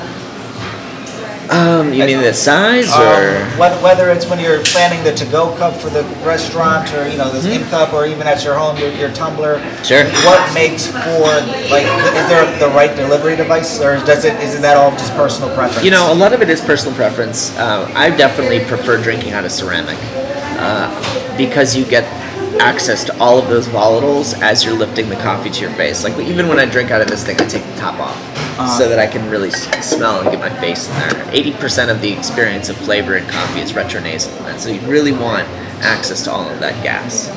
Um, 1.50 1.92
you 1.92 2.07
mean 2.07 2.22
the 2.22 2.33
size 2.33 2.88
or? 2.88 3.37
Um, 3.37 3.59
whether, 3.59 3.77
whether 3.83 4.11
it's 4.11 4.27
when 4.27 4.40
you're 4.40 4.62
planning 4.64 5.05
the 5.05 5.12
to-go 5.12 5.55
cup 5.57 5.74
for 5.74 5.90
the 5.90 6.03
restaurant, 6.24 6.92
or 6.94 7.07
you 7.07 7.18
know, 7.18 7.31
this 7.31 7.44
in 7.44 7.62
cup, 7.68 7.92
or 7.92 8.07
even 8.07 8.27
at 8.27 8.42
your 8.42 8.55
home, 8.55 8.79
your, 8.79 8.90
your 8.92 9.12
tumbler. 9.12 9.59
Sure. 9.85 10.05
What 10.24 10.55
makes 10.55 10.87
for 10.87 11.29
like? 11.68 11.85
Is 12.16 12.29
there 12.29 12.59
the 12.59 12.74
right 12.74 12.96
delivery 12.96 13.37
device, 13.37 13.79
or 13.79 14.03
does 14.07 14.24
it? 14.24 14.40
Isn't 14.40 14.62
that 14.62 14.79
all 14.79 14.90
just 14.92 15.12
personal 15.16 15.55
preference? 15.55 15.85
You 15.85 15.90
know, 15.90 16.11
a 16.11 16.16
lot 16.16 16.33
of 16.33 16.40
it 16.40 16.48
is 16.48 16.62
personal 16.62 16.96
preference. 16.96 17.55
Uh, 17.59 17.92
I 17.94 18.09
definitely 18.09 18.64
prefer 18.64 19.00
drinking 19.03 19.33
out 19.33 19.44
of 19.44 19.53
ceramic 19.53 19.98
uh, 20.00 21.37
because 21.37 21.77
you 21.77 21.85
get 21.85 22.05
access 22.61 23.05
to 23.05 23.19
all 23.21 23.38
of 23.38 23.49
those 23.49 23.67
volatiles 23.69 24.40
as 24.40 24.64
you're 24.64 24.77
lifting 24.77 25.09
the 25.09 25.17
coffee 25.17 25.51
to 25.51 25.61
your 25.61 25.71
face. 25.73 26.05
Like 26.05 26.17
even 26.19 26.49
when 26.49 26.59
I 26.59 26.64
drink 26.67 26.90
out 26.90 27.01
of 27.01 27.09
this 27.09 27.25
thing, 27.25 27.40
I 27.40 27.45
take 27.47 27.64
the 27.64 27.77
top 27.77 27.99
off 28.01 28.17
Uh-huh. 28.59 28.79
so 28.79 28.88
that 28.88 28.99
I 28.99 29.07
can 29.07 29.29
really 29.31 29.49
s- 29.49 29.85
smell 29.90 30.21
and 30.21 30.31
get 30.31 30.38
my 30.40 30.51
face 30.61 30.88
in 30.88 30.95
there. 30.95 31.29
Eighty 31.33 31.53
percent 31.53 31.90
of 31.90 32.01
the 32.01 32.12
experience 32.12 32.69
of 32.69 32.77
flavor 32.77 33.17
in 33.17 33.27
coffee 33.27 33.61
is 33.61 33.73
retronasal, 33.73 34.31
and 34.49 34.61
so 34.61 34.69
you 34.71 34.81
really 34.83 35.12
want 35.12 35.47
access 35.83 36.23
to 36.25 36.31
all 36.33 36.49
of 36.49 36.61
that 36.61 36.81
gas. 36.83 37.29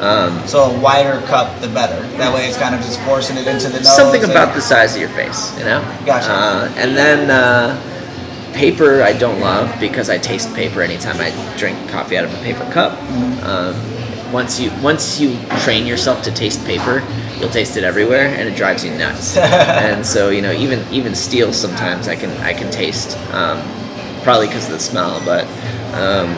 Um, 0.00 0.46
So 0.46 0.64
a 0.64 0.78
wider 0.80 1.20
cup, 1.26 1.58
the 1.62 1.68
better. 1.68 2.00
That 2.18 2.34
way, 2.34 2.46
it's 2.46 2.58
kind 2.58 2.74
of 2.74 2.82
just 2.82 3.00
forcing 3.00 3.38
it 3.38 3.46
into 3.46 3.68
the 3.68 3.78
nose. 3.78 3.96
something 3.96 4.22
about 4.24 4.54
the 4.54 4.60
size 4.60 4.94
of 4.94 5.00
your 5.00 5.08
face, 5.10 5.56
you 5.58 5.64
know. 5.64 5.80
Gotcha. 6.04 6.30
Uh, 6.30 6.68
and 6.76 6.94
then 6.94 7.30
uh, 7.30 7.80
paper, 8.52 9.02
I 9.02 9.14
don't 9.14 9.40
love 9.40 9.74
because 9.80 10.10
I 10.10 10.18
taste 10.18 10.54
paper 10.54 10.82
anytime 10.82 11.16
I 11.18 11.30
drink 11.56 11.76
coffee 11.88 12.18
out 12.18 12.24
of 12.24 12.34
a 12.34 12.42
paper 12.42 12.70
cup. 12.70 12.92
Mm-hmm. 12.92 13.46
Um, 13.46 13.74
once 14.32 14.60
you 14.60 14.70
once 14.82 15.20
you 15.20 15.38
train 15.60 15.86
yourself 15.86 16.22
to 16.22 16.32
taste 16.32 16.64
paper, 16.64 17.02
you'll 17.38 17.50
taste 17.50 17.76
it 17.76 17.84
everywhere, 17.84 18.28
and 18.28 18.48
it 18.48 18.56
drives 18.56 18.84
you 18.84 18.96
nuts. 18.96 19.36
and 19.36 20.04
so 20.04 20.30
you 20.30 20.42
know, 20.42 20.52
even 20.52 20.86
even 20.92 21.14
steel 21.14 21.52
sometimes 21.52 22.08
I 22.08 22.16
can 22.16 22.30
I 22.42 22.52
can 22.52 22.70
taste. 22.70 23.16
Um, 23.32 23.62
probably 24.26 24.48
because 24.48 24.66
of 24.66 24.72
the 24.72 24.80
smell, 24.80 25.22
but 25.24 25.44
um, 25.94 26.34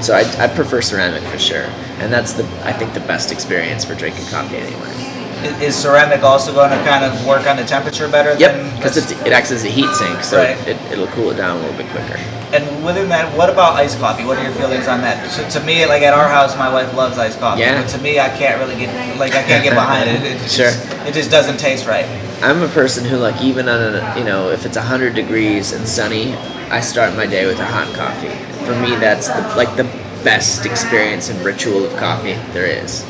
so 0.00 0.14
I, 0.14 0.20
I 0.44 0.46
prefer 0.46 0.80
ceramic 0.80 1.24
for 1.24 1.38
sure, 1.38 1.66
and 1.98 2.12
that's 2.12 2.34
the 2.34 2.44
I 2.62 2.72
think 2.72 2.94
the 2.94 3.00
best 3.00 3.32
experience 3.32 3.84
for 3.84 3.96
drinking 3.96 4.26
coffee 4.26 4.58
anyway. 4.58 5.15
Is, 5.44 5.76
ceramic 5.76 6.22
also 6.22 6.52
going 6.52 6.70
to 6.70 6.82
kind 6.84 7.04
of 7.04 7.26
work 7.26 7.46
on 7.46 7.56
the 7.56 7.64
temperature 7.64 8.08
better? 8.08 8.34
Yep, 8.38 8.76
because 8.76 8.96
it 8.96 9.32
acts 9.32 9.50
as 9.52 9.64
a 9.64 9.68
heat 9.68 9.92
sink, 9.94 10.22
so 10.24 10.38
Right. 10.38 10.56
it, 10.66 10.76
it'll 10.90 11.06
cool 11.08 11.30
it 11.30 11.36
down 11.36 11.58
a 11.58 11.60
little 11.60 11.76
bit 11.76 11.88
quicker. 11.90 12.18
And 12.52 12.84
within 12.84 13.08
that, 13.10 13.36
what 13.36 13.50
about 13.50 13.74
iced 13.74 13.98
coffee? 13.98 14.24
What 14.24 14.38
are 14.38 14.42
your 14.42 14.52
feelings 14.52 14.88
on 14.88 15.02
that? 15.02 15.30
So 15.30 15.46
to 15.60 15.66
me, 15.66 15.84
like 15.84 16.02
at 16.02 16.14
our 16.14 16.28
house, 16.28 16.56
my 16.56 16.72
wife 16.72 16.94
loves 16.94 17.18
iced 17.18 17.38
coffee. 17.38 17.60
Yeah. 17.60 17.82
But 17.82 17.90
to 17.90 17.98
me, 17.98 18.18
I 18.18 18.28
can't 18.30 18.58
really 18.60 18.76
get 18.76 19.18
like 19.18 19.34
I 19.34 19.42
can't 19.42 19.62
get 19.62 19.74
behind 19.82 20.08
it. 20.08 20.22
It, 20.22 20.42
it 20.42 20.50
Sure. 20.50 20.70
Just, 20.70 21.06
it 21.06 21.14
just 21.14 21.30
doesn't 21.30 21.58
taste 21.58 21.86
right. 21.86 22.06
I'm 22.42 22.62
a 22.62 22.68
person 22.68 23.04
who 23.04 23.16
like 23.16 23.40
even 23.42 23.68
on 23.68 23.94
a 23.94 24.18
you 24.18 24.24
know 24.24 24.50
if 24.50 24.64
it's 24.64 24.76
hundred 24.76 25.14
degrees 25.14 25.72
and 25.72 25.86
sunny, 25.86 26.34
I 26.70 26.80
start 26.80 27.14
my 27.14 27.26
day 27.26 27.46
with 27.46 27.58
a 27.58 27.64
hot 27.66 27.92
coffee. 27.94 28.30
For 28.64 28.74
me, 28.80 28.96
that's 28.96 29.28
the, 29.28 29.40
like 29.56 29.76
the 29.76 29.84
best 30.24 30.66
experience 30.66 31.28
and 31.28 31.44
ritual 31.44 31.84
of 31.84 31.94
coffee 31.96 32.34
there 32.52 32.66
is. 32.66 33.04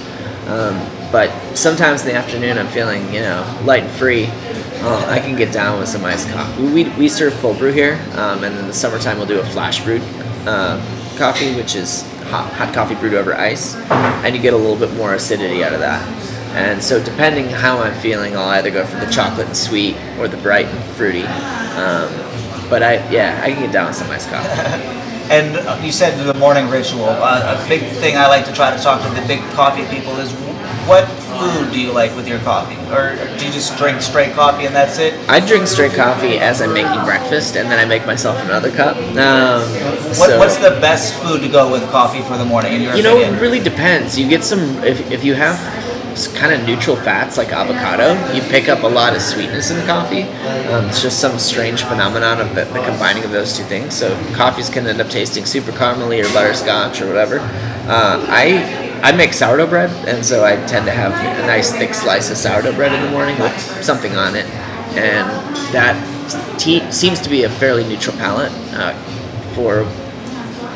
Um, 0.49 0.77
but 1.11 1.31
sometimes 1.57 2.03
in 2.03 2.09
the 2.09 2.14
afternoon, 2.14 2.59
I'm 2.59 2.69
feeling 2.69 3.12
you 3.12 3.21
know 3.21 3.61
light 3.64 3.85
and 3.85 3.92
free. 3.92 4.27
Oh, 4.88 5.07
I 5.09 5.21
can 5.21 5.37
get 5.37 5.53
down 5.53 5.81
with 5.81 5.88
some 5.88 6.05
iced 6.05 6.29
coffee. 6.29 6.62
We, 6.64 6.85
we 6.90 7.09
serve 7.09 7.33
cold 7.35 7.59
brew 7.59 7.73
here, 7.73 7.95
um, 8.12 8.45
and 8.45 8.57
in 8.59 8.66
the 8.66 8.75
summertime 8.75 9.16
we'll 9.16 9.27
do 9.27 9.40
a 9.40 9.45
flash 9.45 9.83
brewed 9.83 10.03
uh, 10.47 10.79
coffee, 11.16 11.55
which 11.57 11.75
is 11.75 12.03
hot, 12.25 12.53
hot 12.53 12.75
coffee 12.75 12.95
brewed 12.95 13.14
over 13.14 13.35
ice, 13.35 13.75
and 13.75 14.37
you 14.37 14.42
get 14.42 14.53
a 14.53 14.57
little 14.57 14.77
bit 14.77 14.92
more 14.97 15.14
acidity 15.14 15.64
out 15.64 15.73
of 15.73 15.81
that. 15.81 16.07
And 16.55 16.83
so, 16.83 17.03
depending 17.03 17.49
how 17.49 17.79
I'm 17.79 17.99
feeling, 18.01 18.37
I'll 18.37 18.49
either 18.51 18.71
go 18.71 18.85
for 18.87 18.97
the 18.99 19.11
chocolate 19.11 19.47
and 19.47 19.57
sweet 19.57 19.97
or 20.19 20.29
the 20.29 20.38
bright 20.38 20.66
and 20.66 20.85
fruity. 20.97 21.23
Um, 21.23 22.11
but 22.71 22.83
I, 22.83 22.95
yeah, 23.11 23.40
I 23.42 23.53
can 23.53 23.62
get 23.62 23.73
down 23.73 23.88
with 23.88 23.97
some 23.97 24.11
iced 24.11 24.31
coffee. 24.31 25.03
And 25.31 25.85
you 25.85 25.93
said 25.93 26.25
the 26.25 26.35
morning 26.39 26.69
ritual. 26.69 27.05
Uh, 27.09 27.59
a 27.62 27.69
big 27.69 27.83
thing 27.99 28.17
I 28.17 28.29
like 28.29 28.45
to 28.47 28.53
try 28.53 28.75
to 28.75 28.83
talk 28.83 29.03
to 29.03 29.21
the 29.21 29.27
big 29.27 29.41
coffee 29.53 29.85
people 29.95 30.17
is 30.19 30.33
what 30.87 31.05
food 31.39 31.73
do 31.73 31.81
you 31.81 31.91
like 31.93 32.15
with 32.15 32.29
your 32.29 32.39
coffee? 32.41 32.77
Or, 32.95 33.17
do 33.37 33.45
you 33.47 33.53
just 33.53 33.77
drink 33.77 34.01
straight 34.01 34.35
coffee 34.35 34.67
and 34.67 34.75
that's 34.75 34.99
it? 34.99 35.15
I 35.29 35.41
drink 35.41 35.67
straight 35.67 35.93
coffee 35.93 36.39
as 36.39 36.62
I'm 36.62 36.73
making 36.73 37.05
breakfast, 37.05 37.57
and 37.57 37.69
then 37.71 37.79
I 37.79 37.85
make 37.85 38.07
myself 38.07 38.39
another 38.45 38.71
cup. 38.71 38.97
Um, 38.97 39.62
What, 40.17 40.31
so- 40.31 40.39
what's 40.39 40.57
the 40.57 40.79
best 40.81 41.15
food 41.15 41.41
to 41.43 41.49
go 41.49 41.71
with 41.71 41.83
coffee 41.91 42.23
for 42.23 42.39
the 42.39 42.45
morning 42.45 42.75
in 42.75 42.83
your 42.83 42.95
You 42.95 43.03
know, 43.03 43.19
it 43.19 43.41
really 43.41 43.59
depends. 43.61 44.17
You 44.17 44.29
get 44.29 44.45
some 44.45 44.83
if, 44.85 45.11
if 45.11 45.25
you 45.25 45.35
have 45.35 45.59
kind 46.29 46.53
of 46.53 46.67
neutral 46.67 46.97
fats 46.97 47.37
like 47.37 47.49
avocado, 47.53 48.15
you 48.33 48.41
pick 48.43 48.69
up 48.69 48.83
a 48.83 48.87
lot 48.87 49.15
of 49.15 49.21
sweetness 49.23 49.71
in 49.71 49.77
the 49.79 49.85
coffee. 49.87 50.23
Um, 50.73 50.87
it's 50.87 51.03
just 51.03 51.21
some 51.21 51.39
strange 51.39 51.83
phenomenon 51.83 52.41
of 52.41 52.55
the, 52.55 52.65
the 52.65 52.83
combining 52.85 53.25
of 53.25 53.31
those 53.31 53.57
two 53.57 53.65
things. 53.65 53.95
So 53.95 54.09
coffees 54.35 54.69
can 54.71 54.87
end 54.87 55.01
up 55.01 55.09
tasting 55.11 55.45
super 55.45 55.73
caramely 55.73 56.25
or 56.25 56.33
butterscotch 56.33 57.01
or 57.03 57.07
whatever. 57.07 57.39
Uh, 57.89 58.25
I 58.29 59.01
I 59.03 59.13
make 59.13 59.33
sourdough 59.35 59.67
bread, 59.69 59.91
and 60.09 60.25
so 60.25 60.43
I 60.45 60.57
tend 60.67 60.87
to 60.87 60.93
have 60.93 61.13
a 61.13 61.47
nice 61.47 61.71
thick 61.73 61.93
slice 61.95 62.31
of 62.31 62.37
sourdough 62.39 62.75
bread 62.75 62.93
in 62.93 63.03
the 63.05 63.11
morning 63.11 63.39
with 63.39 63.53
something 63.85 64.17
on 64.17 64.35
it, 64.35 64.47
and 64.97 65.29
that 65.73 65.95
te- 66.59 66.91
seems 66.91 67.21
to 67.21 67.29
be 67.29 67.45
a 67.45 67.51
fairly 67.51 67.85
neutral 67.85 68.17
palate 68.17 68.51
uh, 68.73 68.95
for 69.55 69.85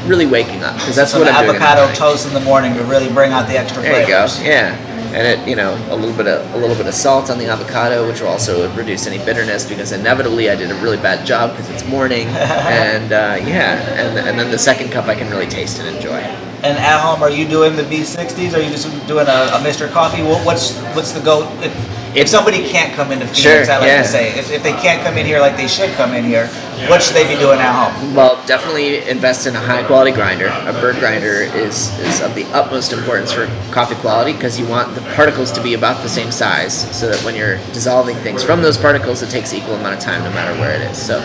really 0.07 0.27
waking 0.27 0.63
up 0.63 0.75
because 0.77 0.97
that's 0.97 1.11
Some 1.13 1.21
what 1.21 1.29
I'm 1.33 1.45
doing. 1.45 1.57
in 1.57 1.63
avocado 1.63 1.81
morning. 1.83 1.97
toast 1.99 2.27
in 2.29 2.35
the 2.35 2.41
morning 2.41 2.75
to 2.75 2.83
really 2.85 3.13
bring 3.13 3.33
out 3.33 3.47
the 3.49 3.59
extra 3.59 3.83
There 3.83 4.01
you 4.01 4.07
go. 4.07 4.27
flavors. 4.29 4.43
Yeah, 4.47 4.77
and 5.13 5.27
it 5.27 5.49
you 5.49 5.57
know 5.57 5.75
a 5.91 5.97
little 5.97 6.17
bit 6.17 6.27
of 6.27 6.55
a 6.55 6.59
little 6.59 6.77
bit 6.77 6.87
of 6.87 6.95
salt 6.95 7.31
on 7.31 7.39
the 7.39 7.47
avocado, 7.47 8.07
which 8.09 8.21
will 8.21 8.29
also 8.29 8.73
reduce 8.75 9.07
any 9.07 9.19
bitterness 9.25 9.69
because 9.69 9.93
inevitably 9.93 10.51
I 10.51 10.57
did 10.57 10.71
a 10.71 10.75
really 10.77 10.97
bad 10.97 11.27
job 11.27 11.51
because 11.51 11.69
it's 11.71 11.87
morning, 11.87 12.27
and 12.29 13.13
uh, 13.13 13.39
yeah, 13.47 13.77
and 14.01 14.19
and 14.19 14.39
then 14.39 14.51
the 14.51 14.59
second 14.59 14.91
cup 14.91 15.07
I 15.07 15.15
can 15.15 15.31
really 15.31 15.47
taste 15.47 15.79
and 15.81 15.95
enjoy. 15.95 16.21
And 16.63 16.77
at 16.77 17.01
home, 17.01 17.23
are 17.23 17.31
you 17.31 17.49
doing 17.49 17.75
the 17.75 17.85
V60s? 17.85 18.53
Are 18.55 18.61
you 18.61 18.69
just 18.69 18.85
doing 19.07 19.27
a, 19.27 19.57
a 19.57 19.61
Mr. 19.65 19.91
Coffee? 19.91 20.23
What's 20.23 20.77
what's 20.95 21.13
the 21.13 21.21
go? 21.21 21.49
If, 21.63 21.73
if 22.15 22.29
somebody 22.29 22.69
can't 22.69 22.93
come 22.95 23.13
into 23.13 23.25
Phoenix, 23.25 23.41
Sure, 23.41 23.73
I 23.73 23.79
like 23.79 23.87
yeah. 23.87 24.03
to 24.03 24.09
say, 24.09 24.39
if, 24.39 24.51
if 24.51 24.63
they 24.63 24.73
can't 24.73 25.03
come 25.03 25.17
in 25.17 25.25
here 25.25 25.41
like 25.41 25.57
they 25.57 25.69
should 25.69 25.91
come 25.95 26.13
in 26.13 26.25
here, 26.25 26.51
what 26.89 27.03
should 27.03 27.15
they 27.15 27.27
be 27.27 27.39
doing 27.39 27.59
at 27.59 27.73
home? 27.73 28.15
Well, 28.15 28.45
definitely 28.47 29.09
invest 29.09 29.47
in 29.47 29.57
a 29.57 29.61
high 29.61 29.85
quality 29.87 30.13
grinder. 30.13 30.47
A 30.47 30.73
burr 30.73 30.99
grinder 30.99 31.43
is, 31.43 31.99
is 32.01 32.21
of 32.21 32.35
the 32.35 32.45
utmost 32.47 32.93
importance 32.93 33.33
for 33.33 33.47
coffee 33.73 33.97
quality 33.97 34.33
because 34.33 34.59
you 34.59 34.67
want 34.67 34.95
the 34.95 35.01
particles 35.15 35.51
to 35.53 35.63
be 35.63 35.75
about 35.75 36.03
the 36.03 36.09
same 36.09 36.31
size 36.31 36.75
so 36.97 37.09
that 37.09 37.23
when 37.25 37.35
you're 37.35 37.57
dissolving 37.73 38.17
things 38.17 38.43
from 38.43 38.63
those 38.63 38.77
particles, 38.77 39.23
it 39.23 39.31
takes 39.31 39.53
equal 39.53 39.75
amount 39.75 39.95
of 39.95 40.01
time 40.01 40.23
no 40.23 40.31
matter 40.31 40.59
where 40.61 40.75
it 40.75 40.91
is. 40.91 40.99
So, 40.99 41.21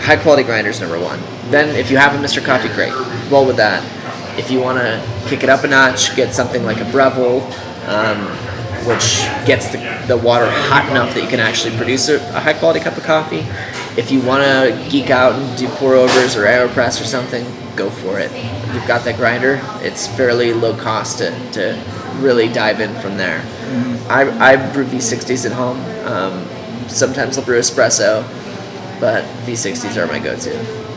high 0.00 0.16
quality 0.16 0.42
grinders 0.42 0.80
number 0.80 1.00
one. 1.00 1.20
Then, 1.50 1.74
if 1.76 1.90
you 1.90 1.96
have 1.96 2.14
a 2.14 2.24
Mr. 2.24 2.44
Coffee, 2.44 2.68
great. 2.68 2.92
Roll 3.30 3.46
with 3.46 3.56
that. 3.56 3.82
If 4.38 4.50
you 4.50 4.60
want 4.60 4.78
to 4.78 5.28
kick 5.28 5.42
it 5.42 5.48
up 5.48 5.64
a 5.64 5.68
notch, 5.68 6.14
get 6.16 6.34
something 6.34 6.64
like 6.64 6.78
a 6.78 6.90
Breville. 6.90 7.42
Um, 7.86 8.38
which 8.86 9.22
gets 9.46 9.68
the, 9.70 9.78
the 10.08 10.16
water 10.16 10.46
hot 10.48 10.90
enough 10.90 11.14
that 11.14 11.22
you 11.22 11.28
can 11.28 11.40
actually 11.40 11.76
produce 11.76 12.08
a, 12.08 12.16
a 12.34 12.40
high 12.40 12.52
quality 12.52 12.80
cup 12.80 12.96
of 12.96 13.04
coffee. 13.04 13.46
If 13.96 14.10
you 14.10 14.20
want 14.22 14.42
to 14.42 14.88
geek 14.90 15.10
out 15.10 15.32
and 15.34 15.58
do 15.58 15.68
pour 15.68 15.94
overs 15.94 16.36
or 16.36 16.44
AeroPress 16.44 17.00
or 17.00 17.04
something, 17.04 17.44
go 17.76 17.90
for 17.90 18.18
it. 18.18 18.30
You've 18.74 18.86
got 18.86 19.04
that 19.04 19.16
grinder, 19.16 19.60
it's 19.82 20.06
fairly 20.06 20.52
low 20.54 20.74
cost 20.76 21.18
to, 21.18 21.30
to 21.52 21.78
really 22.16 22.48
dive 22.48 22.80
in 22.80 22.94
from 23.00 23.16
there. 23.18 23.42
I, 24.08 24.52
I 24.52 24.72
brew 24.72 24.84
V60s 24.84 25.44
at 25.46 25.52
home. 25.52 25.78
Um, 26.06 26.46
sometimes 26.88 27.36
I'll 27.38 27.44
brew 27.44 27.58
espresso, 27.58 28.22
but 29.00 29.24
V60s 29.46 29.96
are 30.02 30.06
my 30.06 30.18
go 30.18 30.36
to. 30.38 30.56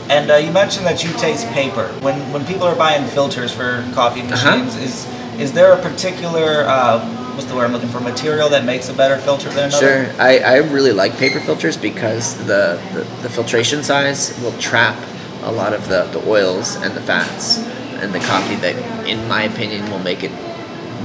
And 0.09 0.29
uh, 0.29 0.35
you 0.35 0.51
mentioned 0.51 0.85
that 0.85 1.03
you 1.03 1.11
taste 1.13 1.47
paper. 1.49 1.87
When 2.01 2.15
when 2.31 2.45
people 2.45 2.63
are 2.67 2.75
buying 2.75 3.05
filters 3.07 3.51
for 3.51 3.83
coffee 3.93 4.21
Uh-huh. 4.21 4.57
machines, 4.57 4.75
is 4.77 5.07
is 5.39 5.51
there 5.51 5.73
a 5.73 5.81
particular 5.81 6.63
uh, 6.67 6.99
what's 7.35 7.45
the 7.47 7.55
word 7.55 7.65
I'm 7.65 7.73
looking 7.73 7.89
for 7.89 7.99
material 7.99 8.49
that 8.49 8.65
makes 8.65 8.89
a 8.89 8.93
better 8.93 9.17
filter 9.17 9.49
than 9.49 9.69
another? 9.69 10.05
Sure, 10.05 10.21
I, 10.21 10.39
I 10.39 10.57
really 10.57 10.91
like 10.91 11.17
paper 11.17 11.39
filters 11.39 11.77
because 11.77 12.37
the, 12.39 12.81
the, 12.93 13.01
the 13.21 13.29
filtration 13.29 13.83
size 13.83 14.39
will 14.41 14.57
trap 14.59 14.97
a 15.43 15.51
lot 15.51 15.73
of 15.73 15.87
the, 15.87 16.05
the 16.05 16.27
oils 16.29 16.75
and 16.77 16.93
the 16.95 17.01
fats 17.01 17.59
and 18.01 18.13
the 18.13 18.19
coffee 18.19 18.55
that, 18.55 18.75
in 19.07 19.27
my 19.27 19.43
opinion, 19.43 19.89
will 19.91 19.99
make 19.99 20.23
it 20.23 20.31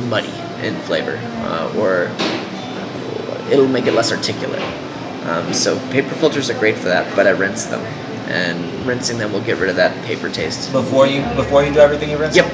muddy 0.09 0.33
in 0.67 0.77
flavor 0.81 1.19
uh, 1.45 1.75
or 1.77 2.11
it'll 3.51 3.69
make 3.69 3.87
it 3.87 3.93
less 3.95 4.13
articulate. 4.13 4.63
Um, 5.25 5.53
so 5.53 5.79
paper 5.91 6.15
filters 6.15 6.49
are 6.49 6.59
great 6.59 6.77
for 6.77 6.89
that, 6.89 7.15
but 7.15 7.27
I 7.27 7.31
rinse 7.31 7.67
them, 7.67 7.81
and 8.31 8.87
rinsing 8.87 9.19
them 9.19 9.33
will 9.33 9.43
get 9.43 9.59
rid 9.59 9.69
of 9.69 9.77
that 9.77 10.05
paper 10.07 10.31
taste. 10.31 10.73
Before 10.73 11.07
you 11.07 11.23
before 11.35 11.63
you 11.63 11.73
do 11.73 11.81
everything, 11.81 12.11
you 12.11 12.17
rinse. 12.17 12.37
Yep. 12.37 12.51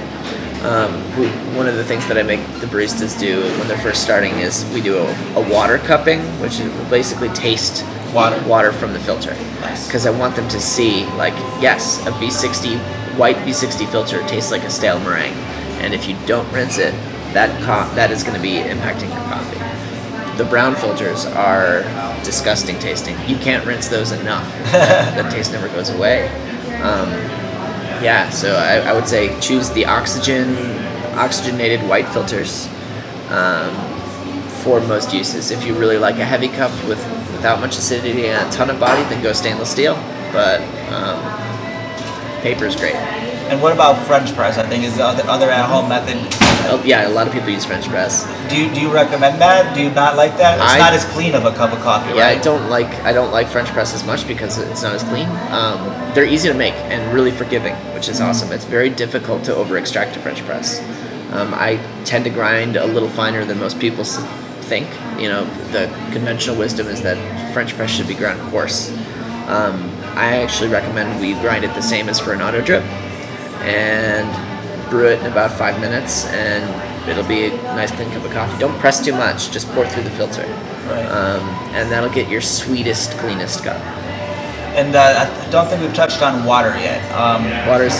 Um, 0.66 0.92
we, 1.18 1.28
one 1.56 1.68
of 1.68 1.76
the 1.76 1.84
things 1.84 2.06
that 2.08 2.18
I 2.18 2.22
make 2.22 2.40
the 2.60 2.66
baristas 2.66 3.18
do 3.18 3.40
when 3.40 3.68
they're 3.68 3.78
first 3.78 4.02
starting 4.02 4.32
is 4.34 4.64
we 4.74 4.80
do 4.80 4.98
a, 4.98 5.34
a 5.36 5.48
water 5.52 5.78
cupping, 5.78 6.20
which 6.40 6.58
is 6.58 6.90
basically 6.90 7.28
taste 7.30 7.84
Water. 8.12 8.42
water 8.48 8.72
from 8.72 8.92
the 8.92 8.98
filter. 8.98 9.32
Nice. 9.60 9.86
Because 9.86 10.06
I 10.06 10.10
want 10.10 10.34
them 10.34 10.48
to 10.48 10.60
see, 10.60 11.04
like, 11.16 11.34
yes, 11.62 12.04
a 12.06 12.10
V60 12.12 12.78
white 13.16 13.36
V60 13.36 13.88
filter 13.90 14.26
tastes 14.26 14.50
like 14.50 14.62
a 14.64 14.70
stale 14.70 14.98
meringue, 15.00 15.32
and 15.80 15.94
if 15.94 16.08
you 16.08 16.16
don't 16.26 16.50
rinse 16.52 16.78
it, 16.78 16.92
that 17.32 17.50
co- 17.60 17.94
that 17.94 18.10
is 18.10 18.22
going 18.22 18.36
to 18.36 18.42
be 18.42 18.56
impacting 18.56 19.08
your 19.08 19.22
coffee. 19.28 20.36
The 20.36 20.44
brown 20.44 20.74
filters 20.74 21.24
are 21.26 21.82
disgusting 22.24 22.78
tasting. 22.78 23.16
You 23.28 23.36
can't 23.36 23.64
rinse 23.64 23.88
those 23.88 24.10
enough. 24.12 24.46
that 24.72 25.30
taste 25.32 25.52
never 25.52 25.68
goes 25.68 25.90
away. 25.90 26.28
Um, 26.82 27.08
yeah, 28.02 28.30
so 28.30 28.54
I, 28.54 28.90
I 28.90 28.92
would 28.92 29.06
say 29.06 29.38
choose 29.40 29.70
the 29.70 29.86
oxygen, 29.86 30.56
oxygenated 31.14 31.80
white 31.88 32.08
filters 32.08 32.68
um, 33.30 33.74
for 34.62 34.80
most 34.80 35.12
uses. 35.12 35.50
If 35.50 35.64
you 35.64 35.74
really 35.74 35.98
like 35.98 36.16
a 36.16 36.24
heavy 36.24 36.48
cup 36.48 36.70
with 36.86 36.98
without 37.32 37.60
much 37.60 37.76
acidity 37.76 38.26
and 38.26 38.48
a 38.48 38.50
ton 38.50 38.70
of 38.70 38.80
body, 38.80 39.02
then 39.04 39.22
go 39.22 39.32
stainless 39.32 39.70
steel. 39.70 39.94
But 40.32 40.60
um, 40.92 41.20
paper 42.42 42.64
is 42.66 42.76
great. 42.76 43.25
And 43.48 43.62
what 43.62 43.72
about 43.72 44.04
French 44.06 44.34
press? 44.34 44.58
I 44.58 44.66
think 44.66 44.84
is 44.84 44.96
the 44.96 45.04
other, 45.04 45.22
other 45.28 45.50
at-home 45.50 45.88
method. 45.88 46.16
Oh, 46.68 46.82
yeah, 46.84 47.06
a 47.06 47.10
lot 47.10 47.28
of 47.28 47.32
people 47.32 47.50
use 47.50 47.64
French 47.64 47.86
press. 47.86 48.24
Do 48.50 48.60
you, 48.60 48.72
do 48.74 48.80
you 48.80 48.92
recommend 48.92 49.40
that? 49.40 49.72
Do 49.74 49.80
you 49.82 49.90
not 49.90 50.16
like 50.16 50.36
that? 50.38 50.58
It's 50.58 50.72
I- 50.74 50.78
not 50.78 50.92
as 50.92 51.04
clean 51.06 51.34
of 51.34 51.44
a 51.44 51.52
cup 51.52 51.72
of 51.72 51.78
coffee, 51.80 52.16
Yeah, 52.16 52.26
I 52.26 52.38
don't 52.38 52.68
like 52.68 52.88
I 53.04 53.12
don't 53.12 53.30
like 53.30 53.46
French 53.48 53.68
press 53.68 53.94
as 53.94 54.04
much 54.04 54.26
because 54.26 54.58
it's 54.58 54.82
not 54.82 54.94
as 54.94 55.04
clean. 55.04 55.28
Um, 55.50 55.78
they're 56.14 56.24
easy 56.24 56.48
to 56.48 56.54
make 56.54 56.74
and 56.74 57.14
really 57.14 57.30
forgiving, 57.30 57.74
which 57.94 58.08
is 58.08 58.20
awesome. 58.20 58.50
It's 58.52 58.64
very 58.64 58.90
difficult 58.90 59.44
to 59.44 59.54
over 59.54 59.76
extract 59.76 60.16
a 60.16 60.20
French 60.20 60.42
press. 60.44 60.80
Um, 61.32 61.54
I 61.54 61.76
tend 62.04 62.24
to 62.24 62.30
grind 62.30 62.76
a 62.76 62.86
little 62.86 63.08
finer 63.08 63.44
than 63.44 63.58
most 63.60 63.78
people 63.78 64.02
think. 64.04 64.88
You 65.20 65.28
know, 65.28 65.44
the 65.70 65.86
conventional 66.12 66.56
wisdom 66.56 66.88
is 66.88 67.00
that 67.02 67.16
French 67.54 67.74
press 67.76 67.90
should 67.90 68.08
be 68.08 68.14
ground 68.14 68.40
coarse. 68.50 68.90
Um, 69.46 69.88
I 70.16 70.42
actually 70.42 70.70
recommend 70.70 71.20
we 71.20 71.34
grind 71.34 71.64
it 71.64 71.72
the 71.74 71.80
same 71.82 72.08
as 72.08 72.18
for 72.18 72.32
an 72.32 72.42
auto 72.42 72.60
drip 72.60 72.82
and 73.66 74.26
brew 74.90 75.08
it 75.08 75.20
in 75.20 75.26
about 75.26 75.50
five 75.52 75.80
minutes, 75.80 76.26
and 76.26 76.64
it'll 77.10 77.26
be 77.28 77.46
a 77.46 77.56
nice 77.74 77.90
clean 77.90 78.10
cup 78.10 78.24
of 78.24 78.30
coffee. 78.32 78.58
Don't 78.58 78.78
press 78.78 79.04
too 79.04 79.12
much; 79.12 79.50
just 79.50 79.68
pour 79.72 79.84
through 79.86 80.04
the 80.04 80.10
filter 80.10 80.42
Right. 80.86 81.04
um, 81.06 81.42
and 81.74 81.90
that'll 81.90 82.10
get 82.14 82.28
your 82.28 82.40
sweetest, 82.40 83.10
cleanest 83.18 83.64
cup. 83.64 83.76
And 84.78 84.94
uh, 84.94 85.26
I 85.26 85.50
don't 85.50 85.66
think 85.68 85.80
we've 85.82 85.94
touched 85.94 86.22
on 86.22 86.44
water 86.44 86.68
yet. 86.78 87.00
Um, 87.12 87.42
Water's 87.66 87.98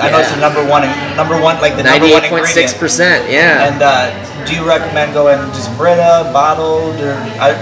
I 0.00 0.10
know 0.10 0.18
it's 0.20 0.32
the 0.32 0.40
number 0.40 0.64
one, 0.68 0.82
number 1.16 1.40
one, 1.40 1.60
like 1.60 1.76
the 1.76 1.84
number 1.84 2.00
one 2.04 2.10
ninety-eight 2.12 2.28
point 2.28 2.44
ingredient. 2.48 2.68
six 2.70 2.74
percent. 2.74 3.30
Yeah. 3.30 3.68
And 3.70 3.80
uh, 3.80 4.10
do 4.44 4.54
you 4.56 4.66
recommend 4.66 5.12
going 5.14 5.38
just 5.52 5.70
Brita, 5.78 6.28
bottled, 6.32 7.00
or 7.00 7.12
I, 7.40 7.52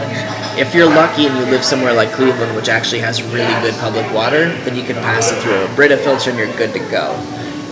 if 0.58 0.74
you're 0.74 0.86
lucky 0.86 1.26
and 1.26 1.36
you 1.36 1.44
live 1.44 1.64
somewhere 1.64 1.92
like 1.92 2.12
Cleveland, 2.12 2.54
which 2.56 2.68
actually 2.68 3.00
has 3.00 3.22
really 3.22 3.54
good 3.62 3.74
public 3.74 4.10
water, 4.12 4.48
then 4.64 4.76
you 4.76 4.82
can 4.82 4.96
pass 4.96 5.30
it 5.30 5.40
through 5.42 5.54
a 5.54 5.74
Brita 5.74 5.96
filter 5.96 6.30
and 6.30 6.38
you're 6.38 6.54
good 6.56 6.72
to 6.72 6.80
go. 6.90 7.14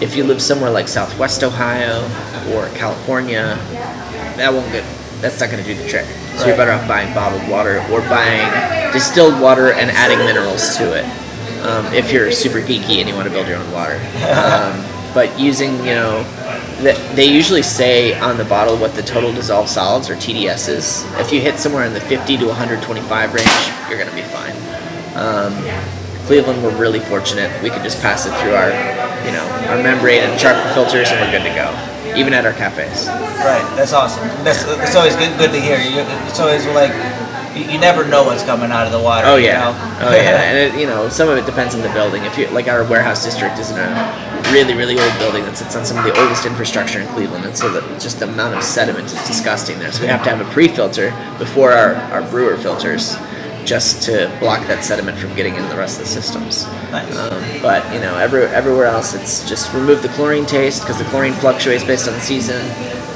If 0.00 0.16
you 0.16 0.24
live 0.24 0.40
somewhere 0.40 0.70
like 0.70 0.86
Southwest 0.88 1.42
Ohio 1.42 2.04
or 2.54 2.68
California, 2.76 3.56
that 4.36 4.52
won't 4.52 4.70
get. 4.72 4.84
That's 5.20 5.40
not 5.40 5.50
going 5.50 5.64
to 5.64 5.74
do 5.74 5.80
the 5.80 5.88
trick. 5.88 6.06
So 6.36 6.46
you're 6.46 6.56
better 6.56 6.70
off 6.70 6.86
buying 6.86 7.12
bottled 7.12 7.50
water 7.50 7.80
or 7.90 8.00
buying 8.02 8.92
distilled 8.92 9.40
water 9.40 9.72
and 9.72 9.90
adding 9.90 10.18
minerals 10.18 10.76
to 10.76 10.96
it. 10.96 11.04
Um, 11.66 11.86
if 11.92 12.12
you're 12.12 12.30
super 12.30 12.60
geeky 12.60 13.00
and 13.00 13.08
you 13.08 13.16
want 13.16 13.26
to 13.26 13.34
build 13.34 13.48
your 13.48 13.58
own 13.58 13.72
water, 13.72 13.94
um, 14.30 14.84
but 15.12 15.38
using 15.38 15.76
you 15.78 15.96
know, 15.96 16.22
they 16.78 17.24
usually 17.24 17.62
say 17.62 18.18
on 18.18 18.36
the 18.36 18.44
bottle 18.44 18.76
what 18.76 18.94
the 18.94 19.02
total 19.02 19.32
dissolved 19.32 19.68
solids 19.68 20.08
or 20.08 20.14
TDS 20.14 20.68
is. 20.68 21.04
If 21.18 21.32
you 21.32 21.40
hit 21.40 21.58
somewhere 21.58 21.84
in 21.84 21.92
the 21.92 22.00
50 22.00 22.36
to 22.38 22.46
125 22.46 23.34
range, 23.34 23.48
you're 23.88 23.98
going 23.98 24.08
to 24.08 24.14
be 24.14 24.22
fine. 24.22 24.54
Um, 25.16 25.52
Cleveland, 26.26 26.62
we're 26.62 26.76
really 26.76 27.00
fortunate. 27.00 27.50
We 27.62 27.70
could 27.70 27.82
just 27.82 28.00
pass 28.00 28.26
it 28.26 28.32
through 28.42 28.54
our, 28.54 28.70
you 29.26 29.32
know, 29.32 29.44
our 29.68 29.82
membrane 29.82 30.22
and 30.22 30.38
charcoal 30.38 30.72
filters, 30.74 31.10
and 31.10 31.18
we're 31.20 31.32
good 31.32 31.48
to 31.48 31.54
go. 31.54 31.68
Even 32.16 32.32
at 32.32 32.46
our 32.46 32.52
cafes. 32.52 33.08
right? 33.08 33.64
That's 33.76 33.92
awesome. 33.92 34.28
That's, 34.44 34.64
that's 34.64 34.94
always 34.94 35.16
good, 35.16 35.36
good 35.38 35.50
to 35.50 35.60
hear. 35.60 35.78
You, 35.78 36.04
it's 36.28 36.38
always 36.40 36.64
like 36.66 36.92
you, 37.58 37.64
you 37.72 37.78
never 37.78 38.06
know 38.06 38.24
what's 38.24 38.42
coming 38.44 38.70
out 38.70 38.86
of 38.86 38.92
the 38.92 39.00
water. 39.00 39.26
Oh 39.26 39.36
you 39.36 39.46
yeah, 39.46 39.72
know? 39.72 40.08
oh 40.08 40.14
yeah, 40.14 40.42
and 40.42 40.56
it, 40.58 40.80
you 40.80 40.86
know 40.86 41.08
some 41.08 41.28
of 41.28 41.36
it 41.36 41.46
depends 41.46 41.74
on 41.74 41.82
the 41.82 41.90
building. 41.90 42.24
If 42.24 42.38
you 42.38 42.46
like 42.48 42.68
our 42.68 42.84
warehouse 42.84 43.24
district 43.24 43.58
is 43.58 43.70
in 43.70 43.78
a 43.78 44.37
really 44.52 44.74
really 44.74 44.98
old 44.98 45.18
building 45.18 45.44
that 45.44 45.56
sits 45.56 45.76
on 45.76 45.84
some 45.84 45.98
of 45.98 46.04
the 46.04 46.18
oldest 46.20 46.46
infrastructure 46.46 47.00
in 47.00 47.08
Cleveland, 47.08 47.44
and 47.44 47.56
so 47.56 47.70
that 47.72 48.00
just 48.00 48.18
the 48.18 48.28
amount 48.28 48.54
of 48.54 48.62
sediment 48.62 49.06
is 49.06 49.26
disgusting 49.26 49.78
there. 49.78 49.92
So 49.92 50.02
we 50.02 50.08
have 50.08 50.22
to 50.24 50.30
have 50.30 50.46
a 50.46 50.50
pre-filter 50.52 51.10
before 51.38 51.72
our, 51.72 51.94
our 52.12 52.22
brewer 52.30 52.56
filters, 52.56 53.16
just 53.64 54.02
to 54.04 54.34
block 54.40 54.66
that 54.66 54.82
sediment 54.84 55.18
from 55.18 55.34
getting 55.34 55.54
into 55.54 55.68
the 55.68 55.76
rest 55.76 55.98
of 56.00 56.06
the 56.06 56.10
systems. 56.10 56.66
Nice. 56.90 57.16
Um, 57.16 57.42
but 57.60 57.84
you 57.92 58.00
know, 58.00 58.16
every, 58.16 58.44
everywhere 58.44 58.86
else, 58.86 59.14
it's 59.14 59.46
just 59.48 59.72
remove 59.74 60.02
the 60.02 60.08
chlorine 60.08 60.46
taste 60.46 60.82
because 60.82 60.98
the 60.98 61.04
chlorine 61.04 61.34
fluctuates 61.34 61.84
based 61.84 62.08
on 62.08 62.14
the 62.14 62.20
season, 62.20 62.60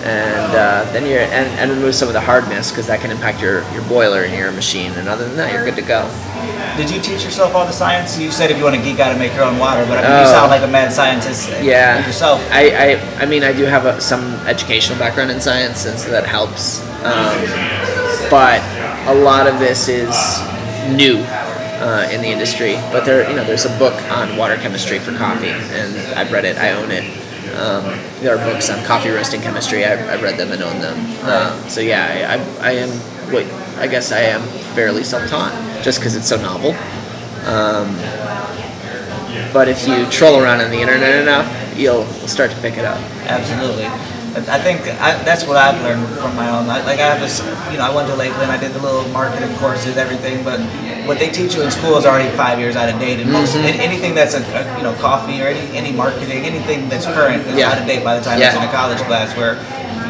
and 0.03 0.53
uh, 0.57 0.85
then 0.93 1.07
you're 1.07 1.21
and, 1.21 1.49
and 1.61 1.71
remove 1.71 1.95
some 1.95 2.09
of 2.09 2.15
the 2.15 2.21
hardness 2.21 2.71
because 2.71 2.87
that 2.89 3.01
can 3.01 3.11
impact 3.11 3.41
your, 3.41 3.63
your 3.73 3.83
boiler 3.89 4.23
and 4.25 4.35
your 4.37 4.51
machine. 4.53 4.93
And 4.93 5.09
other 5.09 5.27
than 5.27 5.37
that, 5.37 5.53
you're 5.53 5.65
good 5.65 5.77
to 5.77 5.83
go. 5.83 6.11
Did 6.77 6.91
you 6.91 7.01
teach 7.01 7.23
yourself 7.25 7.55
all 7.55 7.67
the 7.67 7.73
science? 7.73 8.19
You 8.19 8.31
said 8.31 8.51
if 8.51 8.57
you 8.59 8.65
want 8.65 8.77
to 8.77 8.83
geek 8.83 8.99
out 8.99 9.11
and 9.11 9.19
make 9.19 9.35
your 9.35 9.45
own 9.45 9.59
water, 9.59 9.85
but 9.87 9.99
I 9.99 10.09
mean, 10.09 10.21
you 10.23 10.27
Oh. 10.29 10.33
sound 10.33 10.51
like 10.51 10.63
a 10.63 10.67
mad 10.67 10.93
scientist 10.93 11.51
Yeah, 11.63 12.05
yourself. 12.07 12.41
I, 12.51 12.71
I, 12.97 13.23
I 13.23 13.27
mean, 13.27 13.45
I 13.45 13.53
do 13.53 13.65
have 13.65 13.85
a, 13.87 14.01
some 14.01 14.35
educational 14.47 14.99
background 14.99 15.31
in 15.31 15.41
science, 15.41 15.85
and 15.87 15.99
so 15.99 16.11
that 16.11 16.27
helps. 16.27 16.81
Um, 17.05 17.37
but 18.31 18.63
a 19.09 19.15
lot 19.15 19.47
of 19.47 19.59
this 19.59 19.89
is 19.89 20.09
new 20.97 21.19
uh, 21.83 22.09
in 22.11 22.23
the 22.23 22.29
industry. 22.29 22.75
But 22.91 23.05
there, 23.05 23.29
you 23.29 23.37
know, 23.37 23.45
there's 23.45 23.67
a 23.67 23.79
book 23.79 23.95
on 24.11 24.37
water 24.37 24.57
chemistry 24.57 24.99
for 24.99 25.13
coffee, 25.17 25.49
and 25.51 25.97
I've 26.19 26.33
read 26.33 26.45
it. 26.47 26.57
I 26.57 26.73
own 26.73 26.91
it. 26.91 27.05
Um, 27.55 27.85
there 28.21 28.37
are 28.37 28.53
books 28.53 28.71
on 28.71 28.85
coffee 28.85 29.11
roasting 29.11 29.41
chemistry. 29.41 29.85
I've, 29.85 30.01
I've 30.09 30.23
read 30.23 30.39
them 30.39 30.53
and 30.53 30.63
own 30.63 30.81
them. 30.81 30.99
Um, 31.29 31.69
so 31.69 31.81
yeah, 31.81 32.39
I, 32.61 32.67
I, 32.67 32.71
I 32.71 32.73
am. 32.73 33.33
Wait, 33.33 33.47
I 33.79 33.87
guess 33.87 34.13
I 34.13 34.21
am 34.21 34.43
fairly 34.75 35.05
self-taught, 35.05 35.83
just 35.83 35.99
because 36.01 36.17
it's 36.17 36.29
so 36.29 36.37
novel. 36.37 36.73
Um, 37.47 37.95
but 39.53 39.69
if 39.69 39.87
you 39.89 40.07
troll 40.11 40.43
around 40.43 40.61
on 40.61 40.71
the 40.71 40.81
internet 40.81 41.23
enough, 41.23 41.79
you'll 41.79 42.05
start 42.27 42.51
to 42.51 42.57
pick 42.61 42.77
it 42.77 42.85
up. 42.85 42.99
Absolutely. 43.27 43.85
I 44.35 44.57
I 44.57 44.59
think 44.61 44.81
I, 45.01 45.23
that's 45.25 45.45
what 45.47 45.57
I've 45.57 45.81
learned 45.83 46.07
from 46.19 46.35
my 46.37 46.49
own. 46.51 46.69
I, 46.71 46.81
like 46.85 46.99
I 47.01 47.07
have 47.13 47.21
this, 47.21 47.41
you 47.71 47.79
know, 47.79 47.85
I 47.85 47.95
went 47.95 48.09
to 48.09 48.15
Lakeland. 48.17 48.51
I 48.51 48.59
did 48.59 48.73
the 48.73 48.81
little 48.81 49.07
marketing 49.09 49.55
courses, 49.59 49.97
everything. 49.97 50.43
But 50.45 50.61
what 51.07 51.19
they 51.19 51.31
teach 51.31 51.55
you 51.55 51.63
in 51.63 51.71
school 51.71 51.97
is 51.99 52.07
already 52.07 52.31
five 52.37 52.59
years 52.59 52.77
out 52.77 52.89
of 52.89 52.99
date. 52.99 53.21
And 53.21 53.31
most 53.31 53.53
Mm-hmm. 53.55 53.81
anything 53.81 54.15
that's 54.15 54.35
a, 54.35 54.41
a 54.41 54.77
you 54.79 54.83
know 54.85 54.95
coffee 54.95 55.41
or 55.43 55.47
any 55.47 55.77
any 55.77 55.93
marketing, 55.93 56.45
anything 56.45 56.89
that's 56.89 57.05
current 57.07 57.47
is 57.47 57.57
Yeah. 57.57 57.71
out 57.73 57.79
of 57.81 57.87
date 57.87 58.03
by 58.05 58.19
the 58.19 58.25
time 58.25 58.41
it's 58.41 58.57
in 58.57 58.63
a 58.63 58.73
college 58.73 58.99
class. 59.05 59.37
Where 59.37 59.55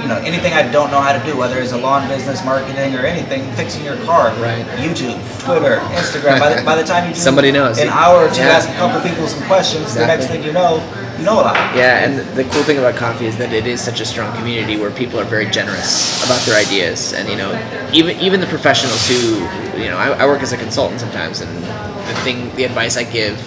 you 0.02 0.08
know 0.08 0.18
anything 0.22 0.52
I 0.52 0.62
don't 0.70 0.90
know 0.90 1.00
how 1.00 1.12
to 1.12 1.22
do, 1.26 1.36
whether 1.36 1.58
it's 1.58 1.72
a 1.72 1.78
lawn 1.78 2.06
business, 2.08 2.44
marketing, 2.44 2.94
or 2.94 3.00
anything, 3.06 3.50
fixing 3.54 3.84
your 3.84 3.96
car, 4.04 4.30
Right. 4.38 4.64
YouTube, 4.78 5.18
Twitter, 5.42 5.78
Instagram. 5.98 6.38
by, 6.40 6.54
the, 6.54 6.62
by 6.62 6.74
the 6.76 6.82
time 6.84 7.08
you 7.08 7.14
do 7.14 7.20
Somebody 7.28 7.50
knows. 7.52 7.78
an 7.78 7.88
hour 7.88 8.26
or 8.26 8.30
two, 8.30 8.42
Yeah. 8.42 8.58
ask 8.58 8.68
a 8.68 8.74
couple 8.74 9.00
people 9.08 9.26
some 9.28 9.42
questions. 9.46 9.94
The 9.94 10.06
next 10.06 10.26
thing 10.26 10.42
you 10.42 10.52
know, 10.52 10.78
you 11.22 11.26
know 11.26 11.40
a 11.40 11.46
lot. 11.46 11.54
Yeah, 11.76 12.04
and 12.04 12.18
the 12.36 12.42
cool 12.42 12.64
thing 12.64 12.78
about 12.78 12.96
coffee 12.96 13.26
is 13.26 13.38
that 13.38 13.52
it 13.52 13.66
is 13.66 13.80
such 13.80 14.00
a 14.00 14.04
strong 14.04 14.36
community 14.36 14.76
where 14.76 14.90
people 14.90 15.20
are 15.20 15.24
very 15.24 15.46
generous 15.46 16.24
about 16.24 16.44
their 16.44 16.58
ideas, 16.58 17.12
and 17.12 17.28
you 17.28 17.36
know, 17.36 17.52
even 17.92 18.18
even 18.18 18.40
the 18.40 18.46
professionals 18.46 19.06
who, 19.06 19.38
you 19.78 19.88
know, 19.88 19.96
I, 19.96 20.10
I 20.10 20.26
work 20.26 20.42
as 20.42 20.52
a 20.52 20.56
consultant 20.56 21.00
sometimes, 21.00 21.40
and 21.40 21.50
the 21.62 22.14
thing, 22.24 22.54
the 22.56 22.64
advice 22.64 22.96
I 22.96 23.04
give 23.04 23.38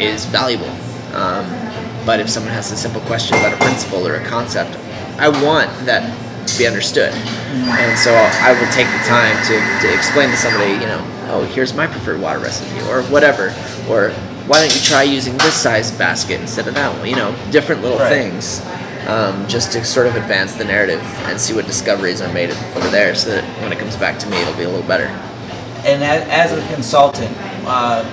is 0.00 0.26
valuable. 0.26 0.70
Um, 1.12 1.44
but 2.06 2.20
if 2.20 2.30
someone 2.30 2.52
has 2.52 2.70
a 2.70 2.76
simple 2.76 3.00
question 3.02 3.36
about 3.38 3.52
a 3.52 3.56
principle 3.56 4.06
or 4.06 4.14
a 4.14 4.24
concept, 4.26 4.76
I 5.18 5.28
want 5.28 5.70
that 5.86 6.02
to 6.46 6.58
be 6.58 6.66
understood, 6.66 7.12
and 7.12 7.98
so 7.98 8.14
I 8.14 8.52
will 8.54 8.70
take 8.70 8.86
the 8.86 9.02
time 9.10 9.34
to, 9.50 9.58
to 9.86 9.94
explain 9.94 10.30
to 10.30 10.36
somebody, 10.36 10.72
you 10.72 10.86
know, 10.86 11.02
oh, 11.30 11.44
here's 11.52 11.74
my 11.74 11.86
preferred 11.86 12.20
water 12.20 12.38
recipe, 12.38 12.80
or 12.88 13.02
whatever, 13.04 13.54
or 13.88 14.14
why 14.46 14.60
don't 14.60 14.74
you 14.74 14.80
try 14.80 15.02
using 15.02 15.36
this 15.38 15.54
size 15.54 15.90
basket 15.90 16.40
instead 16.40 16.66
of 16.68 16.74
that 16.74 16.96
one? 16.98 17.08
You 17.08 17.16
know, 17.16 17.34
different 17.50 17.82
little 17.82 17.98
Right. 17.98 18.08
things, 18.08 18.60
um, 19.06 19.46
just 19.48 19.72
to 19.72 19.84
sort 19.84 20.06
of 20.06 20.16
advance 20.16 20.54
the 20.54 20.64
narrative 20.64 21.02
and 21.26 21.40
see 21.40 21.54
what 21.54 21.66
discoveries 21.66 22.20
are 22.20 22.32
made 22.32 22.50
over 22.76 22.88
there, 22.88 23.14
so 23.14 23.30
that 23.30 23.44
when 23.60 23.72
it 23.72 23.78
comes 23.78 23.96
back 23.96 24.18
to 24.20 24.28
me, 24.28 24.40
it'll 24.40 24.54
be 24.54 24.64
a 24.64 24.68
little 24.68 24.86
better. 24.86 25.10
And 25.84 26.02
as, 26.04 26.52
a 26.52 26.74
consultant, 26.74 27.30
uh, 27.66 28.04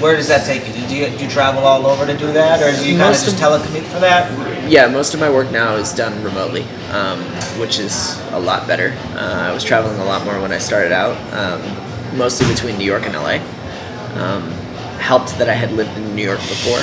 where 0.00 0.14
does 0.16 0.28
that 0.28 0.46
take 0.46 0.66
you? 0.68 0.86
Do 0.86 0.96
you, 0.96 1.06
do 1.18 1.24
you 1.24 1.30
travel 1.30 1.64
all 1.64 1.86
over 1.86 2.06
to 2.06 2.16
do 2.16 2.32
that, 2.32 2.62
or 2.62 2.70
do 2.80 2.88
you 2.88 2.96
kind 2.96 3.14
of 3.14 3.20
just 3.20 3.36
telecommute 3.36 3.82
for 3.86 3.98
that? 3.98 4.30
Yeah, 4.70 4.86
most 4.86 5.14
of 5.14 5.20
my 5.20 5.28
work 5.30 5.50
now 5.50 5.74
is 5.74 5.92
done 5.92 6.22
remotely, 6.22 6.62
um, 6.92 7.18
which 7.58 7.78
is 7.80 8.20
a 8.32 8.38
lot 8.38 8.66
better. 8.68 8.94
Uh, 9.14 9.48
I 9.50 9.52
was 9.52 9.64
traveling 9.64 9.98
a 9.98 10.04
lot 10.04 10.24
more 10.24 10.40
when 10.40 10.52
I 10.52 10.58
started 10.58 10.92
out, 10.92 11.16
um, 11.32 12.16
mostly 12.16 12.46
between 12.46 12.78
New 12.78 12.84
York 12.84 13.04
and 13.06 13.14
LA. 13.14 13.40
Um, 14.22 14.52
helped 14.98 15.36
that 15.38 15.48
I 15.48 15.54
had 15.54 15.72
lived 15.72 15.96
in 15.96 16.14
New 16.14 16.24
York 16.24 16.40
before, 16.40 16.80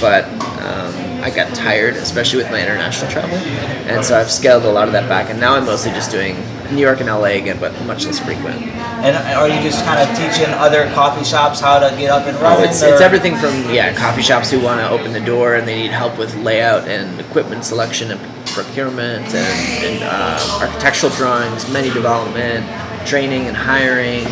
but 0.00 0.24
um, 0.62 0.94
I 1.22 1.30
got 1.30 1.54
tired, 1.54 1.94
especially 1.94 2.42
with 2.42 2.50
my 2.50 2.60
international 2.60 3.10
travel, 3.10 3.36
and 3.36 4.04
so 4.04 4.18
I've 4.18 4.30
scaled 4.30 4.64
a 4.64 4.72
lot 4.72 4.86
of 4.86 4.92
that 4.92 5.08
back. 5.08 5.30
And 5.30 5.40
now 5.40 5.54
I'm 5.54 5.66
mostly 5.66 5.90
just 5.92 6.10
doing 6.10 6.36
New 6.70 6.80
York 6.80 7.00
and 7.00 7.08
LA 7.08 7.36
again, 7.40 7.58
but 7.58 7.72
much 7.84 8.06
less 8.06 8.18
frequent. 8.18 8.62
And 9.02 9.16
are 9.16 9.48
you 9.48 9.60
just 9.62 9.84
kind 9.84 9.98
of 10.00 10.16
teaching 10.16 10.52
other 10.54 10.84
coffee 10.92 11.24
shops 11.24 11.60
how 11.60 11.78
to 11.78 11.94
get 11.96 12.10
up 12.10 12.26
and 12.26 12.36
running? 12.38 12.66
Oh, 12.66 12.68
it's, 12.68 12.82
it's 12.82 13.00
everything 13.00 13.36
from 13.36 13.52
yeah 13.72 13.94
coffee 13.94 14.22
shops 14.22 14.50
who 14.50 14.60
want 14.60 14.80
to 14.80 14.88
open 14.88 15.12
the 15.12 15.20
door 15.20 15.54
and 15.54 15.66
they 15.66 15.76
need 15.76 15.90
help 15.90 16.18
with 16.18 16.34
layout 16.36 16.86
and 16.88 17.20
equipment 17.20 17.64
selection 17.64 18.10
and 18.10 18.20
procurement 18.46 19.26
and, 19.34 19.84
and 19.84 20.02
uh, 20.04 20.58
architectural 20.60 21.12
drawings, 21.12 21.70
menu 21.72 21.92
development, 21.92 22.66
training 23.06 23.46
and 23.46 23.56
hiring. 23.56 24.26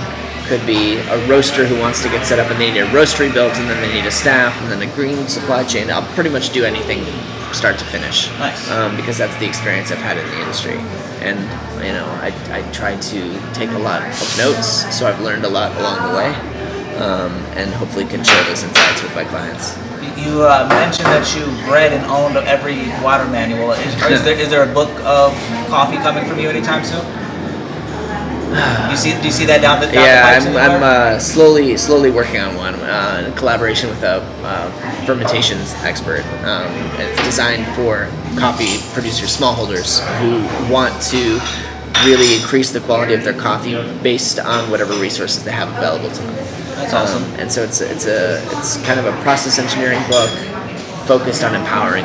Could 0.48 0.66
be 0.66 0.96
a 0.96 1.28
roaster 1.28 1.66
who 1.66 1.78
wants 1.78 2.02
to 2.02 2.08
get 2.08 2.24
set 2.26 2.38
up 2.38 2.50
and 2.50 2.58
they 2.58 2.72
need 2.72 2.80
a 2.80 2.86
roastery 2.86 3.32
built 3.32 3.54
and 3.56 3.68
then 3.68 3.80
they 3.82 3.92
need 3.92 4.06
a 4.06 4.10
staff 4.10 4.58
and 4.62 4.72
then 4.72 4.80
a 4.80 4.94
green 4.94 5.28
supply 5.28 5.62
chain. 5.62 5.90
I'll 5.90 6.10
pretty 6.14 6.30
much 6.30 6.50
do 6.50 6.64
anything 6.64 7.04
start 7.52 7.78
to 7.78 7.84
finish. 7.84 8.28
Nice. 8.38 8.70
Um, 8.70 8.96
because 8.96 9.18
that's 9.18 9.36
the 9.36 9.46
experience 9.46 9.92
I've 9.92 9.98
had 9.98 10.16
in 10.16 10.26
the 10.26 10.40
industry. 10.40 10.78
And 11.20 11.38
you 11.84 11.92
know, 11.92 12.06
I, 12.22 12.32
I 12.50 12.72
try 12.72 12.96
to 12.96 13.52
take 13.52 13.70
a 13.70 13.78
lot 13.78 14.00
of 14.00 14.38
notes, 14.38 14.96
so 14.96 15.06
I've 15.06 15.20
learned 15.20 15.44
a 15.44 15.48
lot 15.50 15.76
along 15.76 16.08
the 16.08 16.16
way 16.16 16.58
um, 16.98 17.32
and 17.54 17.72
hopefully 17.74 18.04
can 18.04 18.24
share 18.24 18.42
those 18.44 18.62
insights 18.62 19.02
with 19.02 19.14
my 19.14 19.24
clients. 19.24 19.76
You 20.18 20.42
uh, 20.42 20.66
mentioned 20.68 21.06
that 21.06 21.28
you 21.36 21.44
read 21.70 21.92
and 21.92 22.04
owned 22.06 22.36
every 22.48 22.88
water 23.04 23.24
manual. 23.30 23.72
Is, 23.72 23.94
is 24.10 24.24
there 24.24 24.38
is 24.38 24.50
there 24.50 24.68
a 24.68 24.74
book 24.74 24.90
of 25.04 25.32
coffee 25.68 25.96
coming 25.98 26.24
from 26.26 26.38
you 26.40 26.48
anytime 26.48 26.84
soon? 26.84 27.04
Do 28.48 28.90
you 28.90 28.96
see 28.96 29.12
do 29.18 29.24
you 29.24 29.30
see 29.30 29.46
that 29.46 29.60
down 29.60 29.80
the 29.80 29.86
down 29.86 30.04
yeah, 30.04 30.40
the 30.40 30.58
I'm. 30.58 30.70
I'm 30.72 30.82
uh, 30.82 31.18
slowly 31.18 31.76
slowly 31.76 32.10
working 32.10 32.40
on 32.40 32.56
one 32.56 32.74
uh, 32.74 33.24
in 33.26 33.34
collaboration 33.34 33.88
with 33.90 34.02
a 34.02 34.22
uh, 34.42 34.70
fermentations 35.04 35.74
expert. 35.84 36.24
Um, 36.44 36.72
it's 37.00 37.22
designed 37.24 37.66
for 37.76 38.08
coffee 38.38 38.78
producers, 38.94 39.36
smallholders 39.36 40.00
who 40.20 40.72
want 40.72 41.00
to 41.10 41.40
really 42.04 42.36
increase 42.36 42.70
the 42.70 42.80
quality 42.80 43.14
of 43.14 43.24
their 43.24 43.38
coffee 43.38 43.74
based 44.02 44.38
on 44.38 44.70
whatever 44.70 44.94
resources 44.94 45.44
they 45.44 45.52
have 45.52 45.68
available 45.76 46.10
to 46.10 46.22
them. 46.22 46.34
That's 46.76 46.94
awesome. 46.94 47.24
Um, 47.24 47.40
and 47.40 47.52
so 47.52 47.62
it's 47.62 47.80
it's 47.80 48.06
a 48.06 48.42
it's 48.56 48.76
kind 48.86 49.00
of 49.00 49.06
a 49.06 49.12
process 49.22 49.58
engineering 49.58 50.00
book 50.08 50.30
focused 51.08 51.42
on 51.42 51.54
empowering 51.54 52.04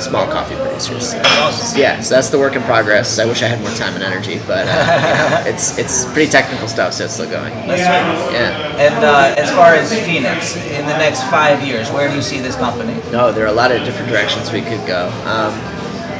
small 0.00 0.26
coffee 0.26 0.56
producers. 0.56 1.14
awesome. 1.14 1.78
Yeah, 1.78 2.00
so 2.00 2.16
that's 2.16 2.28
the 2.28 2.40
work 2.40 2.56
in 2.56 2.62
progress. 2.62 3.20
I 3.20 3.24
wish 3.24 3.40
I 3.40 3.46
had 3.46 3.60
more 3.60 3.70
time 3.70 3.94
and 3.94 4.02
energy, 4.02 4.40
but 4.48 4.66
uh, 4.66 4.74
you 4.74 5.46
know, 5.46 5.50
it's 5.54 5.78
it's 5.78 6.04
pretty 6.12 6.28
technical 6.28 6.66
stuff, 6.66 6.92
so 6.92 7.04
it's 7.04 7.14
still 7.14 7.30
going. 7.30 7.54
That's 7.68 7.86
sweet. 7.86 8.34
Yeah. 8.34 8.82
And 8.82 9.04
uh, 9.04 9.40
as 9.40 9.48
far 9.52 9.74
as 9.74 9.94
Phoenix, 10.04 10.56
in 10.56 10.86
the 10.86 10.98
next 10.98 11.22
five 11.30 11.62
years, 11.62 11.88
where 11.92 12.08
do 12.10 12.16
you 12.16 12.22
see 12.22 12.40
this 12.40 12.56
company? 12.56 13.00
No, 13.12 13.30
there 13.30 13.44
are 13.44 13.52
a 13.54 13.58
lot 13.62 13.70
of 13.70 13.84
different 13.84 14.10
directions 14.10 14.50
we 14.50 14.62
could 14.62 14.84
go. 14.88 15.06
Um, 15.24 15.54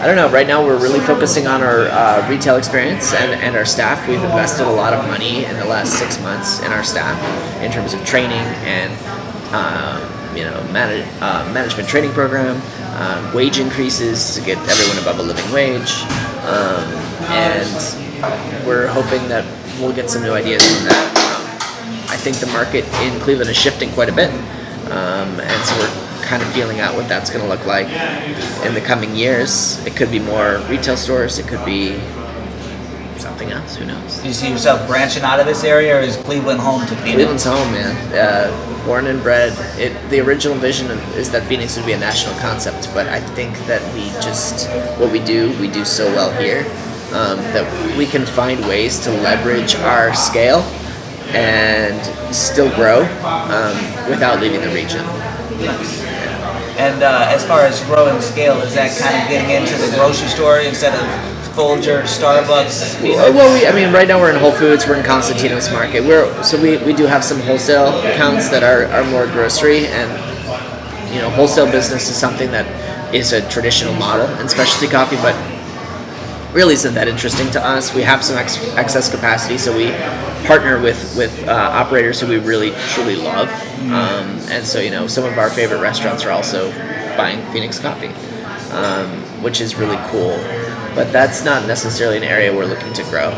I 0.01 0.07
don't 0.07 0.17
know. 0.17 0.31
Right 0.31 0.47
now, 0.47 0.65
we're 0.65 0.81
really 0.81 1.01
focusing 1.01 1.49
on 1.49 1.61
our 1.63 1.87
uh, 1.87 2.29
retail 2.29 2.57
experience 2.57 3.13
and, 3.15 3.41
and 3.41 3.57
our 3.57 3.65
staff. 3.65 4.09
We've 4.09 4.23
invested 4.23 4.67
a 4.67 4.71
lot 4.71 4.93
of 4.93 5.05
money 5.09 5.45
in 5.45 5.57
the 5.57 5.65
last 5.65 5.99
six 5.99 6.21
months 6.23 6.61
in 6.61 6.73
our 6.73 6.85
staff 6.85 7.19
in 7.63 7.71
terms 7.71 7.95
of 7.95 8.05
training 8.05 8.47
and 8.67 8.93
um, 9.55 10.22
you 10.37 10.45
know 10.45 10.63
manage, 10.73 11.07
uh, 11.21 11.51
management 11.53 11.89
training 11.89 12.13
program, 12.13 12.61
um, 12.97 13.35
wage 13.35 13.59
increases 13.59 14.35
to 14.35 14.41
get 14.41 14.59
everyone 14.69 14.99
above 14.99 15.19
a 15.19 15.23
living 15.23 15.53
wage, 15.53 16.03
um, 16.45 16.85
and 17.31 18.67
we're 18.67 18.87
hoping 18.87 19.27
that 19.29 19.45
we'll 19.81 19.95
get 19.95 20.11
some 20.11 20.23
new 20.23 20.33
ideas 20.33 20.63
from 20.65 20.87
that. 20.87 22.07
I 22.09 22.17
think 22.17 22.37
the 22.37 22.47
market 22.49 22.85
in 23.03 23.19
Cleveland 23.21 23.51
is 23.51 23.57
shifting 23.57 23.91
quite 23.93 24.09
a 24.09 24.13
bit, 24.13 24.31
um, 24.91 25.41
and 25.41 25.65
so 25.65 25.77
we're 25.79 26.13
kind 26.23 26.43
of 26.43 26.49
feeling 26.53 26.81
out 26.81 26.95
what 26.95 27.09
that's 27.09 27.31
going 27.31 27.43
to 27.43 27.49
look 27.49 27.67
like 27.67 27.89
in 28.65 28.75
the 28.75 28.81
coming 28.81 29.15
years. 29.15 29.85
It 29.85 29.97
could 29.97 30.11
be 30.11 30.19
more 30.19 30.59
retail 30.69 30.97
stores. 30.97 31.39
It 31.39 31.47
could 31.47 31.65
be 31.65 32.01
something. 33.69 33.89
Who 33.89 33.95
knows? 33.95 34.19
Do 34.19 34.29
you 34.29 34.35
see 34.35 34.51
yourself 34.51 34.87
branching 34.87 35.23
out 35.23 35.41
of 35.41 35.47
this 35.47 35.65
area, 35.65 35.99
or 35.99 36.01
is 36.01 36.17
Cleveland 36.17 36.61
home 36.61 36.83
to 36.87 36.95
Phoenix? 36.97 37.15
Cleveland's 37.15 37.45
home, 37.45 37.73
man. 37.73 37.95
Uh, 38.15 38.85
born 38.87 39.07
and 39.07 39.23
bred. 39.23 39.53
It, 39.79 39.93
the 40.11 40.21
original 40.21 40.57
vision 40.57 40.91
is 41.15 41.31
that 41.31 41.45
Phoenix 41.45 41.77
would 41.77 41.87
be 41.87 41.93
a 41.93 41.99
national 41.99 42.35
concept, 42.41 42.93
but 42.95 43.07
I 43.09 43.21
think 43.21 43.57
that 43.67 43.83
we 43.95 44.05
just 44.21 44.69
what 44.99 45.13
we 45.13 45.21
do, 45.21 45.57
we 45.61 45.69
do 45.69 45.85
so 45.85 46.07
well 46.07 46.33
here 46.41 46.61
um, 47.13 47.39
that 47.53 47.97
we 47.97 48.07
can 48.07 48.25
find 48.25 48.61
ways 48.67 48.99
to 49.01 49.11
leverage 49.11 49.75
our 49.77 50.15
scale 50.15 50.61
and 51.35 52.35
still 52.35 52.75
grow 52.75 53.03
um, 53.25 53.77
without 54.11 54.41
leaving 54.41 54.61
the 54.61 54.75
region. 54.75 55.05
And 56.79 57.03
uh, 57.03 57.27
as 57.29 57.47
far 57.47 57.61
as 57.61 57.81
growing 57.85 58.21
scale, 58.21 58.59
is 58.63 58.75
that 58.75 58.99
kind 58.99 59.23
of 59.23 59.29
getting 59.29 59.55
into 59.55 59.77
the 59.79 59.95
grocery 59.97 60.29
store 60.29 60.59
instead 60.59 60.95
of 60.95 61.32
Folger, 61.55 62.03
Starbucks? 62.03 63.03
Well, 63.03 63.33
well, 63.35 63.53
we, 63.55 63.67
I 63.67 63.73
mean, 63.75 63.93
right 63.93 64.09
now 64.09 64.19
we're 64.19 64.31
in 64.31 64.41
Whole 64.41 64.53
Foods. 64.53 64.87
We're 64.87 64.97
in 64.97 65.05
Constantinos 65.05 65.71
Market. 65.73 66.01
We're 66.03 66.43
so 66.43 66.61
we, 66.61 66.79
we 66.79 66.95
do 66.95 67.05
have 67.07 67.23
some 67.23 67.41
wholesale 67.41 67.99
accounts 68.01 68.49
that 68.49 68.63
are, 68.63 68.87
are 68.87 69.05
more 69.11 69.27
grocery, 69.27 69.87
and 69.87 70.11
you 71.15 71.21
know, 71.21 71.29
wholesale 71.31 71.71
business 71.71 72.09
is 72.09 72.17
something 72.17 72.51
that 72.53 73.15
is 73.15 73.33
a 73.33 73.47
traditional 73.51 73.93
model 73.95 74.27
in 74.41 74.49
specialty 74.49 74.89
coffee, 74.89 75.17
but 75.17 75.35
really 76.55 76.75
isn't 76.75 76.95
that 76.95 77.09
interesting 77.09 77.51
to 77.51 77.65
us. 77.65 77.95
We 77.95 78.03
have 78.03 78.25
some 78.25 78.39
ex- 78.39 78.59
excess 78.77 79.11
capacity, 79.11 79.59
so 79.59 79.77
we 79.77 79.91
partner 80.47 80.81
with 80.81 81.17
with 81.17 81.47
uh, 81.47 81.53
operators 81.53 82.21
who 82.21 82.29
we 82.29 82.39
really 82.39 82.73
truly 82.95 83.17
love, 83.17 83.49
um, 83.91 84.39
and 84.51 84.65
so 84.65 84.81
you 84.81 84.91
know, 84.91 85.07
some 85.07 85.25
of 85.25 85.37
our 85.37 85.51
favorite 85.51 85.81
restaurants 85.81 86.25
are 86.25 86.31
also 86.31 86.71
buying 87.17 87.45
Phoenix 87.53 87.79
coffee, 87.79 88.09
um, 88.73 89.09
which 89.43 89.61
is 89.61 89.75
really 89.77 89.99
cool. 90.09 90.39
But 90.95 91.13
that's 91.13 91.45
not 91.45 91.67
necessarily 91.67 92.19
an 92.19 92.25
area 92.25 92.55
we're 92.55 92.67
looking 92.67 92.93
to 92.93 93.03
grow. 93.05 93.33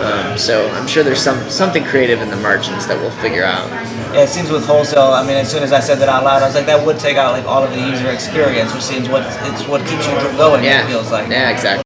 Um, 0.00 0.36
so 0.36 0.68
I'm 0.70 0.86
sure 0.88 1.02
there's 1.04 1.20
some 1.22 1.38
something 1.48 1.84
creative 1.84 2.20
in 2.20 2.28
the 2.28 2.36
margins 2.36 2.86
that 2.88 2.98
we'll 3.00 3.10
figure 3.22 3.44
out. 3.44 3.68
Yeah, 4.12 4.22
it 4.22 4.28
seems 4.28 4.50
with 4.50 4.64
wholesale. 4.66 5.12
I 5.12 5.22
mean, 5.26 5.36
as 5.36 5.50
soon 5.50 5.62
as 5.62 5.72
I 5.72 5.80
said 5.80 5.98
that 5.98 6.08
out 6.08 6.24
loud, 6.24 6.42
I 6.42 6.46
was 6.46 6.54
like, 6.54 6.66
that 6.66 6.84
would 6.84 6.98
take 6.98 7.16
out 7.16 7.32
like 7.32 7.46
all 7.46 7.62
of 7.62 7.70
the 7.70 7.78
user 7.80 8.10
experience, 8.10 8.72
which 8.74 8.82
seems 8.82 9.08
what 9.08 9.22
it's 9.50 9.66
what 9.68 9.80
keeps 9.86 10.06
you 10.06 10.12
going. 10.36 10.64
Yeah, 10.64 10.84
It 10.84 10.88
feels 10.90 11.10
like. 11.12 11.30
yeah, 11.30 11.50
exactly. 11.50 11.82